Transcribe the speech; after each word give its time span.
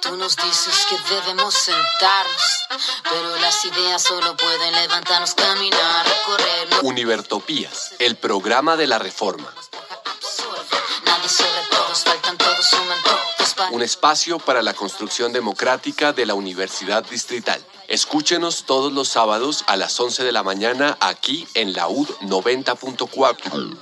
Tú 0.00 0.16
nos 0.16 0.36
dices 0.36 0.86
que 0.88 0.96
debemos 1.14 1.54
sentarnos, 1.54 2.60
pero 3.04 3.36
las 3.36 3.64
ideas 3.64 4.02
solo 4.02 4.36
pueden 4.36 4.72
levantarnos, 4.74 5.34
caminar, 5.34 6.06
recorrer. 6.06 6.68
no 6.70 6.80
Univertopías, 6.82 7.92
el 7.98 8.16
programa 8.16 8.76
de 8.76 8.86
la 8.86 8.98
reforma. 8.98 9.48
absorbe. 9.48 10.64
Nadie 11.06 11.28
sobre 11.28 11.62
todos, 11.70 12.04
faltan 12.04 12.36
todos, 12.36 12.66
suman 12.66 13.02
todos. 13.02 13.54
para- 13.56 13.70
Un 13.70 13.82
espacio 13.82 14.38
para 14.38 14.62
la 14.62 14.74
construcción 14.74 15.32
democrática 15.32 16.12
de 16.12 16.26
la 16.26 16.34
Universidad 16.34 17.04
Distrital. 17.04 17.64
Escúchenos 17.88 18.64
todos 18.66 18.92
los 18.92 19.08
sábados 19.08 19.64
a 19.68 19.76
las 19.76 19.98
11 20.00 20.24
de 20.24 20.32
la 20.32 20.42
mañana 20.42 20.96
aquí 21.00 21.46
en 21.54 21.72
la 21.72 21.86
UD 21.88 22.08
90.4. 22.22 23.76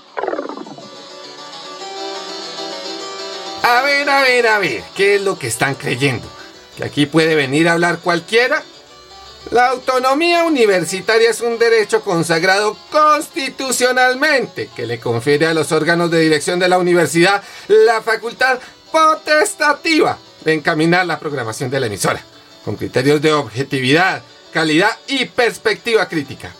A 3.63 3.83
ver, 3.83 4.11
a 4.11 4.23
ver, 4.23 4.47
a 4.49 4.59
ver, 4.59 4.83
¿qué 4.97 5.15
es 5.17 5.23
lo 5.23 5.39
que 5.39 5.47
están 5.47 5.77
creyendo? 5.77 6.29
¿Que 6.77 6.85
aquí 6.85 7.07
puede 7.07 7.37
venir 7.37 7.69
a 7.69 7.73
hablar 7.73 7.99
cualquiera? 8.01 8.63
La 9.51 9.69
autonomía 9.69 10.45
universitaria 10.45 11.31
es 11.31 11.41
un 11.41 11.59
derecho 11.59 12.01
consagrado 12.03 12.77
constitucionalmente 12.91 14.69
que 14.75 14.87
le 14.87 14.99
confiere 14.99 15.47
a 15.47 15.55
los 15.55 15.71
órganos 15.73 16.11
de 16.11 16.21
dirección 16.21 16.59
de 16.59 16.69
la 16.69 16.79
universidad 16.79 17.43
la 17.69 18.03
facultad 18.03 18.59
potestativa 18.91 20.19
de 20.45 20.55
encaminar 20.55 21.07
la 21.07 21.19
programación 21.19 21.71
de 21.71 21.81
la 21.81 21.87
emisora, 21.87 22.23
con 22.65 22.77
criterios 22.77 23.23
de 23.23 23.33
objetividad, 23.33 24.23
calidad 24.53 24.97
y 25.07 25.27
perspectiva 25.27 26.09
crítica. 26.09 26.53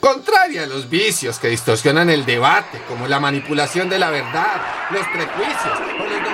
Contraria 0.00 0.64
a 0.64 0.66
los 0.66 0.90
vicios 0.90 1.38
que 1.38 1.48
distorsionan 1.48 2.10
el 2.10 2.26
debate, 2.26 2.78
como 2.86 3.08
la 3.08 3.20
manipulación 3.20 3.88
de 3.88 3.98
la 3.98 4.10
verdad, 4.10 4.60
los 4.90 5.06
prejuicios 5.08 5.78
o 5.98 6.04
los 6.04 6.33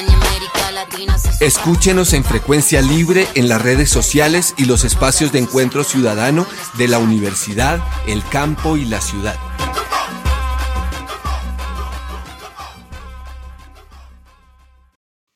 Ni 0.00 0.14
América 0.14 0.72
Latina 0.72 1.16
Escúchenos 1.40 2.14
en 2.14 2.24
frecuencia 2.24 2.80
libre 2.80 3.26
en 3.34 3.50
las 3.50 3.60
redes 3.60 3.90
sociales 3.90 4.54
y 4.56 4.64
los 4.64 4.84
espacios 4.84 5.32
de 5.32 5.40
encuentro 5.40 5.84
ciudadano 5.84 6.46
de 6.78 6.88
la 6.88 6.98
universidad, 6.98 7.78
el 8.06 8.22
campo 8.30 8.78
y 8.78 8.86
la 8.86 9.02
ciudad. 9.02 9.36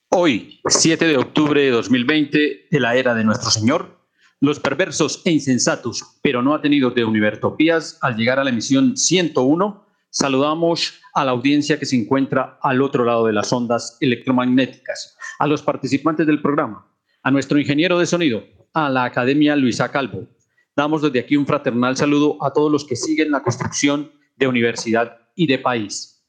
Hoy, 0.08 0.60
7 0.66 1.06
de 1.06 1.18
octubre 1.18 1.60
de 1.60 1.70
2020, 1.70 2.68
de 2.70 2.80
la 2.80 2.96
era 2.96 3.14
de 3.14 3.24
nuestro 3.24 3.50
Señor, 3.50 4.00
los 4.40 4.58
perversos 4.58 5.20
e 5.26 5.32
insensatos, 5.32 6.18
pero 6.22 6.40
no 6.40 6.54
atenidos 6.54 6.94
de 6.94 7.04
Univertopías, 7.04 7.98
al 8.00 8.16
llegar 8.16 8.38
a 8.38 8.44
la 8.44 8.50
emisión 8.50 8.96
101, 8.96 9.84
saludamos 10.08 10.94
a 11.16 11.24
la 11.24 11.30
audiencia 11.30 11.78
que 11.78 11.86
se 11.86 11.96
encuentra 11.96 12.58
al 12.60 12.82
otro 12.82 13.02
lado 13.02 13.26
de 13.26 13.32
las 13.32 13.50
ondas 13.50 13.96
electromagnéticas, 14.02 15.16
a 15.38 15.46
los 15.46 15.62
participantes 15.62 16.26
del 16.26 16.42
programa, 16.42 16.86
a 17.22 17.30
nuestro 17.30 17.58
ingeniero 17.58 17.98
de 17.98 18.04
sonido, 18.04 18.44
a 18.74 18.90
la 18.90 19.04
Academia 19.04 19.56
Luisa 19.56 19.90
Calvo. 19.90 20.28
Damos 20.76 21.00
desde 21.00 21.20
aquí 21.20 21.38
un 21.38 21.46
fraternal 21.46 21.96
saludo 21.96 22.36
a 22.44 22.52
todos 22.52 22.70
los 22.70 22.84
que 22.84 22.96
siguen 22.96 23.30
la 23.30 23.42
construcción 23.42 24.12
de 24.36 24.46
universidad 24.46 25.16
y 25.34 25.46
de 25.46 25.58
país. 25.58 26.22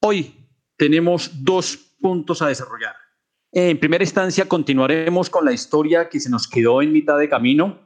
Hoy 0.00 0.32
tenemos 0.76 1.42
dos 1.42 1.76
puntos 2.00 2.40
a 2.40 2.46
desarrollar. 2.46 2.94
En 3.50 3.80
primera 3.80 4.04
instancia, 4.04 4.46
continuaremos 4.46 5.28
con 5.28 5.44
la 5.44 5.52
historia 5.52 6.08
que 6.08 6.20
se 6.20 6.30
nos 6.30 6.46
quedó 6.46 6.82
en 6.82 6.92
mitad 6.92 7.18
de 7.18 7.28
camino 7.28 7.80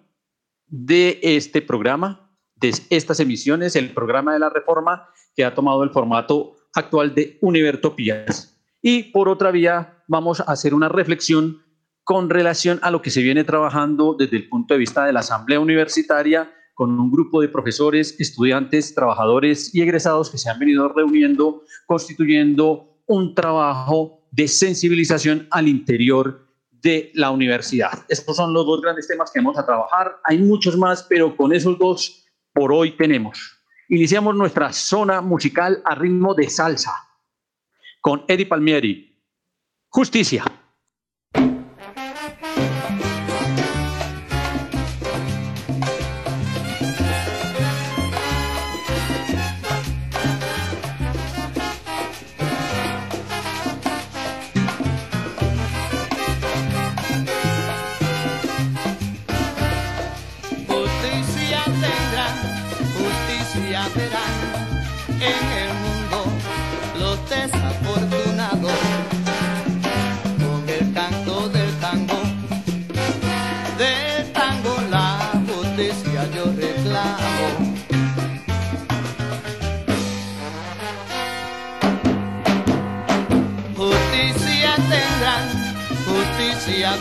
de 0.67 1.21
este 1.23 1.63
programa, 1.63 2.26
de 2.57 2.73
estas 2.91 3.21
emisiones, 3.21 3.77
el 3.77 3.93
programa 3.93 4.33
de 4.33 4.39
la 4.39 4.51
reforma 4.51 5.09
que 5.35 5.45
ha 5.45 5.55
tomado 5.55 5.83
el 5.83 5.91
formato 5.91 6.55
actual 6.75 7.15
de 7.15 7.39
Univertopías. 7.41 8.59
Y 8.83 9.05
por 9.05 9.29
otra 9.29 9.51
vía, 9.51 10.03
vamos 10.09 10.41
a 10.41 10.45
hacer 10.45 10.75
una 10.75 10.89
reflexión 10.89 11.63
con 12.05 12.31
relación 12.31 12.79
a 12.83 12.91
lo 12.91 13.03
que 13.03 13.11
se 13.11 13.23
viene 13.23 13.45
trabajando 13.45 14.15
desde 14.19 14.37
el 14.37 14.49
punto 14.49 14.75
de 14.75 14.79
vista 14.79 15.05
de 15.05 15.13
la 15.13 15.21
Asamblea 15.21 15.61
Universitaria 15.61 16.53
con 16.73 17.01
un 17.01 17.11
grupo 17.11 17.41
de 17.41 17.49
profesores, 17.49 18.15
estudiantes, 18.21 18.95
trabajadores 18.95 19.75
y 19.75 19.81
egresados 19.81 20.31
que 20.31 20.39
se 20.39 20.51
han 20.51 20.59
venido 20.59 20.89
reuniendo, 20.89 21.63
constituyendo 21.87 23.01
un 23.07 23.35
trabajo 23.35 24.29
de 24.31 24.47
sensibilización 24.47 25.49
al 25.51 25.69
interior 25.69 26.47
de 26.71 27.11
la 27.15 27.31
universidad. 27.31 28.05
Estos 28.09 28.37
son 28.37 28.53
los 28.53 28.67
dos 28.67 28.83
grandes 28.83 29.09
temas 29.09 29.31
que 29.33 29.41
vamos 29.41 29.59
a 29.59 29.65
trabajar. 29.65 30.19
Hay 30.25 30.39
muchos 30.39 30.77
más, 30.77 31.03
pero 31.09 31.35
con 31.35 31.53
esos 31.53 31.79
dos 31.79 32.26
por 32.57 32.73
hoy 32.73 32.93
tenemos. 32.93 33.63
Iniciamos 33.91 34.35
nuestra 34.35 34.73
zona 34.73 35.21
musical 35.21 35.83
a 35.85 35.95
ritmo 35.95 36.35
de 36.35 36.49
salsa 36.49 36.91
con 38.01 38.25
Eddie 38.29 38.47
Palmieri. 38.47 39.23
Justicia. 39.89 40.43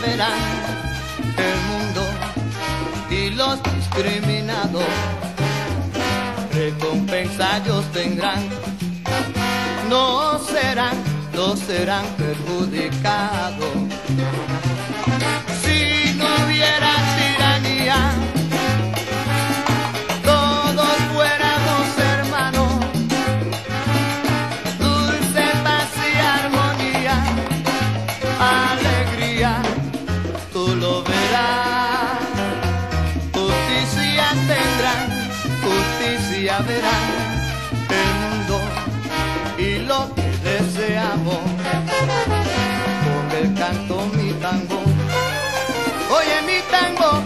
Verán 0.00 0.40
el 1.38 1.58
mundo 1.70 2.02
y 3.10 3.30
los 3.30 3.60
discriminados. 3.62 4.84
Recompensa 6.52 7.58
ellos 7.58 7.84
tendrán. 7.92 8.48
No 9.88 10.38
serán 10.38 11.16
no 11.36 11.54
serán 11.54 12.06
perjudicados. 12.16 13.74
Si 15.62 16.14
no 16.14 16.26
hubiera 16.46 16.92
tiranía 17.18 17.96
justicia 36.36 36.58
verán 36.60 37.04
el 37.88 38.12
mundo 38.20 38.60
y 39.58 39.78
lo 39.86 40.14
que 40.14 40.28
deseamos. 40.44 41.38
Con 43.04 43.36
el 43.38 43.54
canto 43.54 44.06
mi 44.14 44.32
tango, 44.34 44.82
oye 46.10 46.42
mi 46.46 46.60
tango, 46.70 47.22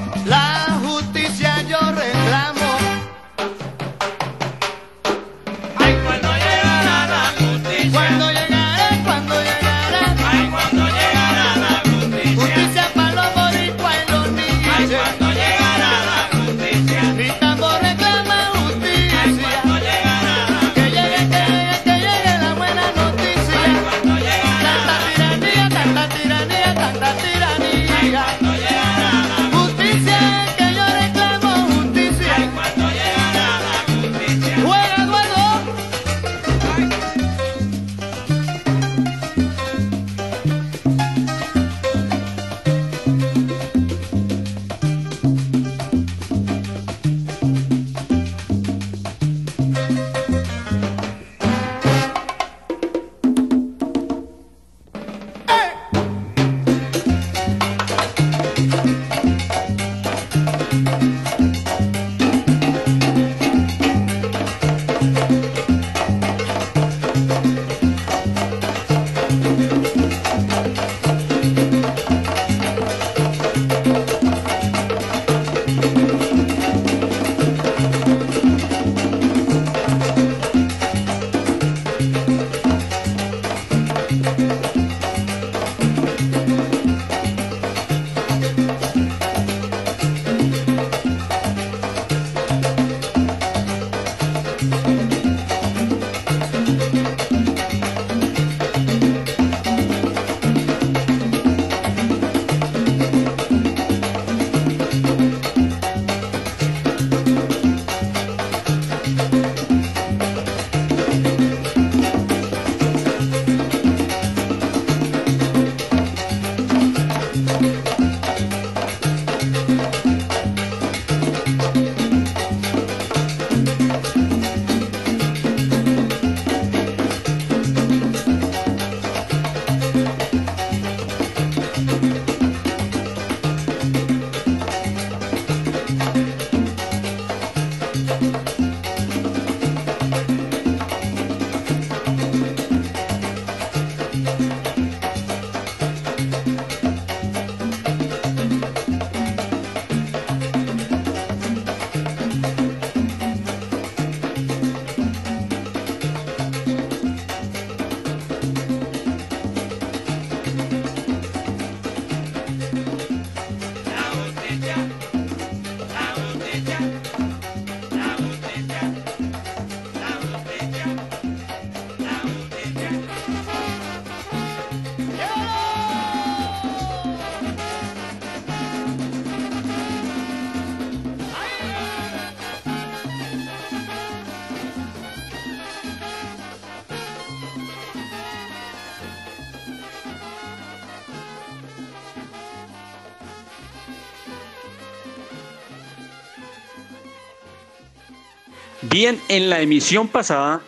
Bien, 198.92 199.20
en 199.28 199.48
la 199.48 199.60
emisión 199.60 200.08
pasada 200.08 200.62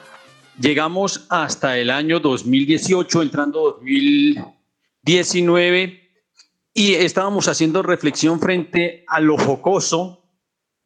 llegamos 0.56 1.26
hasta 1.28 1.76
el 1.76 1.90
año 1.90 2.20
2018, 2.20 3.20
entrando 3.20 3.80
2019, 3.80 6.08
y 6.72 6.94
estábamos 6.94 7.48
haciendo 7.48 7.82
reflexión 7.82 8.38
frente 8.38 9.04
a 9.08 9.18
lo 9.18 9.36
jocoso 9.36 10.22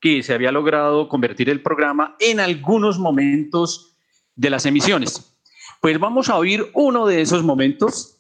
que 0.01 0.23
se 0.23 0.33
había 0.33 0.51
logrado 0.51 1.11
convertir 1.11 1.51
el 1.51 1.61
programa 1.61 2.17
en 2.21 2.41
algunos 2.41 2.99
momentos 2.99 3.99
de 4.35 4.49
las 4.49 4.65
emisiones. 4.65 5.37
Pues 5.83 6.01
vamos 6.01 6.31
a 6.31 6.39
oír 6.39 6.71
uno 6.73 7.07
de 7.07 7.21
esos 7.21 7.43
momentos. 7.43 8.17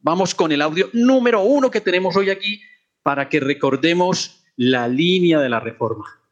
Vamos 0.00 0.34
con 0.34 0.50
el 0.50 0.60
audio 0.60 0.90
número 0.92 1.40
uno 1.40 1.70
que 1.70 1.80
tenemos 1.80 2.16
hoy 2.16 2.30
aquí 2.30 2.60
para 3.04 3.28
que 3.28 3.38
recordemos 3.38 4.42
la 4.56 4.88
línea 4.88 5.38
de 5.38 5.50
la 5.50 5.60
reforma. 5.60 6.25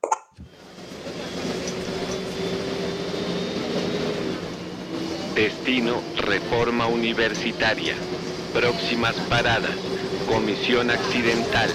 Destino 5.34 6.00
Reforma 6.17 6.86
Universitaria. 6.86 7.94
Próximas 8.53 9.17
paradas. 9.29 9.74
Comisión 10.31 10.91
Accidental. 10.91 11.69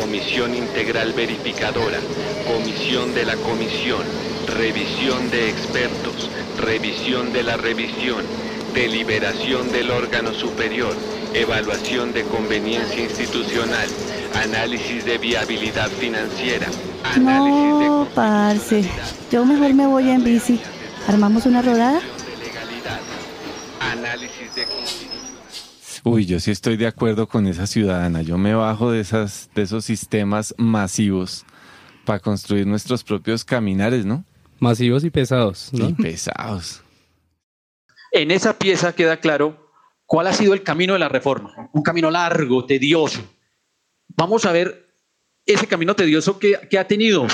Comisión 0.00 0.54
Integral 0.54 1.12
Verificadora. 1.12 1.98
Comisión 2.46 3.12
de 3.12 3.24
la 3.24 3.34
Comisión. 3.36 4.02
Revisión 4.46 5.28
de 5.30 5.50
expertos. 5.50 6.30
Revisión 6.58 7.32
de 7.32 7.42
la 7.42 7.56
revisión. 7.56 8.24
Deliberación 8.74 9.72
del 9.72 9.90
órgano 9.90 10.32
superior. 10.32 10.94
Evaluación 11.34 12.12
de 12.12 12.22
conveniencia 12.22 13.02
institucional. 13.02 13.88
Análisis 14.34 15.04
de 15.04 15.18
viabilidad 15.18 15.88
financiera. 15.88 16.68
Análisis 17.02 17.78
de 17.80 17.86
No, 17.86 18.08
parce. 18.14 18.84
Yo 19.32 19.44
mejor 19.44 19.74
me 19.74 19.86
voy 19.88 20.10
en 20.10 20.22
bici. 20.22 20.60
¿Armamos 21.08 21.46
una 21.46 21.60
rodada? 21.60 22.00
Análisis 24.20 24.54
de 24.54 24.66
Uy, 26.04 26.26
yo 26.26 26.40
sí 26.40 26.50
estoy 26.50 26.76
de 26.76 26.86
acuerdo 26.86 27.26
con 27.26 27.46
esa 27.46 27.66
ciudadana. 27.66 28.20
Yo 28.20 28.36
me 28.36 28.54
bajo 28.54 28.90
de, 28.90 29.00
esas, 29.00 29.48
de 29.54 29.62
esos 29.62 29.86
sistemas 29.86 30.54
masivos 30.58 31.46
para 32.04 32.20
construir 32.20 32.66
nuestros 32.66 33.02
propios 33.02 33.46
caminares, 33.46 34.04
¿no? 34.04 34.24
Masivos 34.58 35.04
y 35.04 35.10
pesados, 35.10 35.70
¿no? 35.72 35.88
Y 35.88 35.94
pesados. 35.94 36.82
En 38.12 38.30
esa 38.30 38.58
pieza 38.58 38.94
queda 38.94 39.20
claro 39.20 39.72
cuál 40.04 40.26
ha 40.26 40.34
sido 40.34 40.52
el 40.52 40.62
camino 40.62 40.92
de 40.92 40.98
la 40.98 41.08
reforma. 41.08 41.70
Un 41.72 41.82
camino 41.82 42.10
largo, 42.10 42.66
tedioso. 42.66 43.22
Vamos 44.08 44.44
a 44.44 44.52
ver 44.52 44.94
ese 45.46 45.66
camino 45.66 45.96
tedioso 45.96 46.38
que, 46.38 46.60
que 46.68 46.78
ha 46.78 46.86
tenido. 46.86 47.26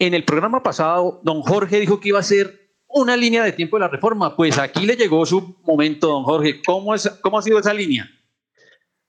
En 0.00 0.14
el 0.14 0.24
programa 0.24 0.64
pasado, 0.64 1.20
don 1.22 1.42
Jorge 1.42 1.78
dijo 1.78 2.00
que 2.00 2.08
iba 2.08 2.18
a 2.18 2.24
ser 2.24 2.59
una 2.92 3.16
línea 3.16 3.44
de 3.44 3.52
tiempo 3.52 3.76
de 3.76 3.80
la 3.80 3.88
reforma. 3.88 4.36
Pues 4.36 4.58
aquí 4.58 4.86
le 4.86 4.96
llegó 4.96 5.24
su 5.26 5.56
momento, 5.64 6.08
don 6.08 6.24
Jorge. 6.24 6.60
¿Cómo, 6.64 6.94
es, 6.94 7.08
cómo 7.22 7.38
ha 7.38 7.42
sido 7.42 7.58
esa 7.58 7.72
línea? 7.72 8.10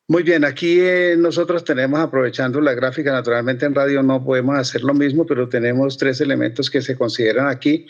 Muy 0.07 0.23
bien, 0.23 0.43
aquí 0.43 0.77
eh, 0.81 1.15
nosotros 1.17 1.63
tenemos, 1.63 1.97
aprovechando 2.01 2.59
la 2.59 2.73
gráfica, 2.73 3.13
naturalmente 3.13 3.65
en 3.65 3.73
radio 3.73 4.03
no 4.03 4.21
podemos 4.21 4.57
hacer 4.57 4.83
lo 4.83 4.93
mismo, 4.93 5.25
pero 5.25 5.47
tenemos 5.47 5.97
tres 5.97 6.19
elementos 6.19 6.69
que 6.69 6.81
se 6.81 6.97
consideran 6.97 7.47
aquí, 7.47 7.87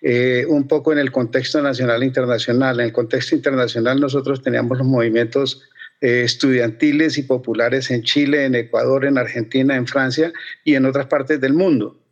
eh, 0.00 0.46
un 0.48 0.68
poco 0.68 0.92
en 0.92 1.00
el 1.00 1.10
contexto 1.10 1.60
nacional 1.60 2.04
e 2.04 2.06
internacional. 2.06 2.78
En 2.78 2.86
el 2.86 2.92
contexto 2.92 3.34
internacional 3.34 3.98
nosotros 3.98 4.40
teníamos 4.40 4.78
los 4.78 4.86
movimientos 4.86 5.62
eh, 6.00 6.22
estudiantiles 6.22 7.18
y 7.18 7.24
populares 7.24 7.90
en 7.90 8.02
Chile, 8.04 8.44
en 8.44 8.54
Ecuador, 8.54 9.04
en 9.04 9.18
Argentina, 9.18 9.74
en 9.74 9.88
Francia 9.88 10.32
y 10.62 10.76
en 10.76 10.86
otras 10.86 11.06
partes 11.06 11.40
del 11.40 11.54
mundo. 11.54 12.03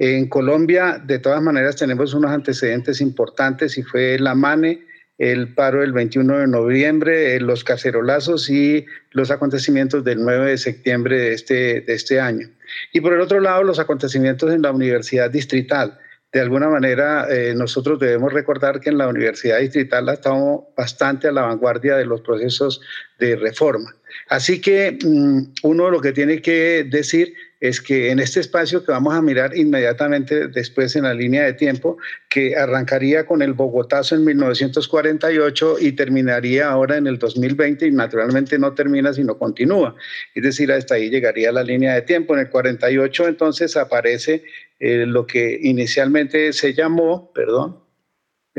En 0.00 0.28
Colombia, 0.28 0.98
de 1.04 1.18
todas 1.18 1.42
maneras, 1.42 1.76
tenemos 1.76 2.14
unos 2.14 2.30
antecedentes 2.30 3.02
importantes 3.02 3.76
y 3.76 3.82
fue 3.82 4.18
la 4.18 4.34
MANE, 4.34 4.80
el 5.18 5.52
paro 5.52 5.82
del 5.82 5.92
21 5.92 6.38
de 6.38 6.46
noviembre, 6.46 7.36
eh, 7.36 7.40
los 7.40 7.64
cacerolazos 7.64 8.48
y 8.48 8.86
los 9.10 9.30
acontecimientos 9.30 10.02
del 10.02 10.22
9 10.22 10.52
de 10.52 10.56
septiembre 10.56 11.18
de 11.18 11.34
este, 11.34 11.80
de 11.82 11.92
este 11.92 12.18
año. 12.18 12.48
Y 12.94 13.02
por 13.02 13.12
el 13.12 13.20
otro 13.20 13.40
lado, 13.40 13.62
los 13.62 13.78
acontecimientos 13.78 14.50
en 14.54 14.62
la 14.62 14.72
Universidad 14.72 15.30
Distrital. 15.30 15.98
De 16.32 16.40
alguna 16.40 16.70
manera, 16.70 17.26
eh, 17.28 17.52
nosotros 17.54 18.00
debemos 18.00 18.32
recordar 18.32 18.80
que 18.80 18.88
en 18.88 18.96
la 18.96 19.06
Universidad 19.06 19.58
Distrital 19.58 20.08
estamos 20.08 20.62
bastante 20.74 21.28
a 21.28 21.32
la 21.32 21.42
vanguardia 21.42 21.96
de 21.96 22.06
los 22.06 22.22
procesos 22.22 22.80
de 23.18 23.36
reforma. 23.36 23.94
Así 24.30 24.62
que 24.62 24.96
mm, 25.04 25.40
uno 25.64 25.90
lo 25.90 26.00
que 26.00 26.12
tiene 26.12 26.40
que 26.40 26.86
decir 26.88 27.34
es 27.60 27.80
que 27.80 28.10
en 28.10 28.18
este 28.18 28.40
espacio 28.40 28.84
que 28.84 28.92
vamos 28.92 29.14
a 29.14 29.20
mirar 29.20 29.56
inmediatamente 29.56 30.48
después 30.48 30.96
en 30.96 31.04
la 31.04 31.12
línea 31.12 31.44
de 31.44 31.52
tiempo, 31.52 31.98
que 32.28 32.56
arrancaría 32.56 33.26
con 33.26 33.42
el 33.42 33.52
Bogotazo 33.52 34.14
en 34.14 34.24
1948 34.24 35.76
y 35.80 35.92
terminaría 35.92 36.70
ahora 36.70 36.96
en 36.96 37.06
el 37.06 37.18
2020 37.18 37.86
y 37.86 37.90
naturalmente 37.90 38.58
no 38.58 38.72
termina 38.72 39.12
sino 39.12 39.36
continúa. 39.36 39.94
Es 40.34 40.42
decir, 40.42 40.72
hasta 40.72 40.94
ahí 40.94 41.10
llegaría 41.10 41.52
la 41.52 41.62
línea 41.62 41.94
de 41.94 42.02
tiempo. 42.02 42.34
En 42.34 42.40
el 42.40 42.48
48 42.48 43.28
entonces 43.28 43.76
aparece 43.76 44.42
eh, 44.78 45.04
lo 45.06 45.26
que 45.26 45.58
inicialmente 45.62 46.54
se 46.54 46.72
llamó, 46.72 47.30
perdón, 47.34 47.79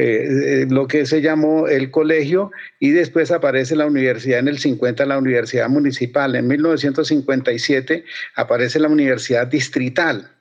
eh, 0.02 0.66
lo 0.70 0.88
que 0.88 1.06
se 1.06 1.22
llamó 1.22 1.68
el 1.68 1.92
colegio 1.92 2.52
y 2.80 2.92
después 2.92 3.32
aparece 3.32 3.76
la 3.76 3.86
universidad 3.86 4.40
en 4.40 4.48
el 4.48 4.60
50, 4.60 5.06
la 5.06 5.18
universidad 5.18 5.70
municipal. 5.70 6.36
En 6.36 6.48
1957 6.48 8.04
aparece 8.36 8.80
la 8.80 8.88
universidad 8.88 9.48
distrital. 9.48 10.32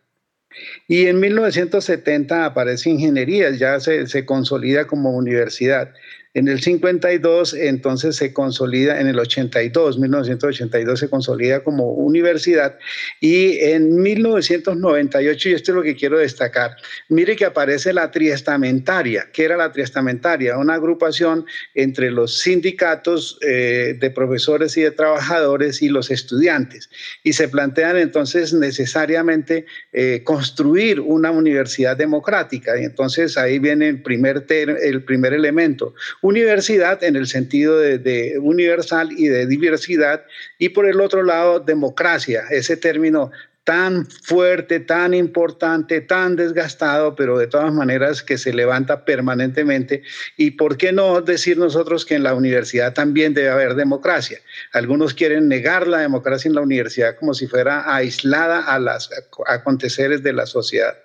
Y 0.89 1.07
en 1.07 1.21
1970 1.21 2.45
aparece 2.45 2.91
ingeniería, 2.91 3.51
ya 3.51 3.79
se, 3.79 4.07
se 4.07 4.25
consolida 4.25 4.87
como 4.87 5.17
universidad. 5.17 5.93
En 6.33 6.47
el 6.47 6.61
52, 6.61 7.55
entonces 7.55 8.15
se 8.15 8.33
consolida, 8.33 9.01
en 9.01 9.09
el 9.09 9.19
82, 9.19 9.99
1982 9.99 11.01
se 11.01 11.11
consolida 11.11 11.65
como 11.65 11.91
universidad 11.91 12.79
y 13.19 13.59
en 13.59 14.01
1998, 14.01 15.49
y 15.49 15.53
esto 15.55 15.73
es 15.73 15.75
lo 15.75 15.83
que 15.83 15.97
quiero 15.97 16.19
destacar, 16.19 16.77
mire 17.09 17.35
que 17.35 17.47
aparece 17.47 17.93
la 17.93 18.13
triestamentaria. 18.13 19.29
¿Qué 19.33 19.45
era 19.45 19.57
la 19.57 19.73
triestamentaria? 19.73 20.57
Una 20.57 20.75
agrupación 20.75 21.47
entre 21.75 22.13
los 22.13 22.39
sindicatos 22.39 23.37
eh, 23.41 23.97
de 23.99 24.11
profesores 24.11 24.77
y 24.77 24.83
de 24.83 24.93
trabajadores 24.93 25.83
y 25.83 25.89
los 25.89 26.13
estudiantes. 26.13 26.91
Y 27.25 27.33
se 27.33 27.49
plantean 27.49 27.97
entonces 27.97 28.53
necesariamente 28.53 29.67
eh, 29.93 30.23
construir 30.23 31.01
una 31.01 31.33
universidad 31.33 31.97
democrática. 31.97 32.81
Y 32.81 32.85
entonces 32.85 33.37
ahí 33.37 33.59
viene 33.59 33.89
el 33.89 34.03
primer, 34.03 34.47
el 34.49 35.03
primer 35.03 35.35
elemento 35.35 35.93
universidad 36.23 37.03
en 37.03 37.17
el 37.17 37.27
sentido 37.27 37.79
de, 37.79 38.39
universal 38.41 39.11
y 39.17 39.29
de 39.29 39.47
diversidad, 39.47 40.25
y 40.59 40.71
por 40.71 40.87
el 40.87 41.01
otro 41.01 41.23
lado, 41.23 41.61
democracia, 41.61 42.45
ese 42.51 42.77
término 42.77 43.31
tan 43.65 44.07
fuerte, 44.07 44.81
tan 44.81 45.15
importante, 45.15 46.01
tan 46.01 46.35
desgastado, 46.35 47.15
pero 47.15 47.39
de 47.39 47.47
todas 47.47 47.73
maneras 47.73 48.23
que 48.23 48.39
se 48.39 48.53
levanta 48.53 49.05
permanentemente. 49.05 50.03
¿Y 50.37 50.53
por 50.53 50.77
qué 50.77 50.93
no 50.93 51.21
decir 51.21 51.59
nosotros 51.59 52.05
que 52.05 52.15
en 52.15 52.23
la 52.23 52.35
universidad 52.35 52.95
también 52.95 53.35
debe 53.35 53.51
haber 53.51 53.75
democracia? 53.75 54.39
Algunos 54.73 55.15
quieren 55.15 55.47
negar 55.47 55.87
la 55.87 55.99
democracia 55.99 56.49
en 56.49 56.55
la 56.55 56.63
universidad 56.63 57.17
como 57.17 57.35
si 57.35 57.47
fuera 57.47 57.95
aislada 57.95 58.61
a 58.61 58.79
los 58.79 59.11
aconteceres 59.47 60.23
de 60.23 60.33
la 60.33 60.47
sociedad. 60.47 60.97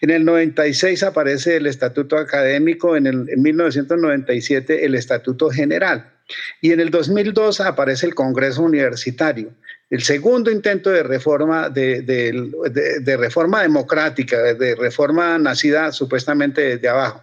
En 0.00 0.10
el 0.10 0.24
96 0.24 1.02
aparece 1.02 1.56
el 1.56 1.66
estatuto 1.66 2.16
académico, 2.16 2.96
en, 2.96 3.06
el, 3.06 3.28
en 3.28 3.42
1997 3.42 4.84
el 4.84 4.94
estatuto 4.94 5.50
general 5.50 6.12
y 6.60 6.72
en 6.72 6.80
el 6.80 6.90
2002 6.90 7.60
aparece 7.60 8.06
el 8.06 8.14
Congreso 8.14 8.62
Universitario, 8.62 9.50
el 9.90 10.02
segundo 10.02 10.50
intento 10.50 10.90
de 10.90 11.02
reforma, 11.02 11.68
de, 11.68 12.02
de, 12.02 13.16
reforma 13.16 13.62
democrática, 13.62 14.54
de 14.54 14.74
reforma 14.74 15.38
nacida 15.38 15.92
supuestamente 15.92 16.62
desde 16.62 16.88
abajo. 16.88 17.22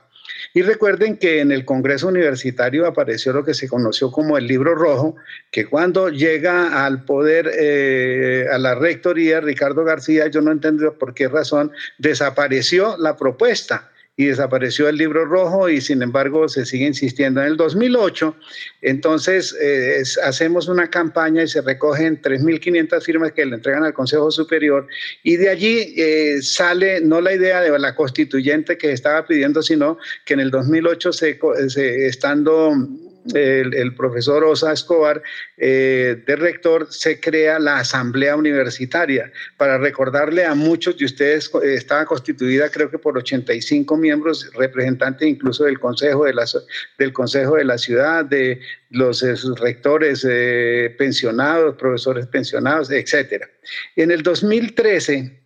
Y 0.53 0.62
recuerden 0.63 1.18
que 1.18 1.41
en 1.41 1.51
el 1.51 1.63
Congreso 1.65 2.08
Universitario 2.08 2.88
apareció 2.88 3.34
lo 3.34 3.44
que 3.44 3.53
se 3.53 3.68
conoció 3.68 4.12
como 4.12 4.38
el 4.38 4.48
libro 4.48 4.74
rojo, 4.75 5.15
que 5.51 5.65
cuando 5.65 6.10
llega 6.10 6.86
al 6.86 7.03
poder, 7.03 7.51
eh, 7.53 8.46
a 8.51 8.58
la 8.58 8.75
rectoría, 8.75 9.41
Ricardo 9.41 9.84
García, 9.84 10.27
yo 10.27 10.41
no 10.41 10.51
entiendo 10.51 10.94
por 10.98 11.13
qué 11.13 11.27
razón, 11.27 11.72
desapareció 11.98 12.98
la 12.98 13.15
propuesta 13.15 13.89
y 14.20 14.26
desapareció 14.26 14.90
el 14.90 14.98
libro 14.98 15.24
rojo 15.24 15.70
y 15.70 15.80
sin 15.80 16.02
embargo 16.02 16.50
se 16.50 16.66
sigue 16.66 16.86
insistiendo. 16.86 17.40
En 17.40 17.48
el 17.48 17.56
2008, 17.56 18.36
entonces 18.82 19.56
eh, 19.62 20.00
es, 20.02 20.18
hacemos 20.18 20.68
una 20.68 20.90
campaña 20.90 21.44
y 21.44 21.48
se 21.48 21.62
recogen 21.62 22.22
3.500 22.22 23.02
firmas 23.02 23.32
que 23.32 23.46
le 23.46 23.56
entregan 23.56 23.86
al 23.86 23.94
Consejo 23.94 24.30
Superior 24.30 24.88
y 25.24 25.38
de 25.38 25.48
allí 25.48 25.94
eh, 25.96 26.42
sale 26.42 27.00
no 27.00 27.22
la 27.22 27.34
idea 27.34 27.62
de 27.62 27.80
la 27.80 27.96
constituyente 27.96 28.78
que 28.78 28.92
estaba 28.92 29.26
pidiendo, 29.26 29.62
sino 29.62 29.98
que 30.26 30.34
en 30.34 30.42
el 30.42 30.52
2008 30.52 31.14
se, 31.14 31.40
se 31.70 32.08
estando 32.08 32.74
el, 33.33 33.95
profesor 33.95 34.43
Osa 34.43 34.74
Escobar 34.74 35.21
eh, 35.57 36.21
de 36.25 36.36
rector, 36.36 36.88
se 36.91 37.19
crea 37.19 37.59
la 37.59 37.79
Asamblea 37.79 38.36
Universitaria 38.36 39.31
para 39.57 39.77
recordarle 39.77 40.45
a 40.45 40.55
muchos 40.55 40.98
de 40.98 41.05
ustedes, 41.05 41.51
eh, 41.63 41.75
estaba 41.75 42.05
constituida 42.05 42.69
creo 42.69 42.89
que 42.89 42.98
por 42.98 43.17
85 43.17 43.98
miembros, 43.98 44.50
representantes 44.55 45.27
incluso 45.27 45.65
del 45.65 45.79
Consejo 45.79 46.25
de 46.25 46.33
la, 46.33 46.45
del 46.98 47.13
Consejo 47.13 47.55
de 47.55 47.65
la 47.65 47.77
Ciudad, 47.77 48.25
de 48.25 48.59
los 48.89 49.24
eh, 49.24 49.36
rectores 49.59 50.25
pensionados, 50.98 51.75
profesores 51.75 52.25
pensionados, 52.27 52.91
etcétera. 52.91 53.48
En 53.95 54.12
el 54.12 54.24
2013 54.24 55.15
eh, 55.15 55.39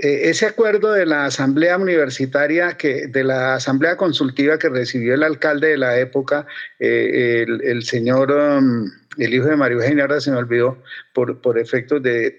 ese 0.00 0.46
acuerdo 0.46 0.92
de 0.92 1.06
la 1.06 1.26
asamblea 1.26 1.76
universitaria, 1.76 2.76
que, 2.76 3.08
de 3.08 3.24
la 3.24 3.54
asamblea 3.54 3.96
consultiva 3.96 4.58
que 4.58 4.68
recibió 4.68 5.14
el 5.14 5.22
alcalde 5.22 5.68
de 5.68 5.78
la 5.78 5.98
época, 5.98 6.46
eh, 6.78 7.44
el, 7.64 7.82
señor, 7.82 8.30
um, 8.30 8.90
el 9.16 9.34
hijo 9.34 9.46
de 9.46 9.56
Mario 9.56 9.78
Eugenia, 9.78 10.04
ahora 10.04 10.20
se 10.20 10.30
me 10.30 10.36
olvidó, 10.36 10.82
por, 11.12 11.40
por 11.40 11.58
efectos 11.58 12.02
de, 12.02 12.36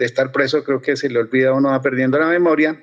estar 0.00 0.32
preso, 0.32 0.64
creo 0.64 0.82
que 0.82 0.96
se 0.96 1.08
le 1.08 1.20
olvida, 1.20 1.52
uno 1.52 1.70
va 1.70 1.80
perdiendo 1.80 2.18
la 2.18 2.26
memoria. 2.26 2.82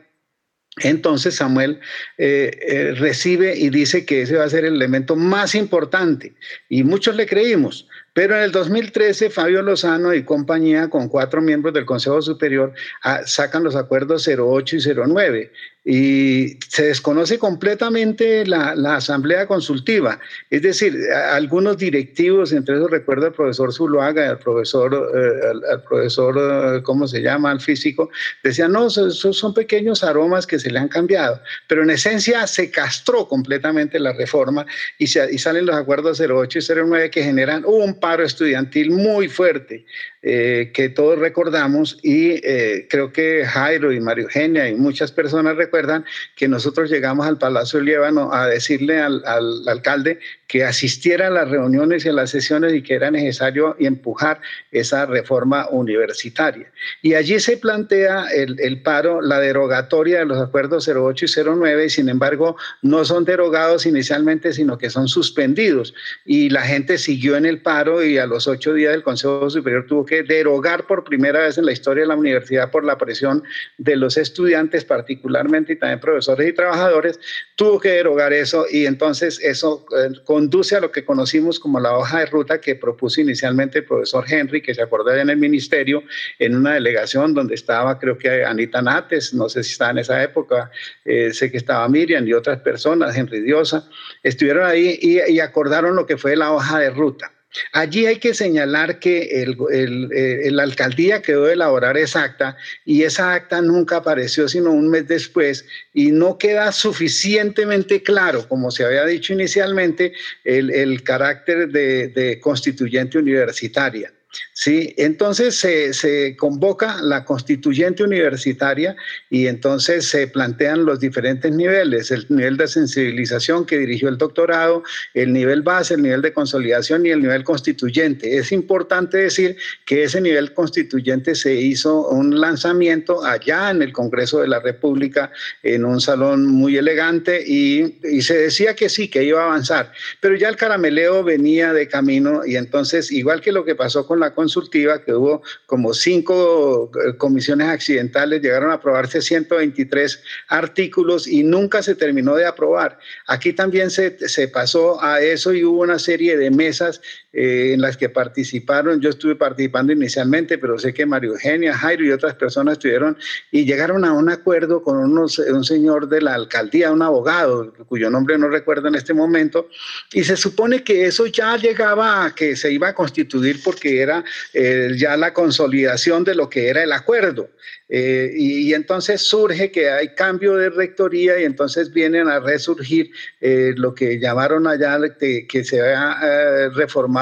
Entonces 0.77 1.35
Samuel 1.35 1.79
eh, 2.17 2.49
eh, 2.67 2.95
recibe 2.95 3.55
y 3.55 3.69
dice 3.69 4.05
que 4.05 4.23
ese 4.23 4.37
va 4.37 4.45
a 4.45 4.49
ser 4.49 4.65
el 4.65 4.73
elemento 4.73 5.15
más 5.15 5.53
importante 5.53 6.33
y 6.67 6.83
muchos 6.83 7.15
le 7.15 7.27
creímos, 7.27 7.87
pero 8.13 8.37
en 8.37 8.43
el 8.43 8.51
2013 8.51 9.29
Fabio 9.29 9.61
Lozano 9.61 10.13
y 10.13 10.23
compañía 10.23 10.89
con 10.89 11.09
cuatro 11.09 11.41
miembros 11.41 11.73
del 11.73 11.85
Consejo 11.85 12.21
Superior 12.21 12.73
ah, 13.03 13.21
sacan 13.25 13.63
los 13.63 13.75
acuerdos 13.75 14.27
08 14.27 14.75
y 14.77 14.79
09 14.79 15.51
y 15.85 16.59
se 16.69 16.85
desconoce 16.85 17.37
completamente 17.37 18.45
la, 18.45 18.73
la, 18.73 18.95
asamblea 18.95 19.47
consultiva. 19.47 20.17
Es 20.49 20.61
decir, 20.61 20.97
algunos 21.31 21.77
directivos, 21.77 22.53
entre 22.53 22.75
esos 22.75 22.89
recuerdo 22.89 23.25
al 23.25 23.33
profesor 23.33 23.73
Zuluaga, 23.73 24.29
al 24.29 24.39
profesor, 24.39 24.93
eh, 24.93 25.49
al, 25.49 25.63
al, 25.65 25.83
profesor, 25.83 26.77
eh, 26.77 26.81
¿cómo 26.83 27.05
se 27.05 27.21
llama?, 27.21 27.51
al 27.51 27.59
físico, 27.59 28.09
decían, 28.43 28.71
no, 28.71 28.87
esos 28.87 29.37
son, 29.37 29.53
pequeños 29.53 30.03
aromas 30.03 30.47
que 30.47 30.57
se 30.57 30.71
le 30.71 30.79
han 30.79 30.87
cambiado, 30.87 31.39
pero 31.67 31.83
en 31.83 31.89
esencia 31.91 32.47
se 32.47 32.71
castró 32.71 33.27
completamente 33.27 33.99
la 33.99 34.13
reforma 34.13 34.65
y, 34.97 35.07
se, 35.07 35.31
y 35.31 35.37
salen 35.37 35.65
los 35.65 35.75
acuerdos 35.75 36.19
08 36.19 36.59
y 36.59 36.61
09 36.75 37.11
que 37.11 37.23
generan 37.23 37.63
un 37.65 37.99
paro 38.03 38.25
estudiantil 38.25 38.91
muy 38.91 39.29
fuerte. 39.29 39.85
Eh, 40.25 40.71
que 40.73 40.87
todos 40.87 41.19
recordamos 41.19 41.99
y 42.01 42.39
eh, 42.47 42.87
creo 42.89 43.11
que 43.11 43.43
Jairo 43.45 43.91
y 43.91 43.99
Mario 43.99 44.23
Eugenia 44.23 44.69
y 44.69 44.73
muchas 44.73 45.11
personas 45.11 45.57
recuerdan 45.57 46.05
que 46.37 46.47
nosotros 46.47 46.89
llegamos 46.89 47.27
al 47.27 47.37
Palacio 47.37 47.79
del 47.79 47.87
Líbano 47.87 48.33
a 48.33 48.47
decirle 48.47 49.01
al, 49.01 49.21
al, 49.25 49.67
alcalde 49.67 50.19
que 50.47 50.63
asistiera 50.63 51.27
a 51.27 51.29
las 51.29 51.49
reuniones 51.49 52.05
y 52.05 52.09
a 52.09 52.13
las 52.13 52.29
sesiones 52.29 52.73
y 52.73 52.81
que 52.81 52.93
era 52.93 53.11
necesario 53.11 53.75
empujar 53.79 54.39
esa 54.71 55.05
reforma 55.05 55.67
universitaria. 55.69 56.71
Y 57.01 57.15
allí 57.15 57.37
se 57.41 57.57
plantea 57.57 58.27
el, 58.33 58.57
el 58.61 58.81
paro, 58.81 59.19
la 59.19 59.41
derogatoria 59.41 60.19
de 60.19 60.25
los 60.25 60.37
acuerdos 60.37 60.87
08 60.87 61.25
y 61.25 61.29
09, 61.59 61.85
y 61.85 61.89
sin 61.89 62.07
embargo 62.07 62.55
no 62.81 63.03
son 63.03 63.25
derogados 63.25 63.85
inicialmente, 63.85 64.53
sino 64.53 64.77
que 64.77 64.89
son 64.89 65.09
suspendidos. 65.09 65.93
Y 66.23 66.49
la 66.49 66.61
gente 66.61 66.97
siguió 66.97 67.35
en 67.35 67.45
el 67.45 67.61
paro 67.61 67.92
y 68.01 68.17
a 68.17 68.25
los 68.25 68.47
ocho 68.47 68.73
días 68.73 68.93
el 68.93 69.03
Consejo 69.03 69.49
Superior 69.49 69.85
tuvo 69.85 70.05
que 70.05 70.23
derogar 70.23 70.87
por 70.87 71.03
primera 71.03 71.41
vez 71.41 71.57
en 71.57 71.65
la 71.65 71.73
historia 71.73 72.03
de 72.03 72.07
la 72.07 72.15
universidad 72.15 72.71
por 72.71 72.85
la 72.85 72.97
presión 72.97 73.43
de 73.77 73.95
los 73.95 74.17
estudiantes 74.17 74.85
particularmente 74.85 75.73
y 75.73 75.75
también 75.75 75.99
profesores 75.99 76.49
y 76.49 76.53
trabajadores, 76.53 77.19
tuvo 77.55 77.79
que 77.79 77.89
derogar 77.89 78.33
eso 78.33 78.65
y 78.69 78.85
entonces 78.85 79.39
eso 79.41 79.85
eh, 79.97 80.11
conduce 80.23 80.75
a 80.75 80.79
lo 80.79 80.91
que 80.91 81.05
conocimos 81.05 81.59
como 81.59 81.79
la 81.79 81.97
hoja 81.97 82.19
de 82.19 82.25
ruta 82.27 82.61
que 82.61 82.75
propuso 82.75 83.21
inicialmente 83.21 83.79
el 83.79 83.85
profesor 83.85 84.25
Henry, 84.27 84.61
que 84.61 84.73
se 84.73 84.81
acordó 84.81 85.13
en 85.13 85.29
el 85.29 85.37
ministerio, 85.37 86.03
en 86.39 86.55
una 86.55 86.73
delegación 86.73 87.33
donde 87.33 87.55
estaba 87.55 87.99
creo 87.99 88.17
que 88.17 88.45
Anita 88.45 88.81
Nates, 88.81 89.33
no 89.33 89.49
sé 89.49 89.63
si 89.63 89.73
estaba 89.73 89.91
en 89.91 89.99
esa 89.99 90.23
época, 90.23 90.71
eh, 91.05 91.33
sé 91.33 91.51
que 91.51 91.57
estaba 91.57 91.87
Miriam 91.89 92.27
y 92.27 92.33
otras 92.33 92.61
personas, 92.61 93.15
Henry 93.15 93.41
Diosa, 93.41 93.89
estuvieron 94.23 94.65
ahí 94.65 94.97
y, 95.01 95.31
y 95.31 95.39
acordaron 95.39 95.95
lo 95.95 96.05
que 96.05 96.17
fue 96.17 96.35
la 96.35 96.53
hoja 96.53 96.79
de 96.79 96.89
ruta. 96.89 97.31
Allí 97.71 98.05
hay 98.05 98.17
que 98.17 98.33
señalar 98.33 98.99
que 98.99 99.43
el, 99.43 99.57
el, 99.71 100.09
el, 100.11 100.55
la 100.55 100.63
alcaldía 100.63 101.21
quedó 101.21 101.45
de 101.45 101.53
elaborar 101.53 101.97
esa 101.97 102.23
acta 102.23 102.57
y 102.85 103.03
esa 103.03 103.33
acta 103.33 103.61
nunca 103.61 103.97
apareció 103.97 104.47
sino 104.47 104.71
un 104.71 104.89
mes 104.89 105.07
después 105.07 105.65
y 105.93 106.11
no 106.11 106.37
queda 106.37 106.71
suficientemente 106.71 108.01
claro, 108.01 108.47
como 108.47 108.71
se 108.71 108.85
había 108.85 109.05
dicho 109.05 109.33
inicialmente, 109.33 110.13
el, 110.43 111.03
carácter 111.03 111.69
de, 111.69 112.07
de 112.09 112.39
constituyente 112.39 113.17
universitaria. 113.17 114.11
Sí, 114.55 114.93
entonces 114.97 115.55
se, 115.55 116.35
convoca 116.37 117.01
la 117.01 117.25
constituyente 117.25 118.03
universitaria 118.03 118.95
y 119.27 119.47
entonces 119.47 120.07
se 120.07 120.27
plantean 120.27 120.85
los 120.85 120.99
diferentes 120.99 121.51
niveles, 121.51 122.11
el 122.11 122.27
nivel 122.29 122.57
de 122.57 122.67
sensibilización 122.67 123.65
que 123.65 123.79
dirigió 123.79 124.09
el 124.09 124.19
doctorado, 124.19 124.83
el 125.15 125.33
nivel 125.33 125.63
base, 125.63 125.95
el 125.95 126.03
nivel 126.03 126.21
de 126.21 126.33
consolidación 126.33 127.03
y 127.03 127.09
el 127.09 127.21
nivel 127.21 127.43
constituyente. 127.43 128.37
Es 128.37 128.51
importante 128.51 129.17
decir 129.17 129.57
que 129.85 130.03
ese 130.03 130.21
nivel 130.21 130.53
constituyente 130.53 131.33
se 131.33 131.55
hizo 131.55 132.09
un 132.09 132.39
lanzamiento 132.39 133.25
allá 133.25 133.71
en 133.71 133.81
el 133.81 133.91
Congreso 133.91 134.39
de 134.39 134.49
la 134.49 134.59
República, 134.59 135.31
en 135.63 135.83
un 135.83 135.99
salón 135.99 136.45
muy 136.45 136.77
elegante 136.77 137.43
y, 137.43 137.97
y 138.03 138.21
se 138.21 138.37
decía 138.37 138.75
que 138.75 138.87
sí, 138.87 139.07
que 139.07 139.23
iba 139.23 139.41
a 139.41 139.45
avanzar, 139.45 139.91
pero 140.19 140.35
ya 140.35 140.47
el 140.47 140.57
carameleo 140.57 141.23
venía 141.23 141.73
de 141.73 141.87
camino 141.87 142.45
y 142.45 142.55
entonces, 142.55 143.11
igual 143.11 143.41
que 143.41 143.51
lo 143.51 143.65
que 143.65 143.73
pasó 143.73 144.05
con 144.05 144.19
la 144.19 144.31
consultiva, 144.43 145.01
que 145.03 145.13
hubo 145.13 145.41
como 145.65 145.93
cinco 145.93 146.91
eh, 146.95 147.17
comisiones 147.17 147.67
accidentales, 147.69 148.41
llegaron 148.41 148.71
a 148.71 148.75
aprobarse 148.75 149.21
123 149.21 150.21
artículos 150.49 151.27
y 151.27 151.43
nunca 151.43 151.81
se 151.81 151.95
terminó 151.95 152.35
de 152.35 152.45
aprobar. 152.45 152.99
Aquí 153.27 153.53
también 153.53 153.89
se, 153.89 154.05
se 154.27 154.47
pasó 154.49 155.01
a 155.01 155.21
eso 155.21 155.53
y 155.53 155.63
hubo 155.63 155.81
una 155.81 155.97
serie 155.97 156.37
de 156.37 156.51
mesas 156.51 157.01
eh, 157.33 157.73
en 157.73 157.81
las 157.81 157.97
que 157.97 158.09
participaron. 158.09 159.01
Yo 159.01 159.09
estuve 159.09 159.35
participando 159.35 159.91
inicialmente, 159.91 160.59
pero 160.59 160.77
sé 160.77 160.93
que 160.93 161.05
Mario 161.05 161.31
Eugenia, 161.31 161.75
Jairo 161.75 162.05
y 162.05 162.11
otras 162.11 162.35
personas 162.35 162.73
estuvieron 162.73 163.17
y 163.51 163.65
llegaron 163.65 164.05
a 164.05 164.13
un 164.13 164.29
acuerdo 164.29 164.83
con 164.83 164.97
unos, 164.97 165.39
un 165.39 165.63
señor 165.63 166.07
de 166.07 166.21
la 166.21 166.35
alcaldía, 166.35 166.91
un 166.91 167.01
abogado, 167.01 167.73
cuyo 167.87 168.11
nombre 168.11 168.37
no 168.37 168.49
recuerdo 168.49 168.87
en 168.87 168.93
este 168.95 169.15
momento, 169.15 169.67
y 170.11 170.23
se 170.23 170.37
supone 170.37 170.83
que 170.83 171.05
eso 171.05 171.25
ya 171.25 171.57
llegaba 171.57 172.25
a 172.25 172.35
que 172.35 172.55
se 172.55 172.71
iba 172.71 172.89
a 172.89 172.93
constituir 172.93 173.61
porque 173.63 174.01
era 174.01 174.23
eh, 174.53 174.91
ya 174.95 175.17
la 175.17 175.33
consolidación 175.33 176.23
de 176.23 176.35
lo 176.35 176.49
que 176.49 176.69
era 176.69 176.83
el 176.83 176.91
acuerdo. 176.91 177.49
Eh, 177.89 178.31
y, 178.35 178.69
y, 178.69 178.73
entonces 178.73 179.21
surge 179.21 179.69
que 179.69 179.89
hay 179.89 180.15
cambio 180.15 180.55
de 180.55 180.69
rectoría 180.69 181.39
y 181.39 181.43
entonces 181.43 181.93
vienen 181.93 182.27
a 182.27 182.39
resurgir 182.39 183.11
eh, 183.39 183.73
lo 183.75 183.93
que 183.93 184.19
llamaron 184.19 184.65
allá 184.65 184.97
de, 184.97 185.45
que 185.47 185.63
se 185.63 185.81
ha 185.81 186.19
eh, 186.23 186.69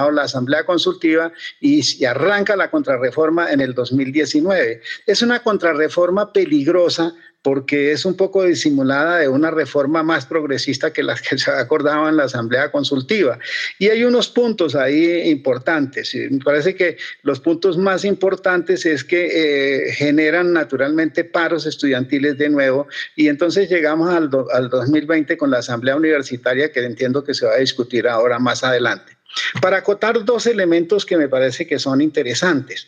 la 0.10 0.24
Asamblea 0.24 0.66
Consultiva 0.66 1.32
y, 1.60 1.82
arranca 2.06 2.56
la 2.56 2.72
contrarreforma 2.72 3.52
en 3.52 3.62
el 3.62 3.74
2019. 3.76 4.82
Es 5.06 5.22
una 5.22 5.44
contrarreforma 5.44 6.34
peligrosa 6.34 7.14
porque 7.42 7.92
es 7.92 8.06
un 8.06 8.16
poco 8.16 8.44
disimulada 8.44 9.18
de 9.18 9.28
una 9.28 9.50
reforma 9.52 10.04
más 10.04 10.26
progresista 10.26 10.94
que 10.94 11.04
las 11.04 11.22
que 11.22 11.38
se 11.40 11.52
acordaba 11.52 12.10
en 12.10 12.18
la 12.18 12.26
Asamblea 12.26 12.72
Consultiva. 12.72 13.40
Y 13.80 13.90
hay 13.90 14.04
unos 14.04 14.30
puntos 14.30 14.76
ahí 14.76 15.30
importantes. 15.30 16.14
Me 16.30 16.40
parece 16.40 16.76
que 16.76 16.98
los 17.24 17.40
puntos 17.40 17.78
más 17.78 18.06
importantes 18.06 18.86
es 18.86 19.04
que 19.04 19.88
eh, 19.88 19.92
generan 19.94 20.54
naturalmente 20.54 21.24
paros 21.24 21.66
estudiantiles 21.66 22.38
de 22.38 22.50
nuevo 22.50 22.88
y 23.16 23.28
entonces 23.28 23.70
llegamos 23.70 24.10
al, 24.10 24.30
al 24.54 24.70
2020 24.70 25.38
con 25.38 25.52
la 25.52 25.60
Asamblea 25.60 25.96
Universitaria 25.96 26.72
que 26.72 26.82
entiendo 26.82 27.24
que 27.24 27.34
se 27.34 27.46
va 27.46 27.54
a 27.54 27.58
discutir 27.58 28.08
ahora 28.08 28.40
más 28.40 28.64
adelante. 28.64 29.21
Para 29.62 29.78
acotar 29.78 30.24
dos 30.24 30.46
elementos 30.48 31.06
que 31.06 31.18
me 31.18 31.30
parece 31.30 31.68
que 31.68 31.80
son 31.80 32.02
interesantes. 32.02 32.88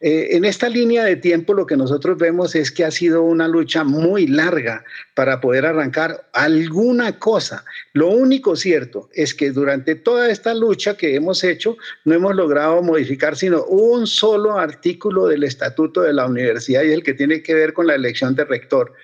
Eh, 0.00 0.28
en 0.36 0.46
esta 0.46 0.68
línea 0.68 1.04
de 1.04 1.16
tiempo 1.16 1.52
lo 1.52 1.66
que 1.66 1.76
nosotros 1.76 2.16
vemos 2.16 2.54
es 2.54 2.72
que 2.72 2.84
ha 2.84 2.90
sido 2.90 3.22
una 3.22 3.46
lucha 3.46 3.84
muy 3.84 4.26
larga 4.26 4.82
para 5.14 5.40
poder 5.40 5.66
arrancar 5.66 6.26
alguna 6.32 7.18
cosa. 7.18 7.64
Lo 7.92 8.08
único 8.08 8.56
cierto 8.56 9.10
es 9.12 9.34
que 9.34 9.50
durante 9.50 9.94
toda 9.96 10.30
esta 10.30 10.54
lucha 10.54 10.96
que 10.96 11.14
hemos 11.14 11.44
hecho 11.44 11.76
no 12.04 12.14
hemos 12.14 12.34
logrado 12.34 12.82
modificar 12.82 13.36
sino 13.36 13.64
un 13.64 14.06
solo 14.06 14.58
artículo 14.58 15.26
del 15.26 15.44
estatuto 15.44 16.00
de 16.00 16.14
la 16.14 16.26
universidad 16.26 16.82
y 16.82 16.92
el 16.92 17.02
que 17.02 17.14
tiene 17.14 17.42
que 17.42 17.54
ver 17.54 17.74
con 17.74 17.86
la 17.86 17.94
elección 17.94 18.34
de 18.34 18.44
rector. 18.44 18.94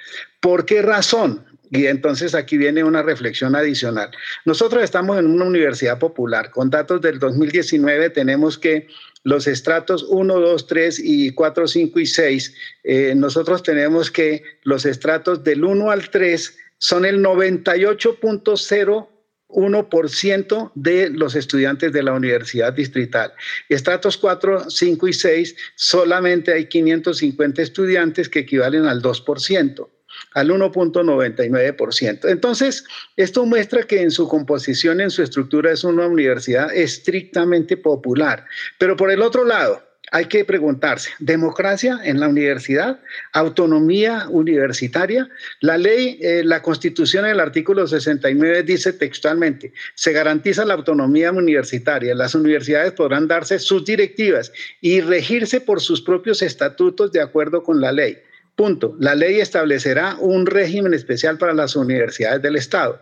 ¿Por 0.41 0.65
qué 0.65 0.81
razón? 0.81 1.45
Y 1.71 1.87
entonces 1.87 2.35
aquí 2.35 2.57
viene 2.57 2.85
una 2.85 3.03
reflexión 3.03 3.57
adicional. 3.57 4.11
Nosotros 4.45 4.83
estamos 4.83 5.19
en 5.19 5.27
una 5.27 5.45
universidad 5.45 5.99
popular. 5.99 6.51
Con 6.51 6.71
datos 6.71 7.01
del 7.01 7.19
2019 7.19 8.11
tenemos 8.11 8.59
que 8.59 8.87
los 9.25 9.47
estratos 9.47 10.05
1, 10.09 10.41
2, 10.41 10.67
3 10.67 11.01
y 11.03 11.31
4, 11.33 11.67
5 11.67 12.01
y 12.01 12.07
6, 12.07 12.55
eh, 12.85 13.15
nosotros 13.17 13.63
tenemos 13.63 14.11
que 14.11 14.43
los 14.63 14.87
estratos 14.87 15.43
del 15.43 15.65
1 15.65 15.91
al 15.91 16.09
3 16.11 16.59
son 16.79 17.05
el 17.05 17.21
98.01 17.23 19.09
1% 19.49 20.73
de 20.75 21.09
los 21.11 21.37
estudiantes 21.37 21.93
de 21.93 22.03
la 22.03 22.13
universidad 22.13 22.73
distrital. 22.73 23.33
Estratos 23.69 24.17
4, 24.17 24.69
5 24.69 25.09
y 25.09 25.13
6 25.13 25.57
solamente 25.77 26.53
hay 26.53 26.67
550 26.67 27.63
estudiantes 27.63 28.29
que 28.29 28.41
equivalen 28.41 28.87
al 28.87 29.01
2% 29.01 29.89
al 30.35 30.51
1.99%. 30.51 32.29
Entonces, 32.29 32.85
esto 33.17 33.47
muestra 33.47 33.83
que 33.83 34.03
en 34.03 34.11
su 34.11 34.29
composición, 34.29 35.01
en 35.01 35.11
su 35.11 35.23
estructura, 35.23 35.73
es 35.73 35.85
una 35.85 36.07
universidad 36.07 36.75
estrictamente 36.75 37.77
popular. 37.77 38.45
Pero 38.79 38.97
por 38.97 39.11
el 39.11 39.23
otro 39.23 39.45
lado, 39.45 39.83
hay 40.13 40.27
que 40.27 40.45
preguntarse, 40.45 41.11
democracia 41.19 41.99
en 42.05 42.21
la 42.21 42.29
universidad, 42.29 43.01
autonomía 43.33 44.27
universitaria. 44.29 45.29
La 45.61 45.77
ley, 45.77 46.19
eh, 46.23 46.43
la 46.45 46.63
constitución 46.63 47.25
en 47.25 47.33
el 47.33 47.41
artículo 47.41 47.87
69 47.87 48.63
dice 48.63 48.93
textualmente, 48.93 49.73
se 49.95 50.13
garantiza 50.13 50.65
la 50.65 50.75
autonomía 50.75 51.33
universitaria. 51.33 52.15
Las 52.15 52.35
universidades 52.35 52.93
podrán 52.93 53.27
darse 53.27 53.59
sus 53.59 53.85
directivas 53.85 54.53
y 54.81 55.01
regirse 55.01 55.61
por 55.61 55.81
sus 55.81 56.01
propios 56.01 56.41
estatutos 56.43 57.11
de 57.11 57.21
acuerdo 57.21 57.63
con 57.63 57.81
la 57.81 57.91
ley. 57.91 58.19
Punto. 58.57 58.97
La 58.99 59.15
ley 59.15 59.39
establecerá 59.41 60.17
un 60.19 60.47
régimen 60.47 60.95
especial 60.95 61.39
para 61.39 61.53
las 61.53 61.77
universidades 61.77 62.41
del 62.43 62.57
Estado. 62.57 63.01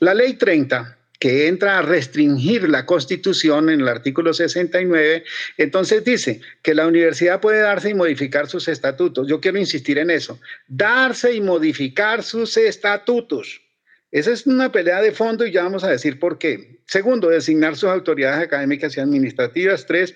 La 0.00 0.14
ley 0.14 0.34
30 0.34 0.98
que 1.18 1.46
entra 1.46 1.78
a 1.78 1.82
restringir 1.82 2.68
la 2.68 2.84
constitución 2.84 3.70
en 3.70 3.80
el 3.80 3.88
artículo 3.88 4.34
69, 4.34 5.24
entonces 5.56 6.04
dice 6.04 6.40
que 6.62 6.74
la 6.74 6.86
universidad 6.86 7.40
puede 7.40 7.60
darse 7.60 7.90
y 7.90 7.94
modificar 7.94 8.48
sus 8.48 8.68
estatutos. 8.68 9.28
Yo 9.28 9.40
quiero 9.40 9.58
insistir 9.58 9.98
en 9.98 10.10
eso, 10.10 10.38
darse 10.68 11.32
y 11.32 11.40
modificar 11.40 12.22
sus 12.22 12.56
estatutos. 12.56 13.62
Esa 14.10 14.32
es 14.32 14.46
una 14.46 14.70
pelea 14.70 15.00
de 15.00 15.12
fondo 15.12 15.46
y 15.46 15.52
ya 15.52 15.62
vamos 15.62 15.82
a 15.82 15.90
decir 15.90 16.18
por 16.18 16.38
qué. 16.38 16.80
Segundo, 16.86 17.30
designar 17.30 17.74
sus 17.74 17.88
autoridades 17.88 18.44
académicas 18.44 18.96
y 18.96 19.00
administrativas. 19.00 19.86
Tres, 19.86 20.14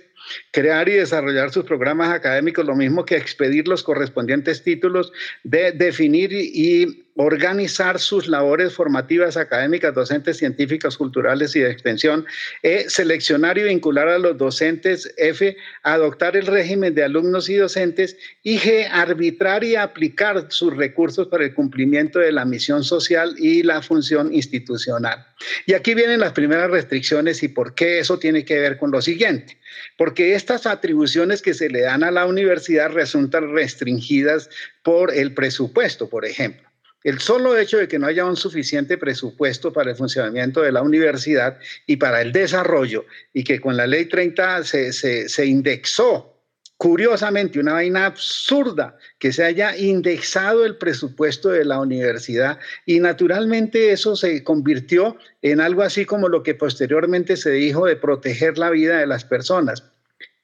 crear 0.51 0.89
y 0.89 0.93
desarrollar 0.93 1.51
sus 1.51 1.65
programas 1.65 2.11
académicos, 2.11 2.65
lo 2.65 2.75
mismo 2.75 3.05
que 3.05 3.17
expedir 3.17 3.69
los 3.69 3.83
correspondientes 3.83 4.63
títulos, 4.63 5.13
de 5.45 5.73
definir 5.73 6.33
y 6.33 7.05
organizar 7.21 7.99
sus 7.99 8.29
labores 8.29 8.75
formativas 8.75 9.37
académicas, 9.37 9.93
docentes, 9.93 10.37
científicas, 10.37 10.97
culturales 10.97 11.57
y 11.57 11.61
de 11.61 11.71
extensión, 11.71 12.25
e 12.63 12.89
seleccionar 12.89 13.59
y 13.59 13.65
vincular 13.65 14.07
a 14.07 14.21
los 14.21 14.39
docentes, 14.39 15.13
F, 15.17 15.57
adoptar 15.83 16.37
el 16.37 16.47
régimen 16.47 16.95
de 16.95 17.03
alumnos 17.03 17.49
y 17.49 17.57
docentes, 17.57 18.17
y 18.45 18.59
G, 18.59 18.89
arbitrar 18.89 19.65
y 19.65 19.75
aplicar 19.75 20.47
sus 20.51 20.77
recursos 20.77 21.27
para 21.27 21.45
el 21.45 21.55
cumplimiento 21.55 22.21
de 22.21 22.31
la 22.31 22.45
misión 22.45 22.85
social 22.85 23.35
y 23.37 23.65
la 23.65 23.83
función 23.83 24.33
institucional. 24.33 25.27
Y 25.67 25.75
aquí 25.75 25.95
vienen 25.95 26.21
las 26.21 26.33
primeras 26.33 26.71
restricciones 26.71 27.43
y 27.43 27.49
por 27.49 27.75
qué 27.75 27.99
eso 27.99 28.21
tiene 28.21 28.45
que 28.45 28.61
ver 28.61 28.79
con 28.79 28.93
lo 28.93 29.03
siguiente. 29.03 29.58
Porque 29.97 30.35
estas 30.35 30.67
atribuciones 30.67 31.43
que 31.43 31.55
se 31.55 31.69
le 31.69 31.83
dan 31.83 32.05
a 32.05 32.11
la 32.11 32.27
universidad 32.27 32.91
resultan 32.91 33.55
restringidas 33.55 34.51
por 34.83 35.15
el 35.15 35.35
presupuesto, 35.35 36.09
por 36.09 36.25
ejemplo. 36.25 36.69
El 37.05 37.21
solo 37.21 37.57
hecho 37.57 37.79
de 37.79 37.87
que 37.87 37.99
no 37.99 38.07
haya 38.09 38.25
un 38.25 38.37
suficiente 38.37 38.99
presupuesto 38.99 39.73
para 39.73 39.91
el 39.91 39.97
funcionamiento 39.97 40.63
de 40.63 40.73
la 40.73 40.83
universidad 40.83 41.59
y 41.87 41.97
para 41.97 42.21
el 42.21 42.33
desarrollo 42.33 43.07
y 43.33 43.45
que 43.45 43.61
con 43.61 43.77
la 43.77 43.87
ley 43.87 44.07
30 44.07 44.65
se, 44.65 44.93
se, 44.93 45.47
indexó 45.47 46.38
curiosamente, 46.79 47.59
una 47.59 47.75
vaina 47.75 48.07
absurda, 48.07 48.97
que 49.19 49.33
se 49.33 49.45
haya 49.45 49.77
indexado 49.77 50.65
el 50.65 50.77
presupuesto 50.77 51.51
de 51.51 51.65
la 51.65 51.81
universidad 51.81 52.59
y 52.87 53.01
naturalmente 53.01 53.91
eso 53.93 54.17
se 54.17 54.43
convirtió 54.45 55.17
en 55.43 55.61
algo 55.61 55.83
así 55.83 56.07
como 56.07 56.29
lo 56.29 56.43
que 56.43 56.55
posteriormente 56.55 57.37
se 57.37 57.51
dijo 57.51 57.85
de 57.85 57.97
proteger 57.97 58.59
la 58.59 58.71
vida 58.71 58.99
de 58.99 59.07
las 59.07 59.25
personas. 59.25 59.83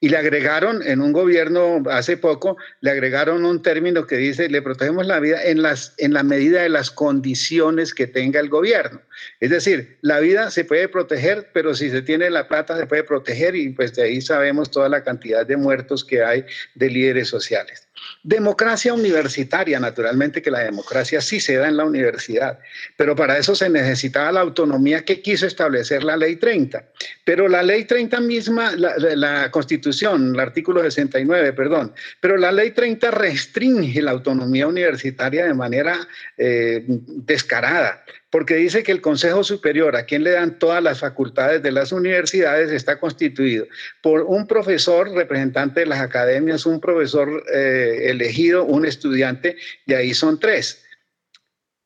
Y 0.05 0.09
le 0.09 0.17
agregaron 0.17 0.83
en 0.83 1.01
un 1.01 1.13
gobierno 1.13 1.81
hace 1.89 2.15
poco, 2.15 2.57
le 2.79 2.91
agregaron 2.91 3.43
un 3.43 3.63
término 3.63 4.05
que 4.05 4.17
dice, 4.17 4.47
le 4.49 4.61
protegemos 4.61 5.07
la 5.07 5.19
vida 5.19 5.43
en, 5.43 5.63
las, 5.63 5.95
en 5.97 6.13
la 6.13 6.21
medida 6.21 6.61
de 6.61 6.69
las 6.69 6.91
condiciones 6.91 7.91
que 7.91 8.05
tenga 8.05 8.39
el 8.39 8.47
gobierno. 8.47 9.01
Es 9.39 9.49
decir, 9.49 9.97
la 10.01 10.19
vida 10.19 10.51
se 10.51 10.63
puede 10.63 10.89
proteger, 10.89 11.49
pero 11.55 11.73
si 11.73 11.89
se 11.89 12.03
tiene 12.03 12.29
la 12.29 12.47
plata 12.47 12.77
se 12.77 12.85
puede 12.85 13.03
proteger 13.03 13.55
y 13.55 13.69
pues 13.69 13.95
de 13.95 14.03
ahí 14.03 14.21
sabemos 14.21 14.69
toda 14.69 14.89
la 14.89 15.03
cantidad 15.03 15.43
de 15.43 15.57
muertos 15.57 16.05
que 16.05 16.23
hay 16.23 16.45
de 16.75 16.87
líderes 16.87 17.27
sociales. 17.27 17.84
Democracia 18.27 18.91
universitaria, 18.91 19.79
naturalmente 19.79 20.41
que 20.41 20.49
la 20.49 20.61
democracia 20.61 21.21
sí 21.21 21.39
se 21.39 21.57
da 21.57 21.67
en 21.67 21.77
la 21.77 21.85
universidad, 21.85 22.57
pero 22.97 23.15
para 23.15 23.37
eso 23.37 23.53
se 23.53 23.69
necesitaba 23.69 24.31
la 24.31 24.41
autonomía 24.41 25.05
que 25.05 25.21
quiso 25.21 25.45
establecer 25.45 26.03
la 26.03 26.17
ley 26.17 26.37
30. 26.37 26.83
Pero 27.23 27.47
la 27.47 27.61
ley 27.61 27.85
30 27.85 28.19
misma, 28.21 28.71
la, 28.75 29.51
constitución, 29.51 30.33
el 30.33 30.39
artículo 30.39 30.81
69, 30.81 31.53
perdón, 31.53 31.93
pero 32.19 32.35
la 32.35 32.51
ley 32.51 32.71
30 32.71 33.11
restringe 33.11 34.01
la 34.01 34.09
autonomía 34.09 34.65
universitaria 34.65 35.45
de 35.45 35.53
manera 35.53 35.95
eh, 36.35 36.83
descarada 36.87 38.03
porque 38.35 38.55
dice 38.55 38.83
que 38.83 38.91
el 38.91 38.99
Consejo 38.99 39.45
Superior, 39.45 39.95
a 39.95 40.03
quien 40.03 40.25
le 40.25 40.31
dan 40.31 40.59
todas 40.59 40.83
las 40.83 40.99
facultades 40.99 41.63
de 41.63 41.71
las 41.71 41.93
universidades, 41.93 42.69
está 42.69 42.99
constituido 42.99 43.65
por 44.01 44.23
un 44.23 44.45
profesor 44.45 45.09
representante 45.09 45.79
de 45.79 45.85
las 45.85 46.01
academias, 46.01 46.65
un 46.65 46.81
profesor 46.81 47.45
eh, 47.53 48.09
elegido, 48.09 48.65
un 48.65 48.85
estudiante, 48.85 49.55
y 49.85 49.93
ahí 49.93 50.13
son 50.13 50.37
tres. 50.37 50.84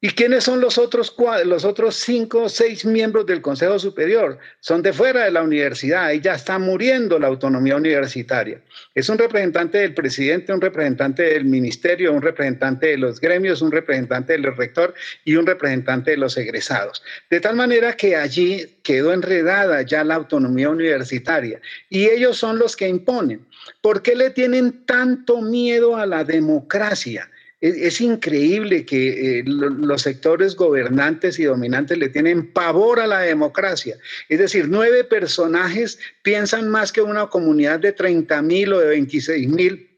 ¿Y 0.01 0.11
quiénes 0.11 0.45
son 0.45 0.61
los 0.61 0.77
otros, 0.77 1.13
los 1.43 1.65
otros 1.65 1.95
cinco 1.95 2.43
o 2.43 2.49
seis 2.49 2.85
miembros 2.85 3.25
del 3.25 3.41
Consejo 3.41 3.77
Superior? 3.79 4.37
Son 4.61 4.81
de 4.81 4.93
fuera 4.93 5.25
de 5.25 5.31
la 5.31 5.43
universidad, 5.43 6.05
ahí 6.05 6.21
ya 6.21 6.35
está 6.35 6.57
muriendo 6.57 7.19
la 7.19 7.27
autonomía 7.27 7.75
universitaria. 7.75 8.61
Es 8.95 9.09
un 9.09 9.17
representante 9.17 9.79
del 9.79 9.93
presidente, 9.93 10.53
un 10.53 10.61
representante 10.61 11.23
del 11.23 11.43
ministerio, 11.43 12.13
un 12.13 12.21
representante 12.21 12.87
de 12.87 12.97
los 12.97 13.19
gremios, 13.19 13.61
un 13.61 13.73
representante 13.73 14.31
del 14.31 14.55
rector 14.55 14.93
y 15.25 15.35
un 15.35 15.45
representante 15.45 16.11
de 16.11 16.17
los 16.17 16.37
egresados. 16.37 17.03
De 17.29 17.41
tal 17.41 17.57
manera 17.57 17.97
que 17.97 18.15
allí 18.15 18.77
quedó 18.83 19.11
enredada 19.11 19.81
ya 19.81 20.05
la 20.05 20.15
autonomía 20.15 20.69
universitaria 20.69 21.59
y 21.89 22.05
ellos 22.05 22.37
son 22.37 22.57
los 22.57 22.77
que 22.77 22.87
imponen. 22.87 23.45
¿Por 23.81 24.01
qué 24.01 24.15
le 24.15 24.29
tienen 24.29 24.85
tanto 24.85 25.41
miedo 25.41 25.97
a 25.97 26.05
la 26.05 26.23
democracia? 26.23 27.29
Es, 27.61 27.99
increíble 27.99 28.85
que 28.85 29.39
eh, 29.39 29.43
los 29.45 30.03
sectores 30.03 30.55
gobernantes 30.55 31.39
y 31.39 31.43
dominantes 31.43 31.97
le 31.97 32.07
tienen 32.07 32.53
pavor 32.53 33.01
a 33.01 33.07
la 33.07 33.19
democracia. 33.19 33.97
Es 34.29 34.39
decir, 34.39 34.67
nueve 34.69 35.03
personajes 35.03 35.99
piensan 36.21 36.69
más 36.69 36.93
que 36.93 37.01
una 37.01 37.27
comunidad 37.27 37.79
de 37.79 37.91
30 37.91 38.41
mil 38.43 38.71
o 38.71 38.79
de 38.79 38.87
26 38.87 39.49
mil 39.49 39.88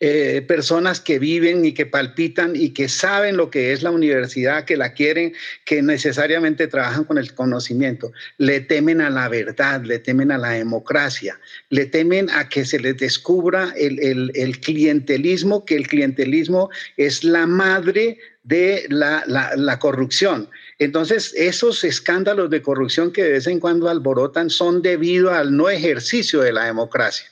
eh, 0.00 0.44
personas 0.46 1.00
que 1.00 1.18
viven 1.18 1.64
y 1.64 1.72
que 1.72 1.86
palpitan 1.86 2.54
y 2.54 2.70
que 2.70 2.88
saben 2.88 3.36
lo 3.36 3.50
que 3.50 3.72
es 3.72 3.82
la 3.82 3.90
universidad, 3.90 4.64
que 4.64 4.76
la 4.76 4.92
quieren, 4.92 5.34
que 5.64 5.82
necesariamente 5.82 6.66
trabajan 6.66 7.04
con 7.04 7.18
el 7.18 7.34
conocimiento. 7.34 8.12
Le 8.36 8.60
temen 8.60 9.00
a 9.00 9.10
la 9.10 9.28
verdad, 9.28 9.82
le 9.82 9.98
temen 9.98 10.32
a 10.32 10.38
la 10.38 10.50
democracia, 10.50 11.38
le 11.70 11.86
temen 11.86 12.30
a 12.30 12.48
que 12.48 12.64
se 12.64 12.78
les 12.78 12.96
descubra 12.96 13.72
el, 13.76 14.30
el, 14.34 14.60
clientelismo, 14.60 15.64
que 15.64 15.76
el 15.76 15.88
clientelismo 15.88 16.70
es 16.96 17.24
la 17.24 17.46
madre 17.46 18.18
de 18.44 18.86
la, 18.88 19.24
la, 19.26 19.52
la 19.56 19.78
corrupción. 19.78 20.48
Entonces, 20.78 21.34
esos 21.36 21.84
escándalos 21.84 22.50
de 22.50 22.62
corrupción 22.62 23.12
que 23.12 23.24
de 23.24 23.32
vez 23.32 23.46
en 23.46 23.60
cuando 23.60 23.88
alborotan 23.88 24.48
son 24.48 24.80
debido 24.80 25.32
al 25.32 25.56
no 25.56 25.68
ejercicio 25.68 26.40
de 26.40 26.52
la 26.52 26.64
democracia. 26.64 27.26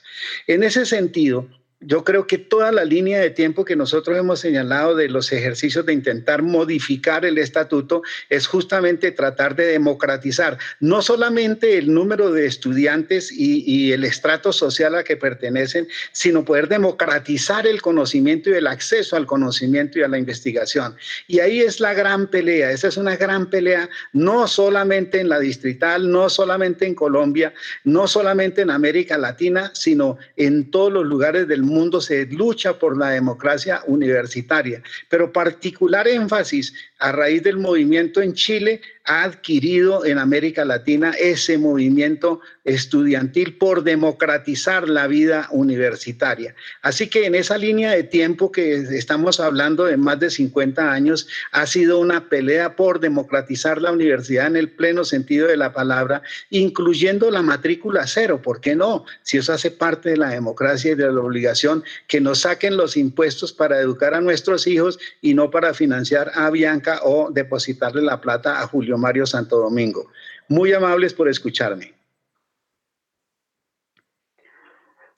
En 0.47 0.63
ese 0.63 0.85
sentido, 0.85 1.47
yo 1.79 2.03
creo 2.03 2.25
que 2.25 2.39
toda 2.39 2.71
la 2.71 2.83
línea 2.83 3.19
de 3.19 3.29
tiempo 3.29 3.63
que 3.63 3.75
nosotros 3.75 4.17
hemos 4.17 4.39
señalado 4.39 4.95
de 4.95 5.09
los 5.09 5.31
ejercicios 5.31 5.85
de 5.85 5.93
intentar 5.93 6.41
modificar 6.41 7.23
el 7.23 7.37
estatuto 7.37 8.01
es 8.29 8.47
justamente 8.47 9.11
tratar 9.11 9.55
de 9.55 9.67
democratizar 9.67 10.57
no 10.79 11.03
solamente 11.03 11.77
el 11.77 11.93
número 11.93 12.31
de 12.31 12.47
estudiantes 12.47 13.31
y, 13.31 13.77
el 13.91 14.03
estrato 14.03 14.51
social 14.51 14.95
a 14.95 15.03
que 15.03 15.17
pertenecen, 15.17 15.87
sino 16.11 16.43
poder 16.43 16.67
democratizar 16.67 17.67
el 17.67 17.81
conocimiento 17.81 18.49
y 18.49 18.53
el 18.53 18.67
acceso 18.67 19.15
al 19.15 19.25
conocimiento 19.25 19.99
y 19.99 20.03
a 20.03 20.07
la 20.07 20.17
investigación. 20.17 20.95
Y 21.27 21.39
ahí 21.39 21.61
es 21.61 21.79
la 21.79 21.93
gran 21.93 22.27
pelea, 22.27 22.71
esa 22.71 22.87
es 22.87 22.97
una 22.97 23.15
gran 23.15 23.49
pelea, 23.49 23.87
no 24.13 24.47
solamente 24.47 25.19
en 25.19 25.29
la 25.29 25.39
distrital, 25.39 26.09
no 26.11 26.29
solamente 26.29 26.85
en 26.85 26.95
Colombia, 26.95 27.53
no 27.83 28.07
solamente 28.07 28.61
en 28.61 28.71
América 28.71 29.17
Latina, 29.17 29.71
sino 29.73 30.17
en 30.35 30.71
todos 30.71 30.91
los 30.91 31.05
lugares 31.05 31.47
del 31.47 31.61
mundo 31.61 31.66
se 32.01 32.25
lucha 32.25 32.79
por 32.79 32.97
la 32.97 33.09
democracia 33.09 33.81
universitaria, 33.87 34.81
pero 35.09 35.31
particular 35.31 36.07
énfasis 36.07 36.73
a 36.99 37.11
raíz 37.11 37.43
del 37.43 37.57
movimiento 37.57 38.21
en 38.21 38.33
Chile 38.33 38.81
ha 39.05 39.23
adquirido 39.23 40.05
en 40.05 40.17
América 40.17 40.65
Latina 40.65 41.13
ese 41.19 41.57
movimiento 41.57 42.41
estudiantil 42.67 43.57
por 43.57 43.83
democratizar 43.83 44.89
la 44.89 45.07
vida 45.07 45.47
universitaria. 45.51 46.53
Así 46.81 47.07
que 47.07 47.25
en 47.25 47.33
esa 47.33 47.57
línea 47.57 47.91
de 47.91 48.03
tiempo 48.03 48.51
que 48.51 48.75
estamos 48.75 49.39
hablando 49.39 49.85
de 49.85 49.95
más 49.95 50.19
de 50.19 50.29
50 50.29 50.91
años, 50.91 51.27
ha 51.53 51.65
sido 51.65 51.97
una 51.97 52.27
pelea 52.27 52.75
por 52.75 52.99
democratizar 52.99 53.81
la 53.81 53.93
universidad 53.93 54.47
en 54.47 54.57
el 54.57 54.69
pleno 54.69 55.05
sentido 55.05 55.47
de 55.47 55.55
la 55.55 55.71
palabra, 55.71 56.21
incluyendo 56.49 57.31
la 57.31 57.41
matrícula 57.41 58.05
cero. 58.05 58.41
¿Por 58.43 58.59
qué 58.59 58.75
no? 58.75 59.05
Si 59.23 59.37
eso 59.37 59.53
hace 59.53 59.71
parte 59.71 60.09
de 60.09 60.17
la 60.17 60.29
democracia 60.29 60.91
y 60.91 60.95
de 60.95 61.09
la 61.09 61.21
obligación, 61.21 61.85
que 62.07 62.19
nos 62.19 62.41
saquen 62.41 62.75
los 62.75 62.97
impuestos 62.97 63.53
para 63.53 63.79
educar 63.79 64.13
a 64.13 64.19
nuestros 64.19 64.67
hijos 64.67 64.99
y 65.21 65.33
no 65.33 65.49
para 65.49 65.73
financiar 65.73 66.31
a 66.35 66.49
Bianca 66.49 66.99
o 67.03 67.31
depositarle 67.31 68.01
la 68.01 68.19
plata 68.19 68.61
a 68.61 68.67
Julio 68.67 68.97
Mario 68.97 69.25
Santo 69.25 69.57
Domingo. 69.57 70.11
Muy 70.49 70.73
amables 70.73 71.13
por 71.13 71.29
escucharme. 71.29 71.96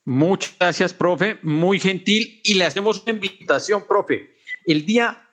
Muchas 0.10 0.56
gracias, 0.60 0.92
profe. 0.92 1.38
Muy 1.44 1.80
gentil. 1.80 2.42
Y 2.44 2.56
le 2.56 2.66
hacemos 2.66 3.04
una 3.04 3.12
invitación, 3.12 3.86
profe. 3.88 4.38
El 4.66 4.84
día 4.84 5.30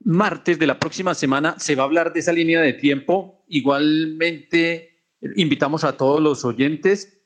martes 0.00 0.58
de 0.58 0.66
la 0.66 0.78
próxima 0.78 1.14
semana 1.14 1.54
se 1.58 1.74
va 1.74 1.82
a 1.82 1.84
hablar 1.84 2.14
de 2.14 2.20
esa 2.20 2.32
línea 2.32 2.62
de 2.62 2.72
tiempo. 2.72 3.44
Igualmente, 3.46 5.04
invitamos 5.36 5.84
a 5.84 5.98
todos 5.98 6.18
los 6.18 6.46
oyentes 6.46 7.20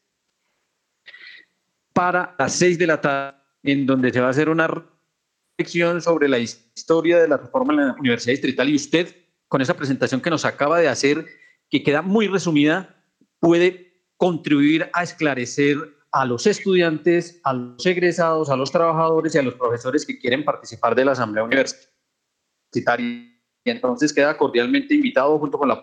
para 1.93 2.35
las 2.37 2.55
seis 2.55 2.77
de 2.77 2.89
la 2.89 3.01
tarde, 3.01 3.39
en 3.63 3.87
donde 3.87 4.11
se 4.11 4.21
va 4.21 4.27
a 4.27 4.31
hacer 4.31 4.49
una 4.49 4.67
reflexión 4.67 6.03
sobre 6.03 6.29
la 6.29 6.41
historia 6.41 7.21
de 7.21 7.29
la 7.29 7.37
reforma 7.37 7.73
en 7.73 7.87
la 7.87 7.95
Universidad 8.01 8.33
Distrital. 8.33 8.69
Y 8.69 8.75
usted, 8.75 9.15
con 9.47 9.61
esa 9.61 9.77
presentación 9.77 10.21
que 10.21 10.31
nos 10.31 10.45
acaba 10.45 10.81
de 10.81 10.89
hacer, 10.89 11.25
que 11.71 11.85
queda 11.85 12.03
muy 12.03 12.27
resumida, 12.27 13.01
puede 13.39 14.03
contribuir 14.17 14.91
a 14.93 15.05
esclarecer 15.05 16.02
a 16.13 16.27
los 16.27 16.47
estudiantes, 16.47 17.41
a 17.43 17.55
los 17.55 17.85
egresados, 17.87 18.51
a 18.51 18.57
los 18.57 18.71
trabajadores 18.71 19.35
y 19.35 19.39
a 19.39 19.43
los 19.43 19.55
profesores 19.55 20.05
que 20.05 20.19
quieren 20.19 20.45
participar 20.45 20.95
de 20.95 21.07
la 21.07 21.13
Asamblea 21.13 21.45
Universitaria. 21.45 23.29
Y 23.65 23.71
entonces 23.71 24.13
queda 24.13 24.37
cordialmente 24.37 24.95
invitado 24.95 25.39
junto 25.39 25.59
con 25.59 25.69
la 25.69 25.81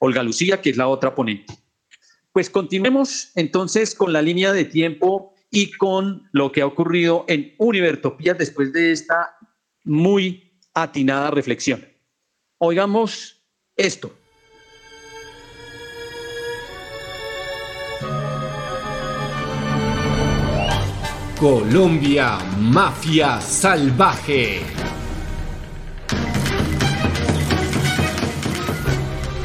Olga 0.00 0.22
Lucía, 0.22 0.60
que 0.60 0.70
es 0.70 0.76
la 0.76 0.88
otra 0.88 1.14
ponente. 1.14 1.54
Pues 2.32 2.50
continuemos 2.50 3.32
entonces 3.34 3.94
con 3.94 4.12
la 4.12 4.22
línea 4.22 4.52
de 4.52 4.64
tiempo 4.64 5.34
y 5.50 5.72
con 5.72 6.28
lo 6.32 6.52
que 6.52 6.62
ha 6.62 6.66
ocurrido 6.66 7.24
en 7.26 7.54
Univertopía 7.58 8.34
después 8.34 8.72
de 8.72 8.92
esta 8.92 9.36
muy 9.84 10.52
atinada 10.74 11.30
reflexión. 11.30 11.84
Oigamos 12.58 13.42
esto. 13.76 14.12
Colombia, 21.40 22.36
mafia 22.58 23.40
salvaje. 23.40 24.60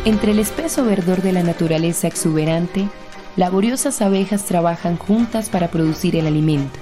Entre 0.04 0.32
el 0.32 0.40
espeso 0.40 0.84
verdor 0.84 1.22
de 1.22 1.32
la 1.32 1.42
naturaleza 1.42 2.08
exuberante, 2.08 2.90
laboriosas 3.38 4.02
abejas 4.02 4.44
trabajan 4.44 4.98
juntas 4.98 5.48
para 5.48 5.70
producir 5.70 6.18
el 6.18 6.28
alimento. 6.28 6.78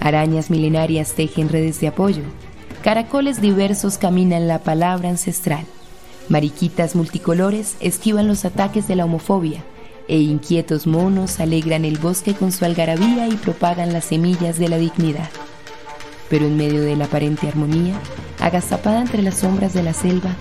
Arañas 0.00 0.48
milenarias 0.48 1.12
tejen 1.12 1.50
redes 1.50 1.78
de 1.82 1.88
apoyo. 1.88 2.22
Caracoles 2.82 3.42
diversos 3.42 3.98
caminan 3.98 4.48
la 4.48 4.60
palabra 4.60 5.10
ancestral. 5.10 5.66
Mariquitas 6.30 6.96
multicolores 6.96 7.76
esquivan 7.80 8.26
los 8.26 8.46
ataques 8.46 8.88
de 8.88 8.96
la 8.96 9.04
homofobia 9.04 9.62
e 10.08 10.18
inquietos 10.18 10.86
monos 10.86 11.38
alegran 11.38 11.84
el 11.84 11.98
bosque 11.98 12.34
con 12.34 12.50
su 12.50 12.64
algarabía 12.64 13.28
y 13.28 13.36
propagan 13.36 13.92
las 13.92 14.06
semillas 14.06 14.58
de 14.58 14.68
la 14.68 14.78
dignidad. 14.78 15.28
Pero 16.30 16.46
en 16.46 16.56
medio 16.56 16.80
de 16.80 16.96
la 16.96 17.04
aparente 17.04 17.46
armonía, 17.46 17.94
agazapada 18.40 19.02
entre 19.02 19.22
las 19.22 19.38
sombras 19.38 19.74
de 19.74 19.82
la 19.82 19.92
selva, 19.92 20.34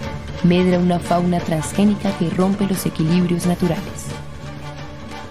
medra 0.43 0.79
una 0.79 0.99
fauna 0.99 1.39
transgénica 1.39 2.17
que 2.17 2.29
rompe 2.29 2.65
los 2.65 2.85
equilibrios 2.85 3.45
naturales. 3.45 4.07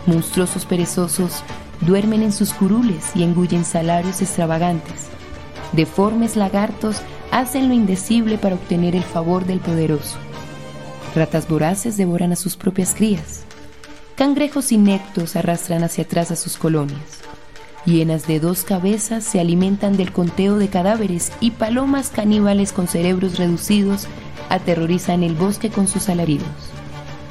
Monstruosos 0.06 0.66
perezosos 0.66 1.42
duermen 1.80 2.22
en 2.22 2.32
sus 2.32 2.52
curules 2.52 3.04
y 3.14 3.22
engullen 3.22 3.64
salarios 3.64 4.20
extravagantes. 4.20 5.08
Deformes 5.72 6.36
lagartos 6.36 6.98
hacen 7.30 7.68
lo 7.68 7.74
indecible 7.74 8.38
para 8.38 8.54
obtener 8.54 8.94
el 8.94 9.02
favor 9.02 9.46
del 9.46 9.60
poderoso. 9.60 10.16
Ratas 11.14 11.48
voraces 11.48 11.96
devoran 11.96 12.32
a 12.32 12.36
sus 12.36 12.56
propias 12.56 12.94
crías 12.94 13.46
Cangrejos 14.16 14.72
inectos 14.72 15.36
arrastran 15.36 15.84
hacia 15.84 16.04
atrás 16.04 16.30
a 16.30 16.36
sus 16.36 16.56
colonias. 16.56 17.20
Llenas 17.84 18.26
de 18.26 18.40
dos 18.40 18.64
cabezas 18.64 19.22
se 19.24 19.40
alimentan 19.40 19.98
del 19.98 20.10
conteo 20.10 20.56
de 20.56 20.68
cadáveres 20.68 21.32
y 21.38 21.50
palomas 21.50 22.08
caníbales 22.08 22.72
con 22.72 22.88
cerebros 22.88 23.36
reducidos 23.36 24.08
aterrorizan 24.48 25.22
el 25.22 25.34
bosque 25.34 25.68
con 25.68 25.86
sus 25.86 26.08
alaridos. 26.08 26.48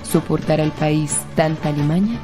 ¿Soportar 0.04 0.62
al 0.62 0.71
país 0.71 1.17
tanta 1.36 1.69
alimaña? 1.69 2.19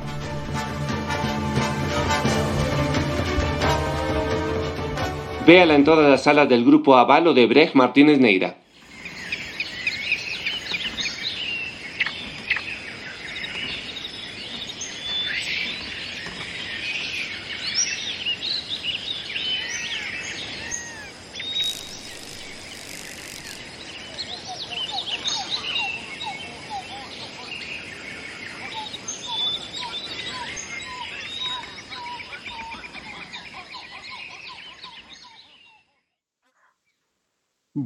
Véala 5.48 5.74
en 5.74 5.84
todas 5.84 6.08
las 6.08 6.22
salas 6.22 6.48
del 6.48 6.64
grupo 6.64 6.98
Avalo 6.98 7.34
de 7.34 7.48
Brecht 7.48 7.74
Martínez 7.74 8.20
Neira. 8.20 8.61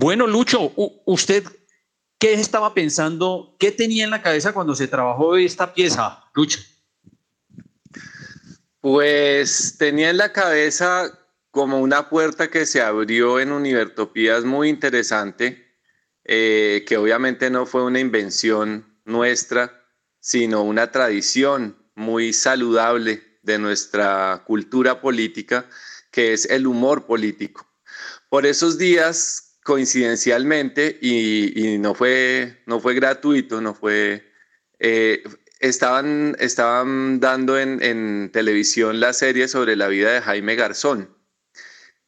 Bueno, 0.05 0.27
Lucho, 0.27 0.71
¿usted 1.05 1.43
qué 2.19 2.35
estaba 2.35 2.75
pensando? 2.75 3.55
¿Qué 3.57 3.71
tenía 3.71 4.03
en 4.03 4.11
la 4.11 4.21
cabeza 4.21 4.53
cuando 4.53 4.75
se 4.75 4.87
trabajó 4.87 5.35
esta 5.35 5.73
pieza, 5.73 6.23
Lucho? 6.35 6.59
Pues 8.81 9.77
tenía 9.79 10.11
en 10.11 10.17
la 10.17 10.31
cabeza 10.31 11.11
como 11.49 11.79
una 11.79 12.07
puerta 12.07 12.51
que 12.51 12.67
se 12.67 12.83
abrió 12.83 13.39
en 13.39 13.51
Univertopías 13.51 14.43
muy 14.43 14.69
interesante, 14.69 15.75
eh, 16.23 16.85
que 16.87 16.97
obviamente 16.97 17.49
no 17.49 17.65
fue 17.65 17.83
una 17.83 17.99
invención 17.99 18.99
nuestra, 19.05 19.87
sino 20.19 20.61
una 20.61 20.91
tradición 20.91 21.83
muy 21.95 22.31
saludable 22.31 23.23
de 23.41 23.57
nuestra 23.57 24.43
cultura 24.45 25.01
política, 25.01 25.67
que 26.11 26.33
es 26.33 26.45
el 26.45 26.67
humor 26.67 27.07
político. 27.07 27.65
Por 28.29 28.45
esos 28.45 28.77
días 28.77 29.45
coincidencialmente, 29.65 30.99
y, 31.01 31.79
no, 31.79 31.95
fue, 31.95 32.61
no 32.67 32.79
fue 32.79 32.93
gratuito, 32.93 33.61
no 33.61 33.73
fue... 33.73 34.23
Eh, 34.77 35.23
estaban, 35.59 36.35
estaban 36.39 37.19
dando 37.19 37.57
en, 37.59 38.29
televisión 38.31 38.99
la 38.99 39.11
serie 39.11 39.47
sobre 39.47 39.75
la 39.75 39.87
vida 39.87 40.13
de 40.13 40.21
Jaime 40.21 40.55
Garzón. 40.55 41.09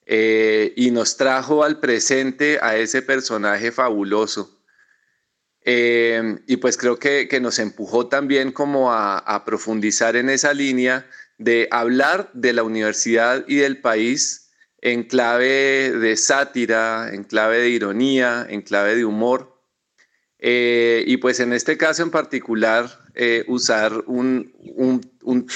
Eh, 0.06 0.72
y 0.76 0.92
nos 0.92 1.18
trajo 1.18 1.64
al 1.64 1.80
presente 1.80 2.60
a 2.62 2.78
ese 2.78 3.02
personaje 3.02 3.72
fabuloso. 3.72 4.62
Eh, 5.62 6.38
y 6.46 6.58
pues 6.58 6.78
creo 6.78 7.00
que, 7.00 7.28
nos 7.42 7.58
empujó 7.58 8.08
también 8.08 8.52
como 8.52 8.94
a, 8.94 9.44
profundizar 9.46 10.16
en 10.16 10.30
esa 10.30 10.54
línea 10.54 11.10
de 11.40 11.68
hablar 11.72 12.30
de 12.34 12.54
la 12.54 12.62
universidad 12.62 13.44
y 13.48 13.56
del 13.56 13.82
país 13.82 14.47
en 14.92 15.04
clave 15.04 15.92
de 15.92 16.16
sátira, 16.18 17.10
en 17.14 17.24
clave 17.24 17.60
de 17.60 17.70
ironía, 17.70 18.46
en 18.50 18.62
clave 18.62 18.96
de 18.96 19.06
humor. 19.06 19.56
Eh, 20.40 21.04
y 21.08 21.18
pues 21.18 21.40
en 21.40 21.54
este 21.54 21.78
caso 21.78 22.04
en 22.04 22.12
particular, 22.12 23.04
eh, 23.16 23.44
usar 23.48 24.04
un, 24.06 24.54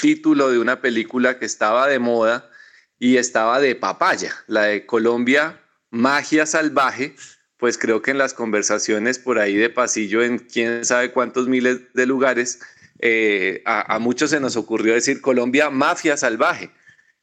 título 0.00 0.50
de 0.50 0.58
una 0.58 0.80
película 0.80 1.38
que 1.38 1.46
estaba 1.46 1.86
de 1.86 1.98
moda 1.98 2.50
y 2.98 3.16
estaba 3.16 3.60
de 3.60 3.74
papaya, 3.74 4.32
la 4.48 4.64
de 4.64 4.86
Colombia, 4.86 5.60
Magia 5.90 6.46
Salvaje, 6.46 7.14
pues 7.56 7.78
creo 7.78 8.02
que 8.02 8.10
en 8.10 8.18
las 8.18 8.34
conversaciones 8.34 9.18
por 9.18 9.38
ahí 9.38 9.54
de 9.54 9.70
pasillo 9.70 10.22
en 10.22 10.38
quién 10.38 10.84
sabe 10.84 11.12
cuántos 11.12 11.48
miles 11.48 11.92
de 11.94 12.06
lugares, 12.06 12.60
eh, 12.98 13.62
a 13.64 13.98
muchos 13.98 14.30
se 14.30 14.40
nos 14.40 14.56
ocurrió 14.56 14.94
decir 14.94 15.20
Colombia, 15.20 15.70
Mafia 15.70 16.16
Salvaje 16.16 16.70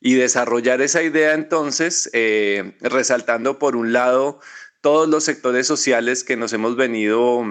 y 0.02 0.16
desarrollar 0.16 0.82
esa 0.82 1.04
idea 1.04 1.34
entonces, 1.34 2.10
eh, 2.14 2.76
resaltando 2.82 3.60
por 3.60 3.76
un 3.76 3.92
lado 3.92 4.40
todos 4.82 5.10
los 5.10 5.26
sectores 5.26 5.68
sociales 5.68 6.24
que 6.24 6.38
nos 6.38 6.54
hemos 6.54 6.76
venido 6.76 7.44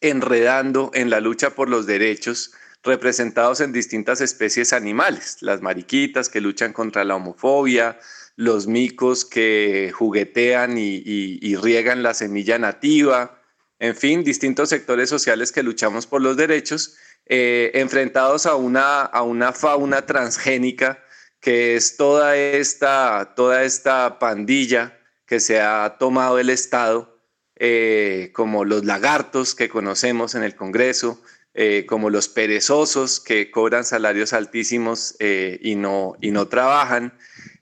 enredando 0.00 0.90
en 0.94 1.10
la 1.10 1.20
lucha 1.20 1.50
por 1.50 1.68
los 1.68 1.86
derechos, 1.86 2.52
representados 2.82 3.60
en 3.60 3.72
distintas 3.72 4.20
especies 4.20 4.72
animales, 4.72 5.36
las 5.40 5.62
mariquitas 5.62 6.28
que 6.28 6.40
luchan 6.40 6.72
contra 6.72 7.04
la 7.04 7.14
homofobia, 7.14 8.00
los 8.34 8.66
micos 8.66 9.24
que 9.24 9.92
juguetean 9.94 10.76
y, 10.76 11.56
riegan 11.56 12.02
la 12.02 12.14
semilla 12.14 12.58
nativa, 12.58 13.40
en 13.78 13.94
fin, 13.94 14.24
distintos 14.24 14.68
sectores 14.68 15.08
sociales 15.08 15.52
que 15.52 15.62
luchamos 15.62 16.08
por 16.08 16.22
los 16.22 16.36
derechos, 16.36 16.96
eh, 17.26 17.70
enfrentados 17.74 18.46
a 18.46 18.56
una, 18.56 19.02
a 19.02 19.22
una 19.22 19.52
fauna 19.52 20.06
transgénica 20.06 21.04
que 21.42 21.76
es 21.76 21.98
toda 21.98 22.38
esta, 22.38 23.34
toda 23.36 23.64
esta 23.64 24.18
pandilla 24.18 24.98
que 25.26 25.40
se 25.40 25.60
ha 25.60 25.96
tomado 25.98 26.38
el 26.38 26.48
Estado, 26.48 27.20
eh, 27.56 28.30
como 28.32 28.64
los 28.64 28.86
lagartos 28.86 29.54
que 29.54 29.68
conocemos 29.68 30.34
en 30.34 30.42
el 30.42 30.56
Congreso, 30.56 31.22
eh, 31.52 31.84
como 31.86 32.08
los 32.08 32.28
perezosos 32.28 33.20
que 33.20 33.50
cobran 33.50 33.84
salarios 33.84 34.32
altísimos 34.32 35.14
y, 35.20 35.74
no, 35.74 36.14
y 36.22 36.30
no 36.30 36.48
trabajan, 36.48 37.12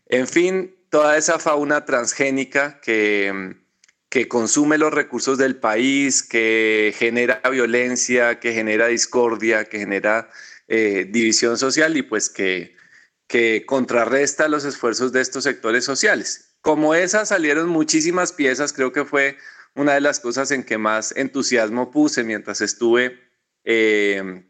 en 0.06 0.28
fin, 0.28 0.76
toda 0.90 1.16
esa 1.16 1.40
fauna 1.40 1.84
transgénica 1.84 2.80
que, 2.80 3.56
que 4.10 4.26
consume 4.26 4.76
los 4.76 4.92
recursos 4.92 5.38
del 5.38 5.56
país, 5.56 6.22
que 6.24 6.92
genera 6.98 7.40
violencia, 7.48 8.40
que 8.40 8.52
genera 8.52 8.88
discordia, 8.88 9.64
que 9.64 9.78
genera 9.78 10.28
eh, 10.66 11.06
división 11.08 11.56
social 11.56 11.96
y 11.96 12.02
pues 12.02 12.28
que, 12.28 12.76
que 13.30 13.64
contrarresta 13.64 14.48
los 14.48 14.64
esfuerzos 14.64 15.12
de 15.12 15.20
estos 15.20 15.44
sectores 15.44 15.84
sociales. 15.84 16.56
Como 16.62 16.96
esas 16.96 17.28
salieron 17.28 17.68
muchísimas 17.68 18.32
piezas, 18.32 18.72
creo 18.72 18.90
que 18.90 19.04
fue 19.04 19.38
una 19.76 19.94
de 19.94 20.00
las 20.00 20.18
cosas 20.18 20.50
en 20.50 20.64
que 20.64 20.78
más 20.78 21.16
entusiasmo 21.16 21.92
puse 21.92 22.24
mientras 22.24 22.60
estuve 22.60 23.20
eh, 23.62 24.49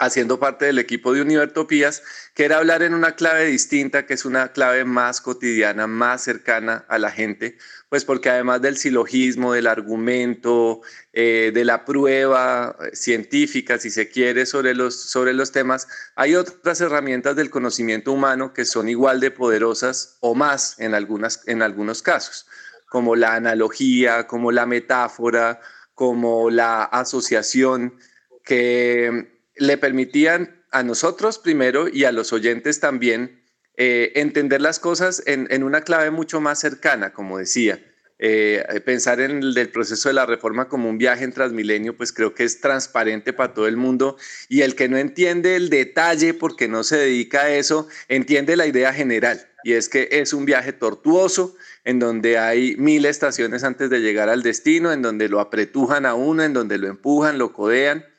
haciendo 0.00 0.40
parte 0.40 0.64
del 0.64 0.78
equipo 0.78 1.12
de 1.12 1.20
Univertopías, 1.20 2.02
que 2.34 2.46
era 2.46 2.56
hablar 2.56 2.82
en 2.82 2.94
una 2.94 3.16
clave 3.16 3.44
distinta, 3.44 4.06
que 4.06 4.14
es 4.14 4.24
una 4.24 4.52
clave 4.52 4.84
más 4.86 5.20
cotidiana, 5.20 5.86
más 5.86 6.24
cercana 6.24 6.86
a 6.88 6.98
la 6.98 7.10
gente, 7.10 7.58
pues 7.90 8.06
porque 8.06 8.30
además 8.30 8.62
del 8.62 8.78
silogismo, 8.78 9.52
del 9.52 9.66
argumento, 9.66 10.80
eh, 11.12 11.50
de 11.52 11.64
la 11.66 11.84
prueba 11.84 12.76
científica, 12.94 13.78
si 13.78 13.90
se 13.90 14.08
quiere, 14.08 14.46
sobre 14.46 14.74
los, 14.74 14.94
sobre 14.98 15.34
los 15.34 15.52
temas, 15.52 15.86
hay 16.14 16.34
otras 16.34 16.80
herramientas 16.80 17.36
del 17.36 17.50
conocimiento 17.50 18.12
humano 18.12 18.54
que 18.54 18.64
son 18.64 18.88
igual 18.88 19.20
de 19.20 19.30
poderosas 19.30 20.16
o 20.20 20.34
más 20.34 20.80
en, 20.80 20.94
algunas, 20.94 21.46
en 21.46 21.60
algunos 21.60 22.00
casos, 22.00 22.46
como 22.88 23.16
la 23.16 23.34
analogía, 23.34 24.26
como 24.26 24.50
la 24.50 24.64
metáfora, 24.64 25.60
como 25.94 26.48
la 26.48 26.84
asociación, 26.84 27.98
que 28.44 29.39
le 29.60 29.76
permitían 29.76 30.64
a 30.72 30.82
nosotros 30.82 31.38
primero 31.38 31.86
y 31.86 32.04
a 32.04 32.12
los 32.12 32.32
oyentes 32.32 32.80
también 32.80 33.42
eh, 33.76 34.12
entender 34.16 34.60
las 34.62 34.80
cosas 34.80 35.22
en, 35.26 35.62
una 35.62 35.82
clave 35.82 36.10
mucho 36.10 36.40
más 36.40 36.58
cercana, 36.58 37.12
como 37.12 37.38
decía. 37.38 37.78
Eh, 38.22 38.62
pensar 38.84 39.20
en 39.20 39.42
el 39.42 39.70
proceso 39.70 40.08
de 40.10 40.14
la 40.14 40.26
reforma 40.26 40.68
como 40.68 40.88
un 40.88 40.98
viaje 40.98 41.24
en 41.24 41.32
Transmilenio, 41.32 41.96
pues 41.96 42.12
creo 42.12 42.34
que 42.34 42.44
es 42.44 42.60
transparente 42.60 43.32
para 43.34 43.52
todo 43.52 43.66
el 43.66 43.76
mundo. 43.76 44.16
Y 44.48 44.62
el 44.62 44.74
que 44.74 44.88
no 44.88 44.96
entiende 44.96 45.56
el 45.56 45.68
detalle 45.68 46.32
porque 46.32 46.66
no 46.66 46.82
se 46.82 46.96
dedica 46.96 47.42
a 47.42 47.50
eso, 47.50 47.86
entiende 48.08 48.56
la 48.56 48.66
idea 48.66 48.94
general. 48.94 49.46
Y 49.62 49.72
es 49.72 49.90
que 49.90 50.08
es 50.10 50.32
un 50.32 50.46
viaje 50.46 50.72
tortuoso 50.72 51.54
en 51.84 51.98
donde 51.98 52.38
hay 52.38 52.76
mil 52.76 53.04
estaciones 53.04 53.62
antes 53.62 53.90
de 53.90 54.00
llegar 54.00 54.30
al 54.30 54.42
destino, 54.42 54.92
en 54.92 55.02
donde 55.02 55.28
lo 55.28 55.40
apretujan 55.40 56.06
a 56.06 56.14
uno, 56.14 56.42
en 56.42 56.54
donde 56.54 56.78
lo 56.78 56.88
empujan, 56.88 57.38
lo 57.38 57.52
codean 57.52 58.09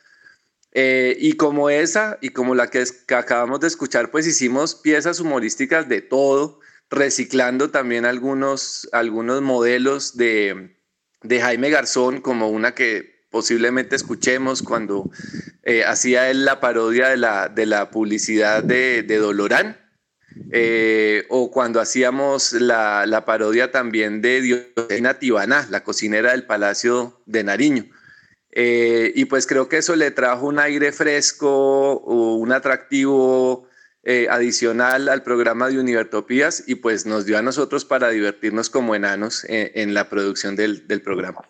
eh, 0.74 1.18
y 1.20 1.34
como 1.34 1.70
esa 1.70 2.18
y 2.22 2.30
como 2.30 2.56
la 2.56 2.70
que, 2.70 2.84
acabamos 3.14 3.60
de 3.60 3.68
escuchar, 3.68 4.10
pues 4.10 4.26
hicimos 4.26 4.76
piezas 4.76 5.20
humorísticas 5.20 5.90
de 5.90 6.02
todo, 6.02 6.60
reciclando 6.90 7.72
también 7.72 8.06
algunos, 8.06 8.88
algunos 8.94 9.42
modelos 9.42 10.16
de, 10.16 10.76
Jaime 11.24 11.70
Garzón, 11.70 12.22
como 12.22 12.50
una 12.50 12.74
que 12.74 13.22
posiblemente 13.30 13.96
escuchemos 13.96 14.62
cuando 14.62 15.10
eh, 15.64 15.84
hacía 15.86 16.30
él 16.30 16.46
la 16.46 16.60
parodia 16.60 17.10
de 17.10 17.18
la, 17.18 17.48
de 17.50 17.66
la 17.66 17.92
publicidad 17.92 18.64
de, 18.64 19.04
Dolorán, 19.04 19.78
eh, 20.52 21.26
o 21.30 21.52
cuando 21.52 21.82
hacíamos 21.82 22.54
la, 22.54 23.06
la 23.06 23.26
parodia 23.26 23.72
también 23.72 24.22
de 24.22 24.42
Diosena 24.42 25.20
Tibaná, 25.20 25.68
la 25.70 25.84
cocinera 25.84 26.32
del 26.32 26.46
Palacio 26.46 27.22
de 27.26 27.44
Nariño. 27.44 27.86
Eh, 28.52 29.14
y 29.16 29.26
pues 29.26 29.48
creo 29.48 29.70
que 29.70 29.78
eso 29.78 29.96
le 29.96 30.12
trajo 30.12 30.46
un 30.46 30.60
aire 30.60 30.92
fresco, 30.92 32.00
un 32.00 32.52
atractivo 32.52 33.68
eh, 34.04 34.28
adicional 34.30 35.08
al 35.10 35.24
programa 35.24 35.70
de 35.70 35.80
Univertopías 35.80 36.64
y 36.68 36.76
pues 36.76 37.06
nos 37.06 37.26
dio 37.26 37.38
a 37.38 37.42
nosotros 37.42 37.86
para 37.86 38.10
divertirnos 38.10 38.70
como 38.70 38.96
enanos 38.96 39.46
eh, 39.46 39.72
en, 39.76 39.94
la 39.94 40.10
producción 40.10 40.56
del, 40.56 40.88
del, 40.88 41.02
programa. 41.02 41.42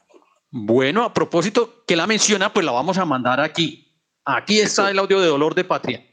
Bueno, 0.51 1.03
a 1.03 1.13
propósito 1.13 1.83
que 1.87 1.95
la 1.95 2.07
menciona, 2.07 2.53
pues 2.53 2.65
la 2.65 2.73
vamos 2.73 2.97
a 2.97 3.05
mandar 3.05 3.39
aquí. 3.39 3.97
Aquí 4.25 4.59
está 4.59 4.91
el 4.91 4.99
audio 4.99 5.19
de 5.19 5.27
Dolor 5.27 5.55
de 5.55 5.63
Patria. 5.63 6.05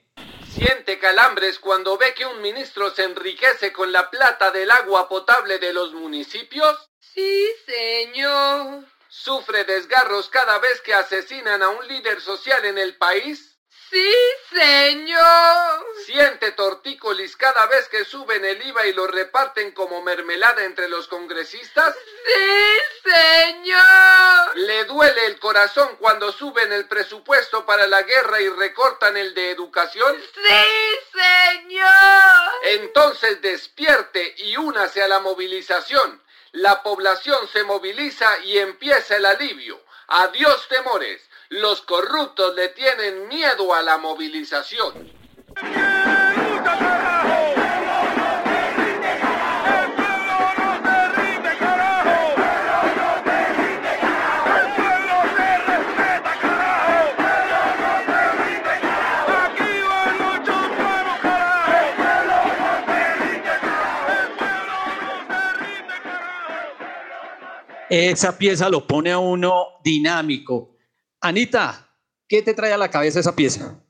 Siente 0.49 0.99
calambres 0.99 1.59
cuando 1.59 1.99
ve 1.99 2.15
que 2.17 2.25
un 2.25 2.41
ministro 2.41 2.91
se 2.91 3.05
enriquece 3.05 3.73
con 3.73 3.93
la 3.93 4.09
plata 4.09 4.51
del 4.51 4.71
agua 4.71 5.09
potable 5.09 5.59
de 5.59 5.73
los 5.73 5.93
municipios? 5.93 6.89
Sí, 6.99 7.47
señor. 7.67 8.85
¿Sufre 9.09 9.65
desgarros 9.65 10.29
cada 10.29 10.59
vez 10.59 10.83
que 10.83 10.93
asesinan 10.93 11.63
a 11.63 11.71
un 11.71 11.89
líder 11.89 12.21
social 12.21 12.65
en 12.67 12.77
el 12.77 12.97
país? 12.97 13.59
Sí, 13.91 14.15
señor. 14.55 15.87
¿Siente 16.05 16.53
tortícolis 16.53 17.35
cada 17.37 17.65
vez 17.67 17.89
que 17.89 18.05
suben 18.05 18.45
el 18.45 18.67
IVA 18.67 18.87
y 18.87 18.93
lo 18.93 19.07
reparten 19.07 19.73
como 19.73 20.03
mermelada 20.03 20.63
entre 20.65 20.91
los 20.91 21.09
congresistas? 21.09 21.97
Sí, 22.27 23.11
señor. 23.11 24.57
¿Le 24.57 24.85
duele 24.85 25.25
el 25.27 25.39
corazón 25.39 25.97
cuando 25.99 26.31
suben 26.33 26.71
el 26.73 26.87
presupuesto 26.87 27.65
para 27.65 27.87
la 27.87 28.03
guerra 28.03 28.43
y 28.43 28.51
recortan 28.51 29.17
el 29.17 29.33
de 29.33 29.53
educación? 29.53 30.23
Sí, 30.35 31.21
señor. 31.65 32.51
Entonces 32.65 33.41
despierte 33.41 34.35
y 34.37 34.59
únase 34.59 35.03
a 35.03 35.09
la 35.09 35.21
movilización 35.21 36.23
la 36.59 36.83
población 36.83 37.47
se 37.53 37.63
moviliza 37.63 38.27
y 38.45 38.59
empieza 38.59 39.17
el 39.17 39.27
alivio. 39.27 39.81
Adiós 40.09 40.67
temores. 40.69 41.23
Los 41.51 41.83
corruptos 41.83 42.55
le 42.57 42.69
tienen 42.71 43.29
miedo 43.29 43.73
a 43.73 43.83
la 43.83 43.97
movilización. 43.97 45.13
Esa 67.91 68.37
pieza 68.37 68.69
lo 68.69 68.87
pone 68.87 69.13
a 69.13 69.19
uno 69.19 69.81
dinámico. 69.83 70.77
Anita, 71.21 71.89
¿qué 72.29 72.43
te 72.43 72.53
trae 72.53 72.73
a 72.73 72.79
la 72.79 72.91
cabeza 72.91 73.21
esa 73.21 73.35
pieza? 73.35 73.83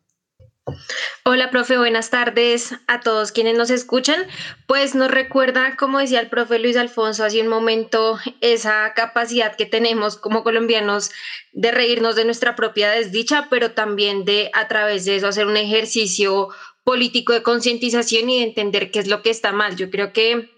Hola, 1.25 1.51
profe, 1.51 1.79
buenas 1.79 2.11
tardes 2.11 2.75
a 2.87 3.01
todos 3.01 3.33
quienes 3.33 3.57
nos 3.57 3.71
escuchan. 3.71 4.27
Pues 4.67 4.95
nos 4.95 5.11
recuerda, 5.11 5.77
como 5.77 5.99
decía 5.99 6.21
el 6.21 6.29
profe 6.29 6.59
Luis 6.59 6.77
Alfonso 6.77 7.25
hace 7.25 7.41
un 7.41 7.49
momento, 7.49 8.19
esa 8.41 8.93
capacidad 8.95 9.57
que 9.57 9.67
tenemos 9.67 10.17
como 10.17 10.45
colombianos 10.45 11.11
de 11.53 11.73
reírnos 11.73 12.17
de 12.17 12.25
nuestra 12.25 12.55
propia 12.55 12.91
desdicha, 12.91 13.49
pero 13.51 13.73
también 13.73 14.25
de 14.25 14.51
a 14.55 14.69
través 14.69 15.05
de 15.07 15.17
eso 15.17 15.27
hacer 15.27 15.47
un 15.47 15.57
ejercicio 15.57 16.49
político 16.85 17.33
de 17.33 17.43
concientización 17.43 18.31
y 18.31 18.39
de 18.39 18.45
entender 18.45 18.91
qué 18.91 19.01
es 19.01 19.09
lo 19.09 19.23
que 19.23 19.31
está 19.31 19.53
mal. 19.53 19.77
Yo 19.77 19.91
creo 19.91 20.13
que 20.13 20.58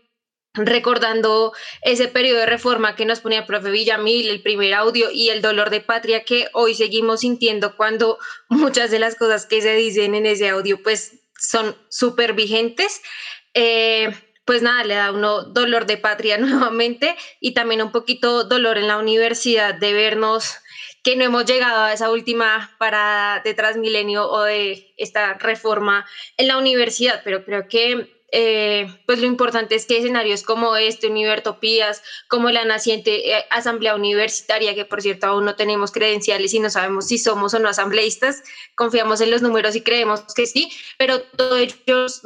recordando 0.67 1.53
ese 1.83 2.09
periodo 2.09 2.41
de 2.41 2.47
reforma 2.47 2.97
que 2.97 3.05
nos 3.05 3.21
ponía 3.21 3.41
el 3.41 3.47
profe 3.47 3.71
Villamil, 3.71 4.29
el 4.29 4.43
primer 4.43 4.75
audio 4.75 5.11
y 5.11 5.29
el 5.29 5.43
dolor 5.43 5.71
de 5.71 5.81
patria 5.81 6.25
que 6.25 6.49
hoy 6.53 6.75
seguimos 6.75 7.21
sintiendo 7.21 7.77
cuando 7.77 8.19
muchas 8.49 8.91
de 8.91 8.99
las 8.99 9.17
cosas 9.17 9.47
que 9.47 9.63
se 9.63 9.75
dicen 9.75 10.15
en 10.15 10.27
ese 10.27 10.49
audio 10.49 10.83
pues 10.83 11.21
son 11.39 11.77
súper 11.89 12.35
vigentes. 12.35 13.01
Eh, 13.55 14.11
pues 14.45 14.63
nada, 14.63 14.85
le 14.85 14.95
da 14.95 15.13
uno 15.13 15.45
dolor 15.45 15.87
de 15.87 15.97
patria 15.97 16.39
nuevamente 16.39 17.17
y 17.41 17.55
también 17.55 17.83
un 17.83 17.93
poquito 17.93 18.45
dolor 18.45 18.79
en 18.79 18.89
la 18.89 18.99
universidad 18.99 19.75
de 19.75 19.93
vernos 19.93 20.57
que 21.03 21.17
no 21.17 21.25
hemos 21.25 21.47
llegado 21.47 21.83
a 21.83 21.93
esa 21.93 22.11
última 22.11 22.75
parada 22.79 23.41
de 23.41 23.55
Transmilenio 23.55 24.29
o 24.29 24.43
de 24.43 24.93
esta 24.97 25.35
reforma 25.35 26.07
en 26.37 26.49
la 26.49 26.59
universidad, 26.59 27.23
pero 27.25 27.45
creo 27.45 27.69
que 27.69 28.20
eh, 28.33 28.87
pues 29.07 29.19
lo 29.19 29.27
importante 29.27 29.75
es 29.75 29.87
que 29.87 29.99
escenarios 29.99 30.43
como 30.43 30.77
este, 30.77 31.09
Univertopías, 31.09 32.03
como 32.29 32.51
la 32.51 32.65
naciente 32.65 33.37
eh, 33.37 33.45
Asamblea 33.51 33.95
Universitaria, 33.95 34.75
que 34.75 34.85
por 34.85 35.03
cierto 35.03 35.27
aún 35.27 35.45
no 35.45 35.57
tenemos 35.57 35.91
credenciales 35.91 36.55
y 36.55 36.61
no 36.61 36.71
sabemos 36.71 37.09
si 37.09 37.19
somos 37.19 37.55
o 37.55 37.59
no 37.59 37.69
asambleístas, 37.69 38.43
confiamos 38.75 39.21
en 39.21 39.31
los 39.31 39.43
números 39.43 39.75
y 39.77 39.83
creemos 39.83 40.23
que 40.35 40.47
sí, 40.47 40.71
pero 40.99 41.21
todo 41.23 41.57
ellos 41.57 42.23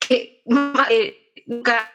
que 0.00 0.42
eh, 0.90 1.32
nunca 1.46 1.92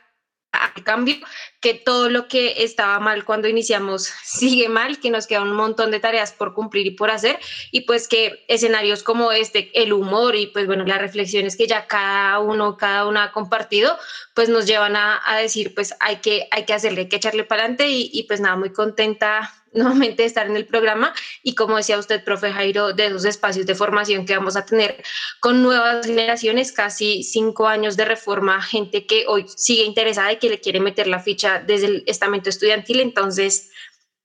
al 0.52 0.84
cambio, 0.84 1.16
que 1.60 1.74
todo 1.74 2.10
lo 2.10 2.28
que 2.28 2.64
estaba 2.64 3.00
mal 3.00 3.24
cuando 3.24 3.48
iniciamos 3.48 4.04
sigue 4.24 4.70
mal, 4.70 5.00
que 5.00 5.10
nos 5.10 5.28
queda 5.28 5.42
un 5.42 5.54
montón 5.54 5.92
de 5.92 6.00
tareas 6.00 6.32
por 6.32 6.54
cumplir 6.54 6.88
y 6.88 6.92
por 6.92 7.12
hacer, 7.12 7.40
y 7.72 7.82
pues 7.82 8.08
que 8.08 8.44
escenarios 8.48 9.04
como 9.04 9.32
este, 9.32 9.72
el 9.82 9.94
humor 9.94 10.36
y 10.36 10.48
pues 10.48 10.68
bueno, 10.68 10.86
las 10.86 11.00
reflexiones 11.00 11.56
que 11.56 11.68
ya 11.68 11.88
cada 11.88 12.40
uno, 12.40 12.78
cada 12.78 13.08
una 13.08 13.26
ha 13.26 13.32
compartido, 13.32 13.98
pues 14.34 14.50
nos 14.50 14.66
llevan 14.66 14.96
a, 14.96 15.22
a 15.26 15.38
decir, 15.38 15.74
pues 15.74 15.96
hay 16.00 16.18
que, 16.18 16.48
hay 16.52 16.66
que 16.66 16.74
hacerle, 16.74 17.02
hay 17.02 17.10
que 17.10 17.18
echarle 17.18 17.44
para 17.44 17.64
adelante 17.64 17.90
y, 17.90 18.10
y 18.14 18.24
pues 18.24 18.42
nada, 18.42 18.56
muy 18.56 18.72
contenta 18.72 19.54
nuevamente 19.74 20.26
estar 20.26 20.48
en 20.48 20.56
el 20.56 20.66
programa. 20.66 21.14
Y 21.44 21.56
como 21.56 21.78
decía 21.78 21.98
usted, 21.98 22.24
profe 22.24 22.52
Jairo, 22.52 22.94
de 22.94 23.08
esos 23.08 23.26
espacios 23.26 23.66
de 23.66 23.76
formación 23.76 24.26
que 24.26 24.36
vamos 24.36 24.56
a 24.56 24.66
tener 24.66 25.04
con 25.40 25.64
nuevas 25.64 26.06
generaciones, 26.06 26.72
casi 26.72 27.24
cinco 27.24 27.68
años 27.68 27.98
de 27.98 28.06
reforma, 28.06 28.62
gente 28.62 29.06
que 29.06 29.26
hoy 29.28 29.46
sigue 29.56 29.84
interesada 29.84 30.34
y 30.34 30.38
que 30.38 30.50
le 30.50 30.60
quiere 30.60 30.80
meter 30.80 31.08
la 31.08 31.20
ficha 31.20 31.60
desde 31.60 31.88
el 31.88 32.04
estamento 32.08 32.50
estudiantil, 32.50 33.00
entonces, 33.00 33.72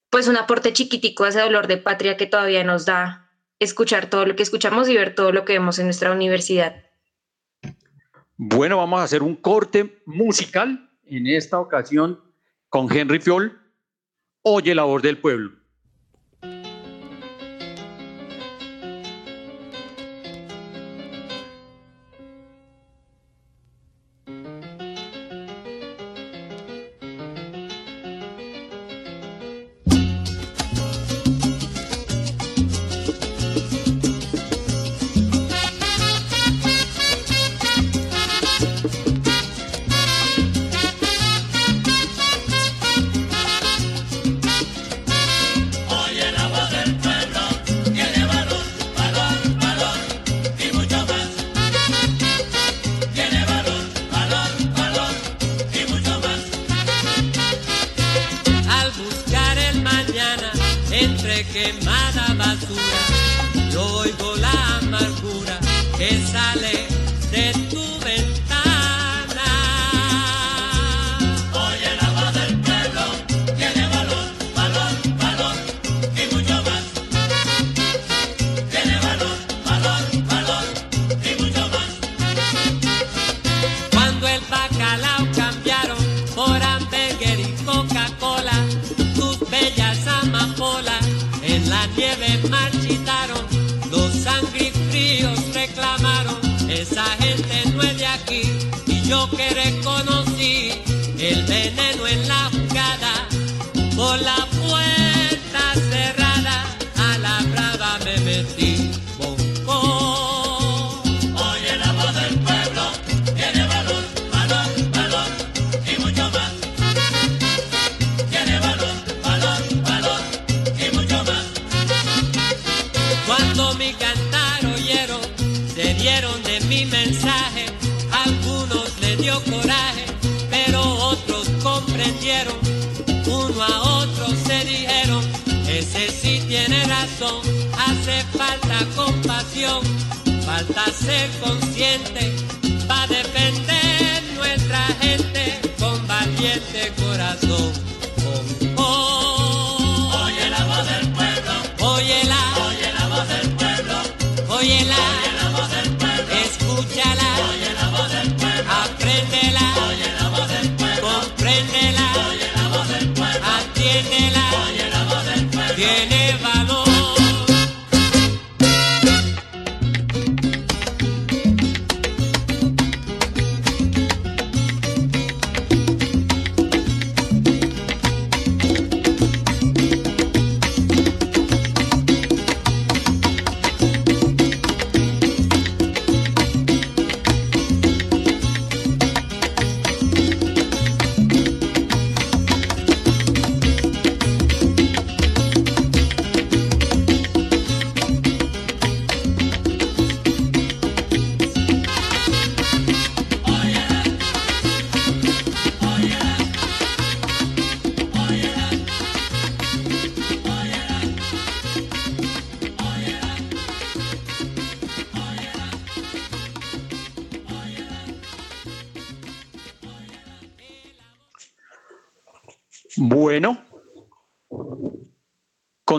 pues 0.09 0.27
un 0.27 0.37
aporte 0.37 0.73
chiquitico 0.73 1.23
a 1.23 1.29
ese 1.29 1.41
dolor 1.41 1.67
de 1.67 1.77
patria 1.77 2.17
que 2.17 2.27
todavía 2.27 2.63
nos 2.63 2.85
da 2.85 3.29
escuchar 3.59 4.09
todo 4.09 4.25
lo 4.25 4.35
que 4.35 4.43
escuchamos 4.43 4.87
y 4.87 4.95
ver 4.95 5.15
todo 5.15 5.31
lo 5.31 5.45
que 5.45 5.53
vemos 5.53 5.79
en 5.79 5.85
nuestra 5.85 6.11
universidad. 6.11 6.83
Bueno, 8.35 8.77
vamos 8.77 8.99
a 8.99 9.03
hacer 9.03 9.23
un 9.23 9.35
corte 9.35 10.03
musical 10.05 10.91
en 11.05 11.25
esta 11.25 11.59
ocasión 11.59 12.21
con 12.69 12.91
Henry 12.95 13.19
Fiol 13.19 13.66
oye 14.49 14.73
la 14.73 14.83
voz 14.83 15.01
del 15.01 15.17
pueblo. 15.17 15.51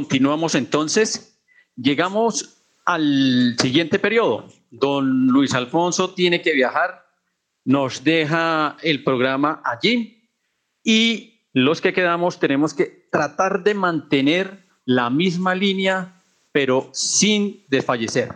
Continuamos 0.09 0.55
entonces. 0.55 1.39
Llegamos 1.77 2.63
al 2.87 3.57
siguiente 3.61 3.99
periodo. 3.99 4.49
Don 4.71 5.27
Luis 5.27 5.53
Alfonso 5.53 6.15
tiene 6.15 6.41
que 6.41 6.55
viajar, 6.55 7.05
nos 7.67 8.05
deja 8.05 8.79
el 8.83 9.05
programa 9.05 9.61
allí 9.67 10.31
y 10.83 11.43
los 11.53 11.83
que 11.83 11.93
quedamos 11.93 12.41
tenemos 12.41 12.73
que 12.73 13.07
tratar 13.13 13.63
de 13.65 13.75
mantener 13.75 14.65
la 14.87 15.11
misma 15.11 15.55
línea, 15.55 16.23
pero 16.53 16.89
sin 16.95 17.67
desfallecer. 17.69 18.31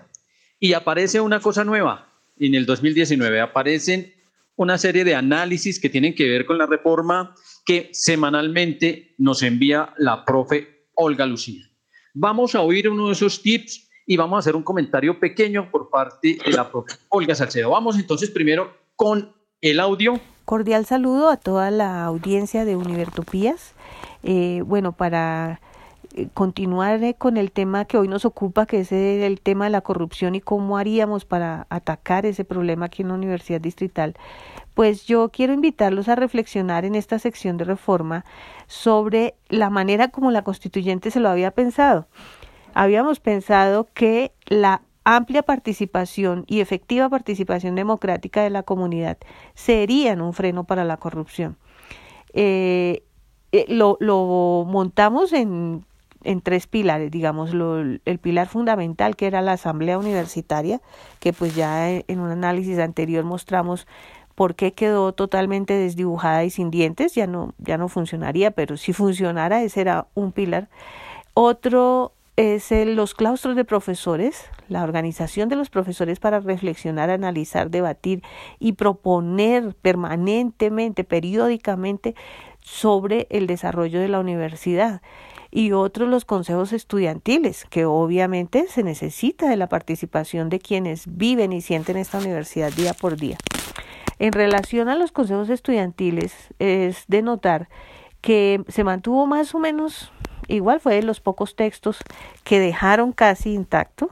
Y 0.61 0.75
aparece 0.75 1.23
una 1.23 1.41
cosa 1.41 1.65
nueva 1.65 2.13
en 2.39 2.55
el 2.55 2.67
2019 2.67 3.41
aparecen 3.41 4.13
una 4.57 4.77
serie 4.77 5.05
de 5.05 5.15
análisis 5.15 5.81
que 5.81 5.89
tienen 5.89 6.15
que 6.15 6.29
ver 6.29 6.45
con 6.45 6.59
la 6.59 6.67
reforma 6.67 7.35
que 7.65 7.89
semanalmente 7.93 9.15
nos 9.17 9.43
envía 9.43 9.95
la 9.97 10.25
profe 10.25 10.72
Olga 10.95 11.27
Lucía. 11.27 11.63
Vamos 12.15 12.55
a 12.55 12.61
oír 12.61 12.89
uno 12.89 13.07
de 13.07 13.13
esos 13.13 13.43
tips 13.43 13.89
y 14.07 14.17
vamos 14.17 14.37
a 14.37 14.39
hacer 14.41 14.57
un 14.57 14.63
comentario 14.63 15.19
pequeño 15.19 15.71
por 15.71 15.89
parte 15.91 16.39
de 16.45 16.53
la 16.53 16.71
profe 16.71 16.95
Olga 17.09 17.35
Salcedo. 17.35 17.71
Vamos 17.71 17.99
entonces 17.99 18.31
primero 18.31 18.77
con 18.97 19.33
el 19.61 19.81
audio. 19.81 20.21
Cordial 20.45 20.87
saludo 20.87 21.31
a 21.31 21.37
toda 21.37 21.71
la 21.71 22.05
audiencia 22.05 22.65
de 22.65 22.77
Univertopías. 22.77 23.75
Eh, 24.23 24.63
bueno, 24.67 24.93
para 24.93 25.61
continuar 26.35 27.03
eh, 27.03 27.15
con 27.15 27.37
el 27.37 27.53
tema 27.53 27.85
que 27.85 27.99
hoy 27.99 28.09
nos 28.09 28.25
ocupa, 28.25 28.67
que 28.67 28.81
es 28.81 28.93
el 28.93 29.41
tema 29.41 29.65
de 29.65 29.71
la 29.71 29.81
corrupción 29.81 30.35
y 30.35 30.41
cómo 30.41 30.79
haríamos 30.79 31.25
para 31.25 31.67
atacar 31.71 32.27
ese 32.27 32.45
problema 32.45 32.87
aquí 32.87 33.03
en 33.03 33.09
la 33.09 33.15
Universidad 33.15 33.61
Distrital, 33.61 34.15
pues 34.75 35.07
yo 35.07 35.31
quiero 35.31 35.53
invitarlos 35.53 36.09
a 36.09 36.17
reflexionar 36.17 36.85
en 36.85 36.95
esta 36.95 37.19
sección 37.19 37.57
de 37.57 37.65
reforma 37.65 38.25
sobre 38.67 39.35
la 39.49 39.71
manera 39.71 40.09
como 40.09 40.31
la 40.31 40.43
constituyente 40.43 41.11
se 41.11 41.21
lo 41.21 41.29
había 41.29 41.51
pensado. 41.51 42.07
Habíamos 42.75 43.21
pensado 43.21 43.89
que 43.93 44.33
la 44.47 44.83
amplia 45.05 45.43
participación 45.43 46.45
y 46.47 46.61
efectiva 46.61 47.09
participación 47.09 47.75
democrática 47.75 48.43
de 48.43 48.51
la 48.51 48.63
comunidad 48.63 49.19
serían 49.55 50.21
un 50.21 50.33
freno 50.33 50.65
para 50.65 50.85
la 50.85 50.97
corrupción. 50.97 51.57
Eh, 52.33 53.03
lo, 53.69 53.99
lo 54.01 54.65
montamos 54.67 55.35
en 55.35 55.85
en 56.25 56.41
tres 56.41 56.67
pilares, 56.67 57.11
digamos, 57.11 57.55
lo, 57.55 57.79
el 57.79 58.19
pilar 58.21 58.49
fundamental 58.49 59.17
que 59.17 59.27
era 59.27 59.43
la 59.43 59.53
asamblea 59.53 59.99
universitaria, 59.99 60.81
que 61.21 61.33
pues 61.33 61.55
ya 61.55 61.91
en 61.91 62.21
un 62.21 62.31
análisis 62.31 62.79
anterior 62.79 63.25
mostramos 63.25 63.87
por 64.35 64.55
qué 64.55 64.73
quedó 64.73 65.13
totalmente 65.13 65.75
desdibujada 65.75 66.45
y 66.45 66.51
sin 66.51 66.71
dientes, 66.71 67.15
ya 67.15 67.27
no, 67.27 67.55
ya 67.59 67.77
no 67.79 67.89
funcionaría, 67.89 68.51
pero 68.51 68.77
si 68.77 68.93
funcionara 68.93 69.63
ese 69.63 69.81
era 69.81 70.07
un 70.15 70.33
pilar. 70.33 70.69
Otro 71.35 72.13
es 72.37 72.73
el, 72.73 72.97
los 72.97 73.15
claustros 73.15 73.57
de 73.57 73.65
profesores, 73.65 74.47
la 74.69 74.83
organización 74.83 75.49
de 75.49 75.57
los 75.57 75.69
profesores 75.69 76.19
para 76.19 76.41
reflexionar, 76.41 77.11
analizar, 77.11 77.71
debatir 77.71 78.23
y 78.59 78.73
proponer 78.73 79.75
permanentemente, 79.75 81.05
periódicamente 81.05 82.15
sobre 82.61 83.27
el 83.31 83.47
desarrollo 83.47 84.01
de 84.01 84.09
la 84.09 84.21
universidad 84.21 85.03
y 85.55 85.73
otros 85.73 86.09
los 86.09 86.25
consejos 86.25 86.73
estudiantiles, 86.73 87.67
que 87.67 87.85
obviamente 87.85 88.67
se 88.69 88.83
necesita 88.83 89.49
de 89.49 89.59
la 89.59 89.69
participación 89.69 90.49
de 90.49 90.59
quienes 90.59 91.05
viven 91.07 91.53
y 91.53 91.61
sienten 91.61 91.99
esta 91.99 92.19
universidad 92.19 92.73
día 92.73 92.95
por 92.95 93.17
día. 93.17 93.37
En 94.19 94.33
relación 94.33 94.89
a 94.89 94.97
los 94.97 95.13
consejos 95.13 95.51
estudiantiles, 95.51 96.35
es 96.59 97.05
de 97.07 97.21
notar 97.21 97.69
que 98.23 98.65
se 98.69 98.83
mantuvo 98.83 99.27
más 99.27 99.55
o 99.55 99.59
menos 99.59 100.11
igual, 100.49 100.81
fue 100.81 100.95
de 100.95 101.03
los 101.03 101.21
pocos 101.21 101.55
textos 101.55 101.99
que 102.45 102.59
dejaron 102.59 103.13
casi 103.13 103.53
intacto, 103.53 104.11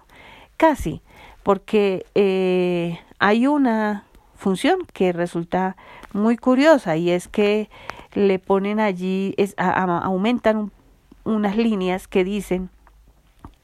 casi, 0.59 1.01
porque 1.43 2.05
eh, 2.15 3.01
hay 3.19 3.47
una 3.47 4.05
función 4.37 4.81
que 4.93 5.13
resulta 5.13 5.77
muy 6.13 6.37
curiosa 6.37 6.97
y 6.97 7.11
es 7.11 7.29
que 7.29 7.71
le 8.15 8.39
ponen 8.39 8.79
allí, 8.79 9.35
es, 9.39 9.55
aumentan 9.57 10.57
un 10.57 10.73
unas 11.35 11.57
líneas 11.57 12.09
que 12.09 12.25
dicen 12.25 12.71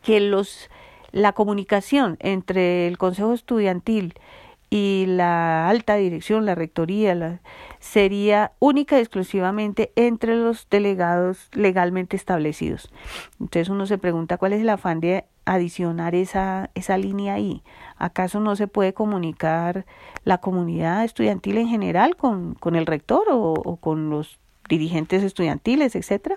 que 0.03 0.21
los 0.21 0.71
la 1.13 1.33
comunicación 1.33 2.19
entre 2.21 2.87
el 2.87 2.99
Consejo 2.99 3.33
Estudiantil 3.33 4.15
y 4.69 5.05
la 5.07 5.69
alta 5.69 5.95
dirección, 5.95 6.45
la 6.45 6.55
rectoría, 6.55 7.41
sería 7.79 8.53
única 8.59 8.99
y 8.99 9.01
exclusivamente 9.01 9.93
entre 9.97 10.37
los 10.37 10.69
delegados 10.69 11.49
legalmente 11.53 12.17
establecidos. 12.17 12.91
Entonces 13.41 13.69
uno 13.69 13.87
se 13.87 13.97
pregunta 13.97 14.37
cuál 14.37 14.53
es 14.53 14.61
el 14.61 14.69
afán 14.69 15.01
de 15.01 15.25
adicionar 15.45 16.15
esa, 16.15 16.71
esa 16.75 16.99
línea 16.99 17.35
ahí. 17.35 17.63
¿Acaso 17.97 18.41
no 18.41 18.57
se 18.57 18.67
puede 18.67 18.93
comunicar 18.93 19.87
la 20.25 20.39
comunidad 20.39 21.05
estudiantil 21.05 21.59
en 21.59 21.69
general 21.69 22.17
con, 22.17 22.55
con 22.55 22.75
el 22.75 22.85
rector 22.85 23.29
o, 23.31 23.55
o 23.55 23.77
con 23.77 24.11
los 24.11 24.39
dirigentes 24.69 25.23
estudiantiles, 25.23 25.95
etcétera? 25.95 26.37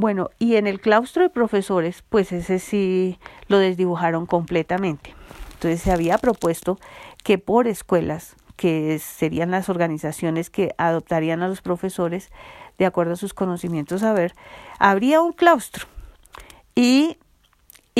Bueno, 0.00 0.30
y 0.38 0.54
en 0.54 0.68
el 0.68 0.80
claustro 0.80 1.24
de 1.24 1.28
profesores, 1.28 2.04
pues 2.08 2.30
ese 2.30 2.60
sí 2.60 3.18
lo 3.48 3.58
desdibujaron 3.58 4.26
completamente. 4.26 5.12
Entonces 5.54 5.82
se 5.82 5.90
había 5.90 6.18
propuesto 6.18 6.78
que 7.24 7.38
por 7.38 7.66
escuelas, 7.66 8.36
que 8.54 9.00
serían 9.00 9.50
las 9.50 9.68
organizaciones 9.68 10.50
que 10.50 10.72
adoptarían 10.78 11.42
a 11.42 11.48
los 11.48 11.62
profesores 11.62 12.30
de 12.78 12.86
acuerdo 12.86 13.14
a 13.14 13.16
sus 13.16 13.34
conocimientos, 13.34 14.04
a 14.04 14.12
ver, 14.12 14.34
habría 14.78 15.20
un 15.20 15.32
claustro 15.32 15.86
y 16.76 17.18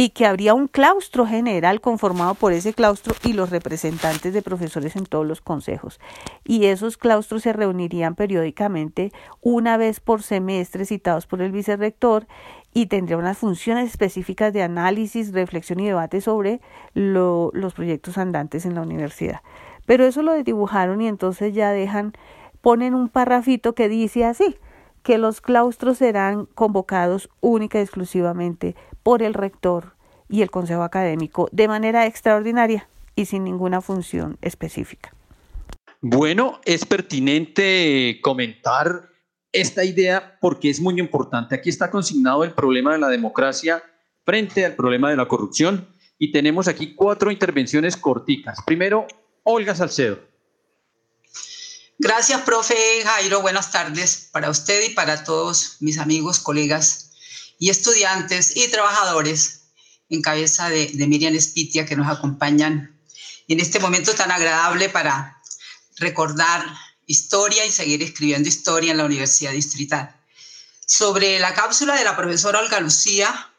y 0.01 0.11
que 0.11 0.27
habría 0.27 0.55
un 0.55 0.69
claustro 0.69 1.27
general 1.27 1.81
conformado 1.81 2.35
por 2.35 2.53
ese 2.53 2.73
claustro 2.73 3.17
y 3.25 3.33
los 3.33 3.51
representantes 3.51 4.33
de 4.33 4.43
profesores 4.43 4.95
en 4.95 5.07
todos 5.07 5.27
los 5.27 5.41
consejos. 5.41 5.99
Y 6.45 6.67
esos 6.67 6.97
claustros 6.97 7.43
se 7.43 7.53
reunirían 7.53 8.15
periódicamente 8.15 9.11
una 9.41 9.77
vez 9.77 9.99
por 9.99 10.23
semestre 10.23 10.85
citados 10.85 11.27
por 11.27 11.43
el 11.43 11.51
vicerrector 11.51 12.29
y 12.73 12.87
tendría 12.87 13.17
unas 13.17 13.39
funciones 13.39 13.91
específicas 13.91 14.53
de 14.53 14.63
análisis, 14.63 15.33
reflexión 15.33 15.81
y 15.81 15.89
debate 15.89 16.21
sobre 16.21 16.61
lo, 16.95 17.51
los 17.53 17.75
proyectos 17.75 18.19
andantes 18.19 18.67
en 18.67 18.77
la 18.77 18.83
universidad. 18.83 19.41
Pero 19.85 20.07
eso 20.07 20.23
lo 20.23 20.41
dibujaron 20.41 21.01
y 21.01 21.09
entonces 21.09 21.55
ya 21.55 21.73
dejan, 21.73 22.13
ponen 22.61 22.95
un 22.95 23.09
parrafito 23.09 23.75
que 23.75 23.89
dice 23.89 24.25
así, 24.25 24.59
que 25.09 25.17
los 25.17 25.41
claustros 25.41 25.97
serán 25.97 26.45
convocados 26.45 27.31
única 27.41 27.79
y 27.79 27.81
exclusivamente 27.81 28.77
por 29.03 29.23
el 29.23 29.33
rector 29.33 29.95
y 30.29 30.43
el 30.43 30.51
consejo 30.51 30.83
académico 30.83 31.49
de 31.51 31.67
manera 31.67 32.05
extraordinaria 32.05 32.91
y 33.17 33.25
sin 33.25 33.43
ninguna 33.43 33.81
función 33.81 34.37
específica. 34.43 35.15
Bueno, 36.03 36.61
es 36.67 36.85
pertinente 36.85 38.21
comentar 38.23 39.09
esta 39.51 39.83
idea 39.83 40.37
porque 40.43 40.69
es 40.69 40.79
muy 40.79 41.01
importante. 41.01 41.55
Aquí 41.55 41.71
está 41.71 41.91
consignado 41.91 42.45
el 42.45 42.53
problema 42.53 42.93
de 42.93 42.99
la 42.99 43.09
democracia 43.09 43.83
frente 44.27 44.67
al 44.67 44.77
problema 44.77 45.09
de 45.09 45.17
la 45.17 45.27
corrupción 45.27 45.89
y 46.19 46.33
tenemos 46.33 46.69
aquí 46.69 46.95
cuatro 46.95 47.31
intervenciones 47.31 47.97
corticas. 47.97 48.59
Primero, 48.67 49.07
Olga 49.43 49.75
Salcedo. 49.75 50.28
Gracias, 52.01 52.43
profe 52.43 53.03
Jairo. 53.03 53.43
Buenas 53.43 53.73
tardes 53.73 54.29
para 54.31 54.51
usted 54.51 54.85
y 54.85 54.91
para 54.91 55.25
todos 55.25 55.79
mis 55.81 55.99
amigos, 55.99 56.39
colegas 56.39 57.11
y 57.59 57.71
estudiantes 57.71 58.57
y 58.57 58.69
trabajadores 58.69 59.63
en 60.09 60.23
cabeza 60.23 60.71
de, 60.71 60.93
Miriam 61.09 61.35
Espitia 61.35 61.87
que 61.87 61.97
nos 61.97 62.07
acompañan 62.07 62.97
en 63.49 63.59
este 63.59 63.81
momento 63.81 64.15
tan 64.15 64.31
agradable 64.31 64.89
para 64.89 65.43
recordar 65.97 66.65
historia 67.07 67.67
y 67.67 67.73
seguir 67.73 68.01
escribiendo 68.01 68.49
historia 68.49 68.93
en 68.93 68.99
la 68.99 69.05
Universidad 69.05 69.51
Distrital. 69.51 70.15
Sobre 70.87 71.41
la 71.41 71.53
cápsula 71.53 71.97
de 71.97 72.05
la 72.05 72.17
profesora 72.17 72.61
Olga 72.61 72.79
Lucía, 72.79 73.53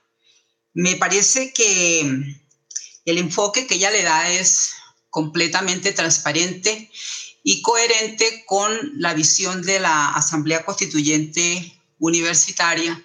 me 0.74 0.96
parece 0.96 1.52
que 1.52 2.10
el 3.04 3.18
enfoque 3.18 3.68
que 3.68 3.76
ella 3.76 3.92
le 3.92 4.04
da 4.04 4.30
es 4.30 4.76
completamente 5.10 5.92
transparente 5.92 6.90
y 7.50 7.64
coherente 7.64 8.44
con 8.46 8.70
la 8.98 9.16
visión 9.16 9.64
de 9.64 9.80
la 9.80 10.10
Asamblea 10.10 10.64
Constituyente 10.64 11.82
Universitaria, 11.98 13.04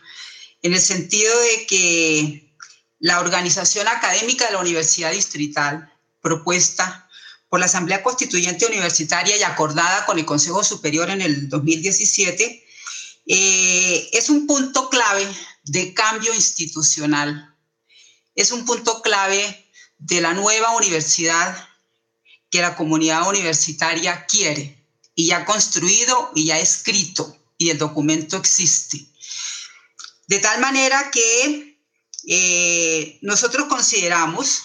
en 0.60 0.74
el 0.74 0.80
sentido 0.82 1.32
de 1.40 1.66
que 1.66 2.54
la 2.98 3.20
organización 3.20 3.88
académica 3.88 4.44
de 4.44 4.52
la 4.52 4.60
Universidad 4.60 5.12
Distrital, 5.12 5.90
propuesta 6.20 7.08
por 7.48 7.58
la 7.58 7.64
Asamblea 7.64 8.02
Constituyente 8.02 8.66
Universitaria 8.66 9.34
y 9.34 9.42
acordada 9.42 10.04
con 10.04 10.18
el 10.18 10.26
Consejo 10.26 10.62
Superior 10.62 11.08
en 11.08 11.22
el 11.22 11.48
2017, 11.48 12.66
eh, 13.26 14.10
es 14.12 14.28
un 14.28 14.46
punto 14.46 14.90
clave 14.90 15.26
de 15.62 15.94
cambio 15.94 16.34
institucional, 16.34 17.56
es 18.34 18.52
un 18.52 18.66
punto 18.66 19.00
clave 19.00 19.70
de 19.96 20.20
la 20.20 20.34
nueva 20.34 20.76
universidad 20.76 21.66
que 22.54 22.60
la 22.60 22.76
comunidad 22.76 23.28
universitaria 23.28 24.26
quiere 24.26 24.80
y 25.16 25.26
ya 25.26 25.44
construido 25.44 26.30
y 26.36 26.44
ya 26.44 26.60
escrito 26.60 27.36
y 27.58 27.70
el 27.70 27.78
documento 27.78 28.36
existe. 28.36 29.04
De 30.28 30.38
tal 30.38 30.60
manera 30.60 31.10
que 31.10 31.80
eh, 32.28 33.18
nosotros 33.22 33.66
consideramos 33.66 34.62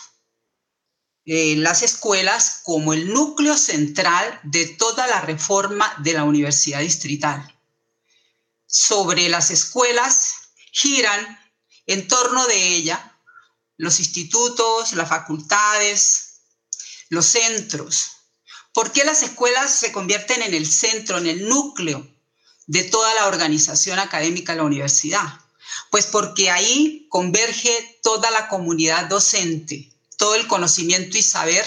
eh, 1.25 1.55
las 1.55 1.81
escuelas 1.81 2.61
como 2.61 2.93
el 2.93 3.11
núcleo 3.11 3.57
central 3.57 4.39
de 4.43 4.67
toda 4.67 5.07
la 5.07 5.21
reforma 5.21 5.91
de 6.03 6.13
la 6.13 6.25
universidad 6.25 6.81
distrital. 6.81 7.59
Sobre 8.67 9.29
las 9.29 9.49
escuelas 9.49 10.33
giran 10.71 11.39
en 11.87 12.07
torno 12.07 12.45
de 12.45 12.67
ella 12.67 13.19
los 13.77 13.99
institutos, 13.99 14.93
las 14.93 15.09
facultades, 15.09 16.28
los 17.09 17.25
centros. 17.25 18.11
¿Por 18.73 18.91
qué 18.91 19.03
las 19.03 19.23
escuelas 19.23 19.73
se 19.73 19.91
convierten 19.91 20.41
en 20.41 20.53
el 20.53 20.65
centro, 20.65 21.17
en 21.17 21.27
el 21.27 21.47
núcleo 21.49 22.07
de 22.67 22.83
toda 22.83 23.13
la 23.15 23.27
organización 23.27 23.99
académica 23.99 24.53
de 24.53 24.59
la 24.59 24.63
universidad? 24.63 25.27
Pues 25.91 26.05
porque 26.05 26.49
ahí 26.49 27.07
converge 27.09 27.99
toda 28.03 28.31
la 28.31 28.47
comunidad 28.47 29.05
docente, 29.05 29.91
todo 30.17 30.35
el 30.35 30.47
conocimiento 30.47 31.17
y 31.17 31.23
saber 31.23 31.65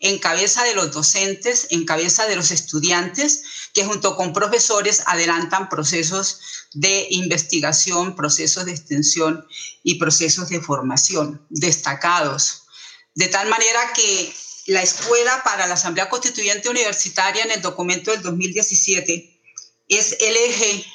en 0.00 0.18
cabeza 0.18 0.64
de 0.64 0.74
los 0.74 0.92
docentes, 0.92 1.68
en 1.70 1.84
cabeza 1.84 2.26
de 2.26 2.34
los 2.34 2.50
estudiantes, 2.50 3.42
que 3.74 3.84
junto 3.84 4.16
con 4.16 4.32
profesores 4.32 5.02
adelantan 5.06 5.68
procesos 5.68 6.40
de 6.72 7.06
investigación, 7.10 8.16
procesos 8.16 8.64
de 8.64 8.72
extensión 8.72 9.46
y 9.82 9.96
procesos 9.96 10.48
de 10.48 10.60
formación 10.60 11.46
destacados. 11.50 12.62
De 13.14 13.28
tal 13.28 13.48
manera 13.48 13.92
que 13.94 14.34
la 14.70 14.82
escuela 14.82 15.42
para 15.42 15.66
la 15.66 15.74
Asamblea 15.74 16.08
Constituyente 16.08 16.68
Universitaria 16.68 17.42
en 17.42 17.50
el 17.50 17.60
documento 17.60 18.12
del 18.12 18.22
2017 18.22 19.40
es 19.88 20.16
el 20.20 20.36
eje 20.36 20.86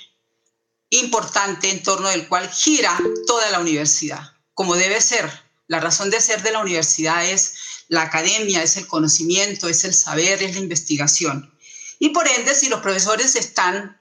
importante 0.92 1.70
en 1.70 1.84
torno 1.84 2.08
del 2.08 2.30
cual 2.30 2.50
gira 2.50 2.98
toda 3.28 3.50
la 3.50 3.60
universidad, 3.60 4.22
como 4.54 4.76
debe 4.76 5.02
ser. 5.02 5.30
La 5.68 5.82
razón 5.82 6.10
de 6.10 6.22
ser 6.22 6.42
de 6.42 6.54
la 6.54 6.60
universidad 6.60 7.30
es 7.30 7.56
la 7.90 8.04
academia, 8.04 8.64
es 8.64 8.78
el 8.78 8.88
conocimiento, 8.88 9.68
es 9.68 9.84
el 9.84 9.94
saber, 9.94 10.42
es 10.42 10.54
la 10.54 10.62
investigación. 10.62 11.54
Y 12.00 12.10
por 12.10 12.30
ende, 12.30 12.56
si 12.56 12.70
los 12.70 12.80
profesores 12.80 13.36
están 13.36 14.00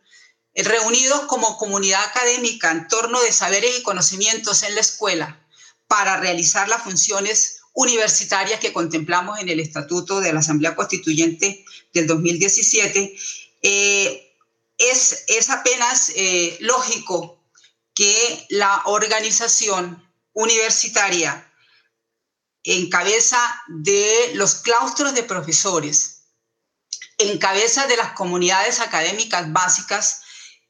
reunidos 0.54 1.22
como 1.22 1.58
comunidad 1.58 2.04
académica 2.04 2.70
en 2.70 2.86
torno 2.86 3.20
de 3.20 3.32
saberes 3.32 3.76
y 3.76 3.82
conocimientos 3.82 4.62
en 4.62 4.76
la 4.76 4.82
escuela 4.82 5.44
para 5.88 6.16
realizar 6.18 6.68
las 6.68 6.84
funciones 6.84 7.63
universitarias 7.74 8.60
que 8.60 8.72
contemplamos 8.72 9.38
en 9.40 9.48
el 9.48 9.60
Estatuto 9.60 10.20
de 10.20 10.32
la 10.32 10.40
Asamblea 10.40 10.76
Constituyente 10.76 11.64
del 11.92 12.06
2017, 12.06 13.16
eh, 13.62 14.36
es, 14.78 15.50
apenas 15.50 16.12
eh, 16.14 16.56
lógico 16.60 17.44
que 17.94 18.46
la 18.50 18.82
organización 18.86 20.02
universitaria 20.32 21.50
en 22.64 22.88
cabeza 22.88 23.38
de 23.68 24.32
los 24.34 24.56
claustros 24.56 25.14
de 25.14 25.22
profesores, 25.22 26.22
en 27.18 27.38
cabeza 27.38 27.86
de 27.86 27.96
las 27.96 28.12
comunidades 28.12 28.80
académicas 28.80 29.52
básicas 29.52 30.22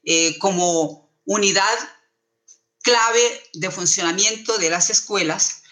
eh, 0.03 0.37
como 0.39 1.09
unidad 1.25 1.77
clave 2.83 3.43
de 3.53 3.71
funcionamiento 3.71 4.57
de 4.57 4.69
las 4.69 4.89
escuelas, 4.89 5.63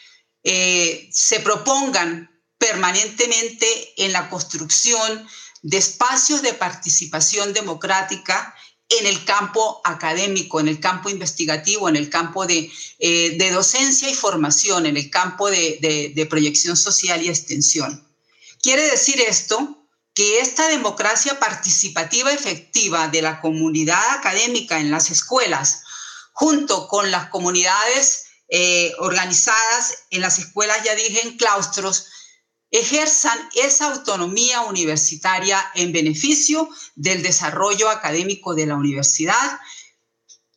eh, 0.44 1.10
se 1.12 1.40
propongan 1.40 2.30
permanentemente 2.58 3.94
en 3.98 4.12
la 4.12 4.30
construcción 4.30 5.28
de 5.62 5.78
espacios 5.78 6.42
de 6.42 6.54
participación 6.54 7.54
democrática 7.54 8.54
en 8.90 9.06
el 9.06 9.24
campo 9.26 9.82
académico, 9.86 10.60
en 10.60 10.68
el 10.68 10.80
campo 10.80 11.10
investigativo, 11.10 11.90
en 11.90 11.96
el 11.96 12.10
campo 12.10 12.46
de, 12.46 12.72
eh, 13.00 13.52
docencia 13.52 14.10
y 14.10 14.14
formación, 14.14 14.86
en 14.86 14.98
el 14.98 15.10
campo 15.10 15.50
de, 15.50 16.12
de 16.14 16.26
proyección 16.26 16.76
social 16.76 17.22
y 17.22 17.30
extensión. 17.30 18.08
Quiere 18.62 18.84
decir 18.84 19.20
esto 19.22 19.84
que 20.14 20.40
esta 20.40 20.68
democracia 20.68 21.40
participativa 21.40 22.32
efectiva 22.32 23.08
de 23.08 23.22
la 23.22 23.42
comunidad 23.42 24.12
académica 24.12 24.80
en 24.80 24.92
las 24.92 25.10
escuelas, 25.10 25.82
junto 26.34 26.88
con 26.88 27.10
las 27.10 27.30
comunidades 27.30 28.26
eh, 28.50 28.94
organizadas 29.00 30.06
en 30.10 30.22
las 30.22 30.40
escuelas, 30.40 30.84
ya 30.84 30.96
dije, 30.96 31.22
en 31.24 31.38
claustros, 31.38 32.08
ejerzan 32.72 33.38
esa 33.56 33.94
autonomía 33.94 34.62
universitaria 34.62 35.64
en 35.76 35.94
beneficio 35.94 36.70
del 36.96 37.22
desarrollo 37.22 37.90
académico 37.90 38.56
de 38.56 38.66
la 38.66 38.76
universidad, 38.76 39.60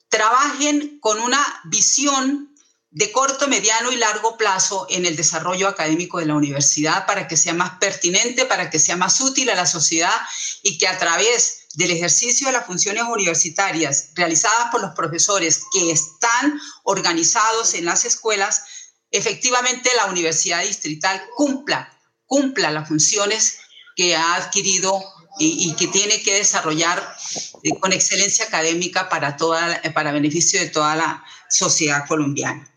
trabajen 0.08 0.98
con 1.00 1.20
una 1.20 1.44
visión 1.64 2.54
de 2.90 3.12
corto, 3.12 3.48
mediano 3.48 3.92
y 3.92 3.96
largo 3.96 4.38
plazo 4.38 4.86
en 4.88 5.04
el 5.04 5.16
desarrollo 5.16 5.68
académico 5.68 6.18
de 6.18 6.24
la 6.24 6.34
universidad 6.34 7.04
para 7.04 7.28
que 7.28 7.36
sea 7.36 7.52
más 7.52 7.72
pertinente, 7.78 8.46
para 8.46 8.70
que 8.70 8.78
sea 8.78 8.96
más 8.96 9.20
útil 9.20 9.50
a 9.50 9.54
la 9.54 9.66
sociedad 9.66 10.16
y 10.62 10.78
que 10.78 10.88
a 10.88 10.96
través 10.96 11.65
del 11.76 11.90
ejercicio 11.90 12.46
de 12.46 12.54
las 12.54 12.66
funciones 12.66 13.04
universitarias 13.04 14.10
realizadas 14.14 14.70
por 14.72 14.80
los 14.80 14.94
profesores 14.94 15.62
que 15.72 15.90
están 15.90 16.58
organizados 16.84 17.74
en 17.74 17.84
las 17.84 18.04
escuelas, 18.04 18.64
efectivamente 19.10 19.90
la 19.94 20.06
universidad 20.06 20.62
distrital 20.62 21.22
cumpla, 21.36 21.96
cumpla 22.24 22.70
las 22.70 22.88
funciones 22.88 23.58
que 23.94 24.16
ha 24.16 24.36
adquirido 24.36 25.02
y, 25.38 25.74
que 25.74 25.88
tiene 25.88 26.22
que 26.22 26.34
desarrollar 26.34 27.14
eh, 27.62 27.78
con 27.78 27.92
excelencia 27.92 28.46
académica 28.46 29.10
para, 29.10 29.36
toda, 29.36 29.82
para 29.92 30.12
beneficio 30.12 30.58
de 30.58 30.68
toda 30.68 30.96
la 30.96 31.24
sociedad 31.50 32.06
colombiana. 32.08 32.72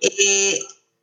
Eh, 0.00 0.58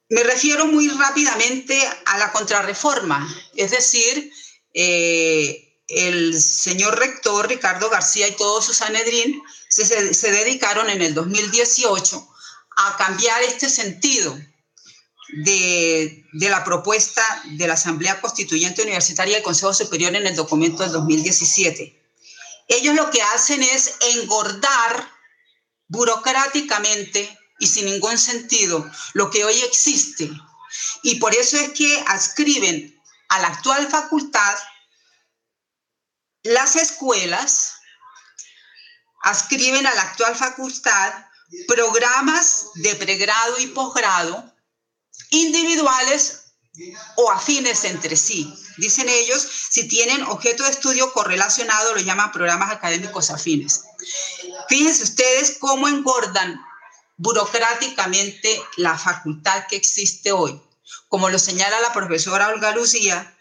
me 0.09 0.23
refiero 0.23 0.65
muy 0.67 0.89
rápidamente 0.89 1.81
a 2.05 2.17
la 2.17 2.33
contrarreforma, 2.33 3.25
es 3.55 3.71
decir, 3.71 4.33
eh, 4.73 5.70
el 5.91 6.41
señor 6.41 6.97
rector 6.97 7.47
Ricardo 7.47 7.89
García 7.89 8.27
y 8.27 8.35
todos 8.35 8.65
sus 8.65 8.77
Sanedrín 8.77 9.41
se, 9.69 10.13
se, 10.13 10.31
dedicaron 10.31 10.89
en 10.89 11.01
el 11.01 11.13
2018 11.13 12.27
a 12.77 12.97
cambiar 12.97 13.41
este 13.43 13.69
sentido 13.69 14.37
de, 15.43 16.25
de, 16.33 16.49
la 16.49 16.63
propuesta 16.63 17.23
de 17.45 17.67
la 17.67 17.75
Asamblea 17.75 18.19
Constituyente 18.19 18.81
Universitaria 18.81 19.35
del 19.35 19.43
Consejo 19.43 19.73
Superior 19.73 20.15
en 20.15 20.27
el 20.27 20.35
documento 20.35 20.83
del 20.83 20.91
2017. 20.91 22.01
Ellos 22.67 22.95
lo 22.95 23.09
que 23.11 23.21
hacen 23.21 23.63
es 23.63 23.95
engordar 24.15 25.09
burocráticamente 25.87 27.37
y 27.59 27.67
sin 27.67 27.85
ningún 27.85 28.17
sentido 28.17 28.89
lo 29.13 29.29
que 29.29 29.43
hoy 29.45 29.59
existe. 29.61 30.29
Y 31.03 31.15
por 31.15 31.35
eso 31.35 31.57
es 31.57 31.71
que 31.71 32.03
adscriben 32.07 32.99
a 33.29 33.39
la 33.39 33.47
actual 33.47 33.89
facultad 33.89 34.55
las 36.43 36.75
escuelas, 36.75 37.75
adscriben 39.23 39.85
a 39.85 39.93
la 39.93 40.01
actual 40.01 40.35
facultad 40.35 41.13
programas 41.67 42.67
de 42.75 42.95
pregrado 42.95 43.59
y 43.59 43.67
posgrado 43.67 44.51
individuales 45.29 46.53
o 47.17 47.31
afines 47.31 47.83
entre 47.83 48.15
sí. 48.15 48.53
Dicen 48.77 49.09
ellos, 49.09 49.45
si 49.69 49.87
tienen 49.87 50.23
objeto 50.23 50.63
de 50.63 50.71
estudio 50.71 51.11
correlacionado, 51.11 51.93
lo 51.93 51.99
llaman 51.99 52.31
programas 52.31 52.71
académicos 52.71 53.29
afines. 53.29 53.83
Fíjense 54.69 55.03
ustedes 55.03 55.57
cómo 55.59 55.87
engordan 55.87 56.59
burocráticamente 57.17 58.61
la 58.77 58.97
facultad 58.97 59.67
que 59.67 59.75
existe 59.75 60.31
hoy. 60.31 60.59
Como 61.09 61.29
lo 61.29 61.37
señala 61.37 61.79
la 61.81 61.93
profesora 61.93 62.47
Olga 62.47 62.71
Lucía, 62.71 63.37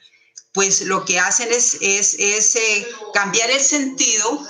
pues 0.53 0.83
lo 0.83 1.05
que 1.05 1.21
hacen 1.21 1.53
es, 1.53 1.79
es, 1.81 2.57
eh, 2.57 2.89
cambiar 3.15 3.51
el 3.51 3.61
sentido, 3.61 4.47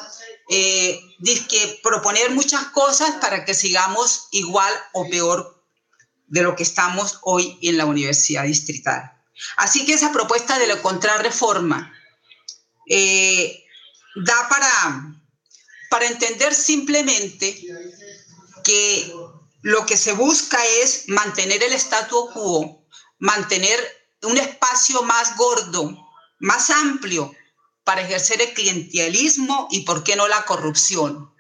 eh, 0.49 1.01
que 1.49 1.81
proponer 1.83 2.31
muchas 2.31 2.65
cosas 2.67 3.11
para 3.21 3.45
que 3.45 3.55
sigamos 3.55 4.29
igual 4.31 4.73
o 4.93 5.09
peor 5.09 5.63
de 6.27 6.43
lo 6.43 6.57
que 6.57 6.63
estamos 6.63 7.19
hoy 7.23 7.59
en 7.63 7.77
la 7.77 7.87
universidad 7.87 8.45
distrital. 8.45 9.13
Así 9.57 9.85
que 9.85 9.95
esa 9.95 10.13
propuesta 10.13 10.59
de 10.59 10.67
la 10.67 10.81
contrarreforma 10.81 11.93
eh, 12.89 13.65
da 14.17 14.49
para, 14.49 15.15
para 15.91 16.07
entender 16.07 16.55
simplemente 16.55 17.61
que 18.65 19.13
lo 19.63 19.87
que 19.87 19.97
se 19.97 20.13
busca 20.13 20.59
es 20.83 21.05
mantener 21.09 21.63
el 21.63 21.73
statu 21.75 22.31
quo, 22.33 22.87
mantener 23.19 24.00
un 24.23 24.37
espacio 24.37 25.03
más 25.03 25.37
gordo, 25.37 25.97
más 26.39 26.71
amplio 26.71 27.35
para 27.85 28.03
ejercer 28.03 28.41
el 28.43 28.53
clientelismo 28.55 29.69
y, 29.71 29.81
¿por 29.81 30.05
qué 30.05 30.17
no, 30.17 30.29
la 30.29 30.45
corrupción? 30.45 31.35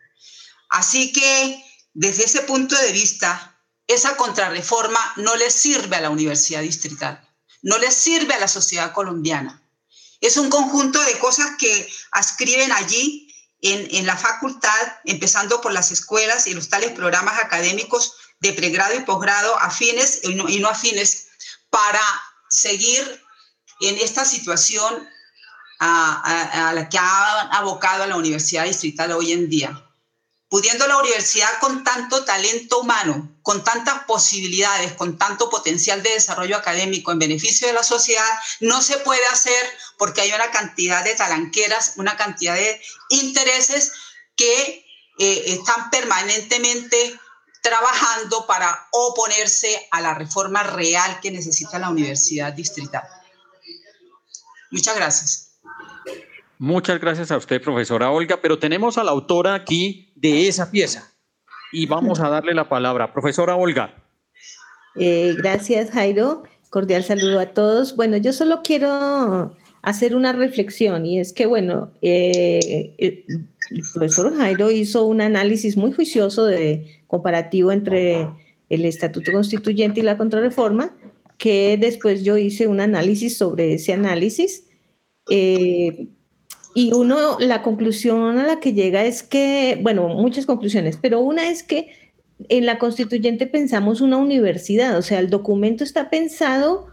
Así 0.68 1.12
que, 1.12 1.64
desde 1.92 2.24
ese 2.24 2.42
punto 2.42 2.76
de 2.76 2.92
vista, 2.92 3.58
esa 3.86 4.16
contrarreforma 4.16 5.00
no 5.16 5.34
le 5.36 5.50
sirve 5.50 5.96
a 5.96 6.00
la 6.00 6.10
Universidad 6.10 6.62
Distrital, 6.62 7.28
no 7.62 7.78
le 7.78 7.90
sirve 7.90 8.34
a 8.34 8.38
la 8.40 8.48
sociedad 8.48 8.92
colombiana. 8.92 9.62
Es 10.20 10.36
un 10.36 10.50
conjunto 10.50 11.00
de 11.02 11.18
cosas 11.18 11.56
que 11.58 11.92
ascriben 12.12 12.72
allí 12.72 13.26
en, 13.62 14.06
la 14.06 14.16
facultad, 14.16 14.70
empezando 15.04 15.60
por 15.60 15.72
las 15.72 15.90
escuelas 15.92 16.46
y 16.46 16.54
los 16.54 16.68
tales 16.68 16.92
programas 16.92 17.38
académicos 17.40 18.14
de 18.40 18.52
pregrado 18.52 18.94
y 18.94 19.00
posgrado 19.00 19.58
afines 19.58 20.20
y 20.22 20.34
no, 20.34 20.68
afines 20.68 21.28
para 21.68 22.00
seguir 22.50 23.24
en 23.80 23.96
esta 23.98 24.24
situación 24.24 25.08
a, 25.78 26.72
la 26.74 26.88
que 26.88 26.98
ha 26.98 27.40
abocado 27.56 28.02
a 28.02 28.06
la 28.06 28.16
Universidad 28.16 28.64
Distrital 28.64 29.12
hoy 29.12 29.32
en 29.32 29.48
día. 29.48 29.86
pudiendo 30.50 30.88
la 30.88 30.96
universidad 30.96 31.60
con 31.60 31.84
tanto 31.84 32.24
talento 32.24 32.80
humano, 32.80 33.38
con 33.40 33.62
tantas 33.62 34.02
posibilidades, 34.02 34.94
con 34.94 35.16
tanto 35.16 35.48
potencial 35.48 36.02
de 36.02 36.10
desarrollo 36.10 36.56
académico 36.56 37.12
en 37.12 37.20
beneficio 37.20 37.68
de 37.68 37.72
la 37.72 37.84
sociedad, 37.84 38.28
no 38.58 38.82
se 38.82 38.96
puede 38.98 39.24
hacer 39.26 39.64
porque 39.96 40.22
hay 40.22 40.32
una 40.32 40.50
cantidad 40.50 41.04
de 41.04 41.14
talanqueras, 41.14 41.92
una 41.98 42.16
cantidad 42.16 42.56
de 42.56 42.82
intereses 43.10 43.92
que 44.34 44.84
eh, 45.20 45.42
están 45.46 45.88
permanentemente 45.88 47.16
trabajando 47.62 48.46
para 48.46 48.88
oponerse 48.92 49.88
a 49.90 50.00
la 50.00 50.14
reforma 50.14 50.62
real 50.62 51.18
que 51.20 51.30
necesita 51.30 51.78
la 51.78 51.90
universidad 51.90 52.52
distrital. 52.52 53.02
Muchas 54.70 54.96
gracias. 54.96 55.60
Muchas 56.58 57.00
gracias 57.00 57.30
a 57.30 57.36
usted, 57.36 57.60
profesora 57.62 58.10
Olga, 58.10 58.40
pero 58.42 58.58
tenemos 58.58 58.98
a 58.98 59.04
la 59.04 59.10
autora 59.10 59.54
aquí 59.54 60.12
de 60.14 60.46
esa 60.46 60.70
pieza 60.70 61.10
y 61.72 61.86
vamos 61.86 62.20
a 62.20 62.28
darle 62.28 62.54
la 62.54 62.68
palabra. 62.68 63.12
Profesora 63.12 63.56
Olga. 63.56 63.94
Eh, 64.96 65.34
gracias, 65.38 65.90
Jairo. 65.90 66.42
Cordial 66.68 67.02
saludo 67.04 67.40
a 67.40 67.46
todos. 67.46 67.96
Bueno, 67.96 68.16
yo 68.16 68.32
solo 68.32 68.60
quiero 68.62 69.56
hacer 69.82 70.14
una 70.14 70.32
reflexión 70.32 71.06
y 71.06 71.18
es 71.18 71.32
que, 71.32 71.46
bueno, 71.46 71.92
eh, 72.02 73.24
el 73.70 73.82
profesor 73.92 74.36
Jairo 74.36 74.70
hizo 74.70 75.04
un 75.06 75.20
análisis 75.20 75.76
muy 75.76 75.92
juicioso 75.92 76.44
de 76.44 77.02
comparativo 77.06 77.72
entre 77.72 78.28
el 78.68 78.84
Estatuto 78.84 79.32
Constituyente 79.32 80.00
y 80.00 80.02
la 80.02 80.16
Contrarreforma, 80.16 80.96
que 81.38 81.76
después 81.80 82.22
yo 82.22 82.36
hice 82.36 82.66
un 82.66 82.80
análisis 82.80 83.36
sobre 83.36 83.74
ese 83.74 83.92
análisis. 83.92 84.64
Eh, 85.30 86.08
y 86.74 86.92
uno, 86.92 87.38
la 87.40 87.62
conclusión 87.62 88.38
a 88.38 88.46
la 88.46 88.60
que 88.60 88.72
llega 88.72 89.04
es 89.04 89.22
que, 89.22 89.78
bueno, 89.82 90.08
muchas 90.08 90.46
conclusiones, 90.46 90.98
pero 91.00 91.20
una 91.20 91.50
es 91.50 91.62
que 91.62 91.88
en 92.48 92.66
la 92.66 92.78
constituyente 92.78 93.46
pensamos 93.46 94.00
una 94.00 94.16
universidad, 94.16 94.96
o 94.96 95.02
sea, 95.02 95.18
el 95.18 95.30
documento 95.30 95.84
está 95.84 96.10
pensado 96.10 96.86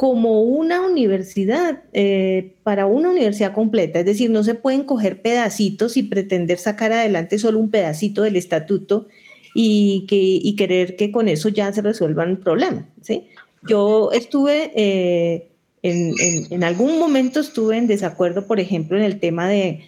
como 0.00 0.40
una 0.40 0.80
universidad, 0.80 1.82
eh, 1.92 2.54
para 2.62 2.86
una 2.86 3.10
universidad 3.10 3.52
completa, 3.52 3.98
es 4.00 4.06
decir, 4.06 4.30
no 4.30 4.42
se 4.42 4.54
pueden 4.54 4.84
coger 4.84 5.20
pedacitos 5.20 5.98
y 5.98 6.04
pretender 6.04 6.56
sacar 6.56 6.90
adelante 6.90 7.38
solo 7.38 7.58
un 7.58 7.70
pedacito 7.70 8.22
del 8.22 8.36
estatuto 8.36 9.08
y, 9.54 10.06
que, 10.08 10.16
y 10.16 10.56
querer 10.56 10.96
que 10.96 11.12
con 11.12 11.28
eso 11.28 11.50
ya 11.50 11.70
se 11.74 11.82
resuelvan 11.82 12.38
problemas. 12.38 12.86
¿sí? 13.02 13.28
Yo 13.68 14.10
estuve... 14.12 14.72
Eh, 14.74 15.48
en, 15.82 16.64
algún 16.64 16.98
momento 16.98 17.40
estuve 17.40 17.76
en 17.76 17.86
desacuerdo, 17.86 18.46
por 18.46 18.58
ejemplo, 18.58 18.96
en 18.96 19.04
el 19.04 19.20
tema 19.20 19.50
de, 19.50 19.80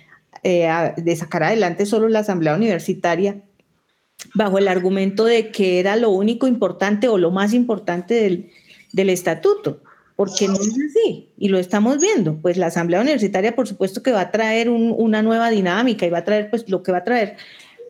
eh, 0.42 0.68
de 0.94 1.16
sacar 1.16 1.42
adelante 1.42 1.86
solo 1.86 2.10
la 2.10 2.18
asamblea 2.18 2.54
universitaria 2.54 3.40
bajo 4.34 4.58
el 4.58 4.68
argumento 4.68 5.24
de 5.24 5.50
que 5.50 5.80
era 5.80 5.96
lo 5.96 6.10
único 6.10 6.46
importante 6.46 7.08
o 7.08 7.16
lo 7.16 7.30
más 7.30 7.54
importante 7.54 8.12
del, 8.12 8.50
del 8.92 9.08
estatuto, 9.08 9.80
porque 10.22 10.46
no 10.46 10.54
es 10.54 10.68
así 10.68 11.30
y 11.36 11.48
lo 11.48 11.58
estamos 11.58 11.98
viendo. 11.98 12.36
Pues 12.40 12.56
la 12.56 12.66
asamblea 12.66 13.00
universitaria, 13.00 13.56
por 13.56 13.66
supuesto 13.66 14.04
que 14.04 14.12
va 14.12 14.20
a 14.20 14.30
traer 14.30 14.70
una 14.70 15.20
nueva 15.20 15.50
dinámica 15.50 16.06
y 16.06 16.10
va 16.10 16.18
a 16.18 16.24
traer 16.24 16.48
pues 16.48 16.68
lo 16.68 16.84
que 16.84 16.92
va 16.92 16.98
a 16.98 17.02
traer, 17.04 17.34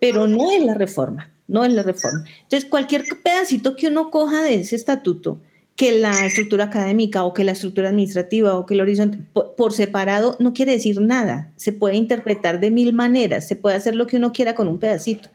pero 0.01 0.27
no 0.27 0.51
es 0.51 0.65
la 0.65 0.73
reforma, 0.73 1.31
no 1.47 1.63
es 1.63 1.75
la 1.75 1.83
reforma. 1.83 2.25
Entonces, 2.45 2.67
cualquier 2.71 3.05
pedacito 3.23 3.77
que 3.77 3.89
uno 3.89 4.11
coja 4.11 4.43
de 4.43 4.55
ese 4.55 4.77
estatuto, 4.77 5.43
que 5.77 5.93
la 5.93 6.25
estructura 6.25 6.65
académica 6.65 7.23
o 7.23 7.35
que 7.35 7.45
la 7.45 7.53
estructura 7.53 7.91
administrativa 7.91 8.55
o 8.55 8.65
que 8.65 8.73
el 8.73 8.81
horizonte 8.81 9.19
por, 9.35 9.75
separado 9.75 10.39
no 10.39 10.55
quiere 10.55 10.73
decir 10.73 11.03
nada. 11.03 11.53
Se 11.57 11.75
puede 11.75 11.97
interpretar 11.97 12.61
de 12.61 12.71
mil 12.71 12.95
maneras, 12.95 13.47
se 13.47 13.57
puede 13.57 13.77
hacer 13.77 13.95
lo 13.95 14.07
que 14.07 14.17
uno 14.17 14.33
quiera 14.33 14.55
con 14.55 14.69
un 14.69 14.79
pedacito. 14.79 15.29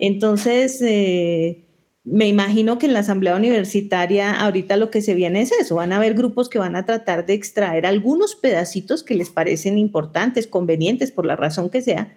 Entonces, 0.00 0.82
eh, 0.82 1.65
me 2.06 2.28
imagino 2.28 2.78
que 2.78 2.86
en 2.86 2.92
la 2.92 3.00
asamblea 3.00 3.34
universitaria 3.34 4.32
ahorita 4.32 4.76
lo 4.76 4.90
que 4.90 5.02
se 5.02 5.14
viene 5.14 5.40
es 5.40 5.50
eso, 5.50 5.74
van 5.74 5.92
a 5.92 5.96
haber 5.96 6.14
grupos 6.14 6.48
que 6.48 6.60
van 6.60 6.76
a 6.76 6.86
tratar 6.86 7.26
de 7.26 7.34
extraer 7.34 7.84
algunos 7.84 8.36
pedacitos 8.36 9.02
que 9.02 9.16
les 9.16 9.28
parecen 9.28 9.76
importantes, 9.76 10.46
convenientes, 10.46 11.10
por 11.10 11.26
la 11.26 11.34
razón 11.34 11.68
que 11.68 11.82
sea, 11.82 12.16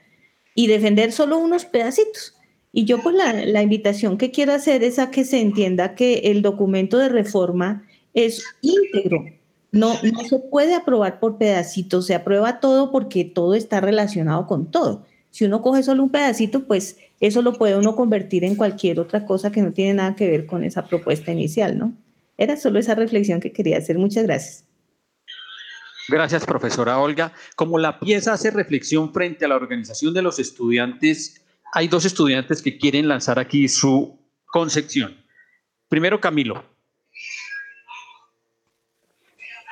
y 0.53 0.67
defender 0.67 1.11
solo 1.11 1.39
unos 1.39 1.65
pedacitos. 1.65 2.35
Y 2.71 2.85
yo 2.85 3.01
pues 3.01 3.15
la, 3.15 3.63
invitación 3.63 4.19
que 4.19 4.29
quiero 4.29 4.53
hacer 4.53 4.83
es 4.83 4.99
a 4.99 5.09
que 5.09 5.25
se 5.25 5.41
entienda 5.41 5.95
que 5.95 6.19
el 6.25 6.43
documento 6.43 6.99
de 6.99 7.09
reforma 7.09 7.83
es 8.13 8.43
íntegro. 8.61 9.25
No, 9.71 9.95
no 10.03 10.19
se 10.21 10.37
puede 10.37 10.75
aprobar 10.75 11.19
por 11.19 11.39
pedacitos, 11.39 12.05
se 12.05 12.13
aprueba 12.13 12.59
todo 12.59 12.91
porque 12.91 13.25
todo 13.25 13.55
está 13.55 13.81
relacionado 13.81 14.45
con 14.45 14.69
todo. 14.69 15.03
Si 15.31 15.45
uno 15.45 15.63
coge 15.63 15.81
solo 15.81 16.03
un 16.03 16.09
pedacito, 16.11 16.65
pues 16.65 16.97
eso 17.19 17.41
lo 17.41 17.53
puede 17.53 17.75
uno 17.75 17.95
convertir 17.95 18.43
en 18.43 18.55
cualquier 18.55 18.99
otra 18.99 19.25
cosa 19.25 19.51
que 19.51 19.61
no 19.61 19.73
tiene 19.73 19.95
nada 19.95 20.15
que 20.15 20.29
ver 20.29 20.45
con 20.45 20.63
esa 20.63 20.85
propuesta 20.87 21.31
inicial, 21.31 21.77
¿no? 21.77 21.93
Era 22.37 22.55
solo 22.55 22.79
esa 22.79 22.95
reflexión 22.95 23.39
que 23.39 23.51
quería 23.51 23.77
hacer. 23.77 23.97
Muchas 23.97 24.23
gracias. 24.23 24.65
Gracias, 26.07 26.45
profesora 26.45 26.97
Olga. 26.99 27.33
Como 27.55 27.77
la 27.77 27.99
pieza 27.99 28.33
hace 28.33 28.49
reflexión 28.49 29.13
frente 29.13 29.45
a 29.45 29.47
la 29.47 29.55
organización 29.55 30.13
de 30.13 30.21
los 30.21 30.39
estudiantes 30.39 31.39
hay 31.71 31.87
dos 31.87 32.05
estudiantes 32.05 32.61
que 32.61 32.77
quieren 32.77 33.07
lanzar 33.07 33.39
aquí 33.39 33.67
su 33.67 34.17
concepción. 34.47 35.15
Primero, 35.87 36.19
Camilo. 36.19 36.63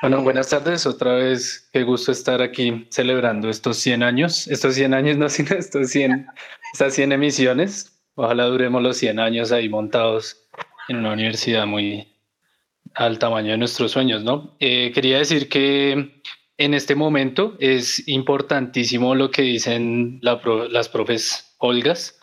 Bueno, 0.00 0.22
buenas 0.22 0.48
tardes. 0.48 0.86
Otra 0.86 1.14
vez, 1.14 1.68
qué 1.72 1.82
gusto 1.82 2.12
estar 2.12 2.40
aquí 2.40 2.86
celebrando 2.88 3.48
estos 3.50 3.78
100 3.78 4.04
años. 4.04 4.46
Estos 4.46 4.76
100 4.76 4.94
años, 4.94 5.16
no, 5.16 5.28
sino 5.28 5.56
estos 5.56 5.90
100, 5.90 6.26
estas 6.72 6.94
100 6.94 7.12
emisiones. 7.12 8.00
Ojalá 8.14 8.44
duremos 8.44 8.80
los 8.80 8.96
100 8.96 9.18
años 9.18 9.50
ahí 9.50 9.68
montados 9.68 10.46
en 10.88 10.98
una 10.98 11.12
universidad 11.12 11.66
muy 11.66 12.14
al 12.94 13.18
tamaño 13.18 13.50
de 13.50 13.58
nuestros 13.58 13.90
sueños, 13.90 14.22
¿no? 14.22 14.56
Eh, 14.60 14.92
quería 14.94 15.18
decir 15.18 15.48
que 15.48 16.22
en 16.58 16.74
este 16.74 16.94
momento 16.94 17.56
es 17.58 18.06
importantísimo 18.08 19.16
lo 19.16 19.30
que 19.32 19.42
dicen 19.42 20.20
las 20.22 20.88
profes 20.88 21.54
Olgas, 21.58 22.18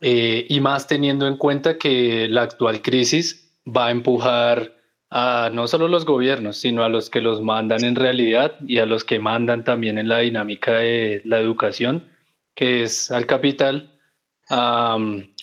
eh, 0.00 0.46
y 0.48 0.60
más 0.60 0.86
teniendo 0.86 1.26
en 1.26 1.36
cuenta 1.36 1.76
que 1.76 2.28
la 2.28 2.42
actual 2.42 2.82
crisis 2.82 3.52
va 3.66 3.86
a 3.86 3.90
empujar 3.90 4.73
a 5.16 5.48
no 5.52 5.68
solo 5.68 5.86
los 5.86 6.04
gobiernos, 6.04 6.56
sino 6.56 6.82
a 6.82 6.88
los 6.88 7.08
que 7.08 7.20
los 7.20 7.40
mandan 7.40 7.84
en 7.84 7.94
realidad 7.94 8.56
y 8.66 8.78
a 8.78 8.86
los 8.86 9.04
que 9.04 9.20
mandan 9.20 9.62
también 9.62 9.96
en 9.96 10.08
la 10.08 10.18
dinámica 10.18 10.72
de 10.72 11.22
la 11.24 11.38
educación, 11.38 12.02
que 12.56 12.82
es 12.82 13.12
al 13.12 13.24
capital, 13.24 13.92
a 14.50 14.98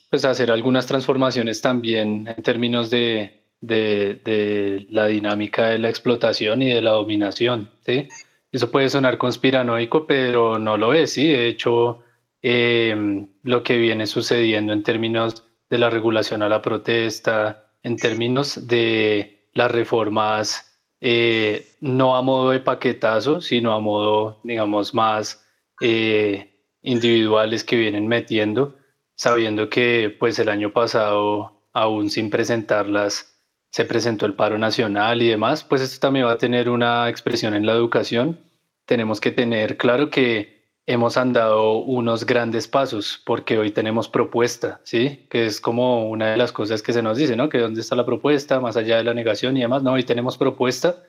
pues 0.09 0.25
hacer 0.25 0.51
algunas 0.51 0.87
transformaciones 0.87 1.61
también 1.61 2.27
en 2.27 2.43
términos 2.43 2.89
de, 2.89 3.45
de, 3.61 4.19
de, 4.25 4.87
la 4.89 5.07
dinámica 5.07 5.69
de 5.69 5.79
la 5.79 5.87
explotación 5.87 6.61
y 6.61 6.73
de 6.73 6.81
la 6.81 6.91
dominación. 6.91 7.71
¿sí? 7.85 8.09
Eso 8.51 8.71
puede 8.71 8.89
sonar 8.89 9.17
conspiranoico, 9.17 10.05
pero 10.05 10.59
no 10.59 10.75
lo 10.75 10.93
es. 10.93 11.13
¿sí? 11.13 11.29
De 11.29 11.47
hecho, 11.47 12.03
eh, 12.41 13.25
lo 13.43 13.63
que 13.63 13.77
viene 13.77 14.05
sucediendo 14.05 14.73
en 14.73 14.83
términos 14.83 15.45
de 15.69 15.77
la 15.77 15.89
regulación 15.89 16.41
a 16.43 16.49
la 16.49 16.61
protesta, 16.61 17.71
en 17.83 17.95
términos 17.95 18.67
de 18.67 19.40
las 19.53 19.71
reformas, 19.71 20.79
eh, 20.99 21.75
no 21.81 22.15
a 22.15 22.21
modo 22.21 22.51
de 22.51 22.59
paquetazo, 22.59 23.41
sino 23.41 23.73
a 23.73 23.79
modo, 23.79 24.39
digamos, 24.43 24.93
más 24.93 25.45
eh, 25.81 26.53
individuales 26.81 27.63
que 27.63 27.75
vienen 27.75 28.07
metiendo, 28.07 28.75
sabiendo 29.15 29.69
que 29.69 30.15
pues 30.19 30.39
el 30.39 30.49
año 30.49 30.71
pasado, 30.71 31.63
aún 31.73 32.09
sin 32.09 32.29
presentarlas, 32.29 33.31
se 33.71 33.85
presentó 33.85 34.25
el 34.25 34.35
paro 34.35 34.57
nacional 34.57 35.21
y 35.21 35.29
demás, 35.29 35.63
pues 35.63 35.81
esto 35.81 35.99
también 35.99 36.25
va 36.25 36.33
a 36.33 36.37
tener 36.37 36.69
una 36.69 37.09
expresión 37.09 37.53
en 37.53 37.65
la 37.65 37.73
educación. 37.73 38.39
Tenemos 38.85 39.21
que 39.21 39.31
tener 39.31 39.77
claro 39.77 40.09
que 40.09 40.60
hemos 40.91 41.17
andado 41.17 41.77
unos 41.79 42.25
grandes 42.25 42.67
pasos 42.67 43.21
porque 43.25 43.57
hoy 43.57 43.71
tenemos 43.71 44.09
propuesta, 44.09 44.81
¿sí? 44.83 45.25
Que 45.29 45.45
es 45.45 45.61
como 45.61 46.09
una 46.09 46.31
de 46.31 46.37
las 46.37 46.51
cosas 46.51 46.81
que 46.83 46.93
se 46.93 47.01
nos 47.01 47.17
dice, 47.17 47.35
¿no? 47.35 47.49
Que 47.49 47.59
dónde 47.59 47.81
está 47.81 47.95
la 47.95 48.05
propuesta, 48.05 48.59
más 48.59 48.77
allá 48.77 48.97
de 48.97 49.03
la 49.03 49.13
negación 49.13 49.57
y 49.57 49.61
demás, 49.61 49.83
no, 49.83 49.93
hoy 49.93 50.03
tenemos 50.03 50.37
propuesta. 50.37 51.03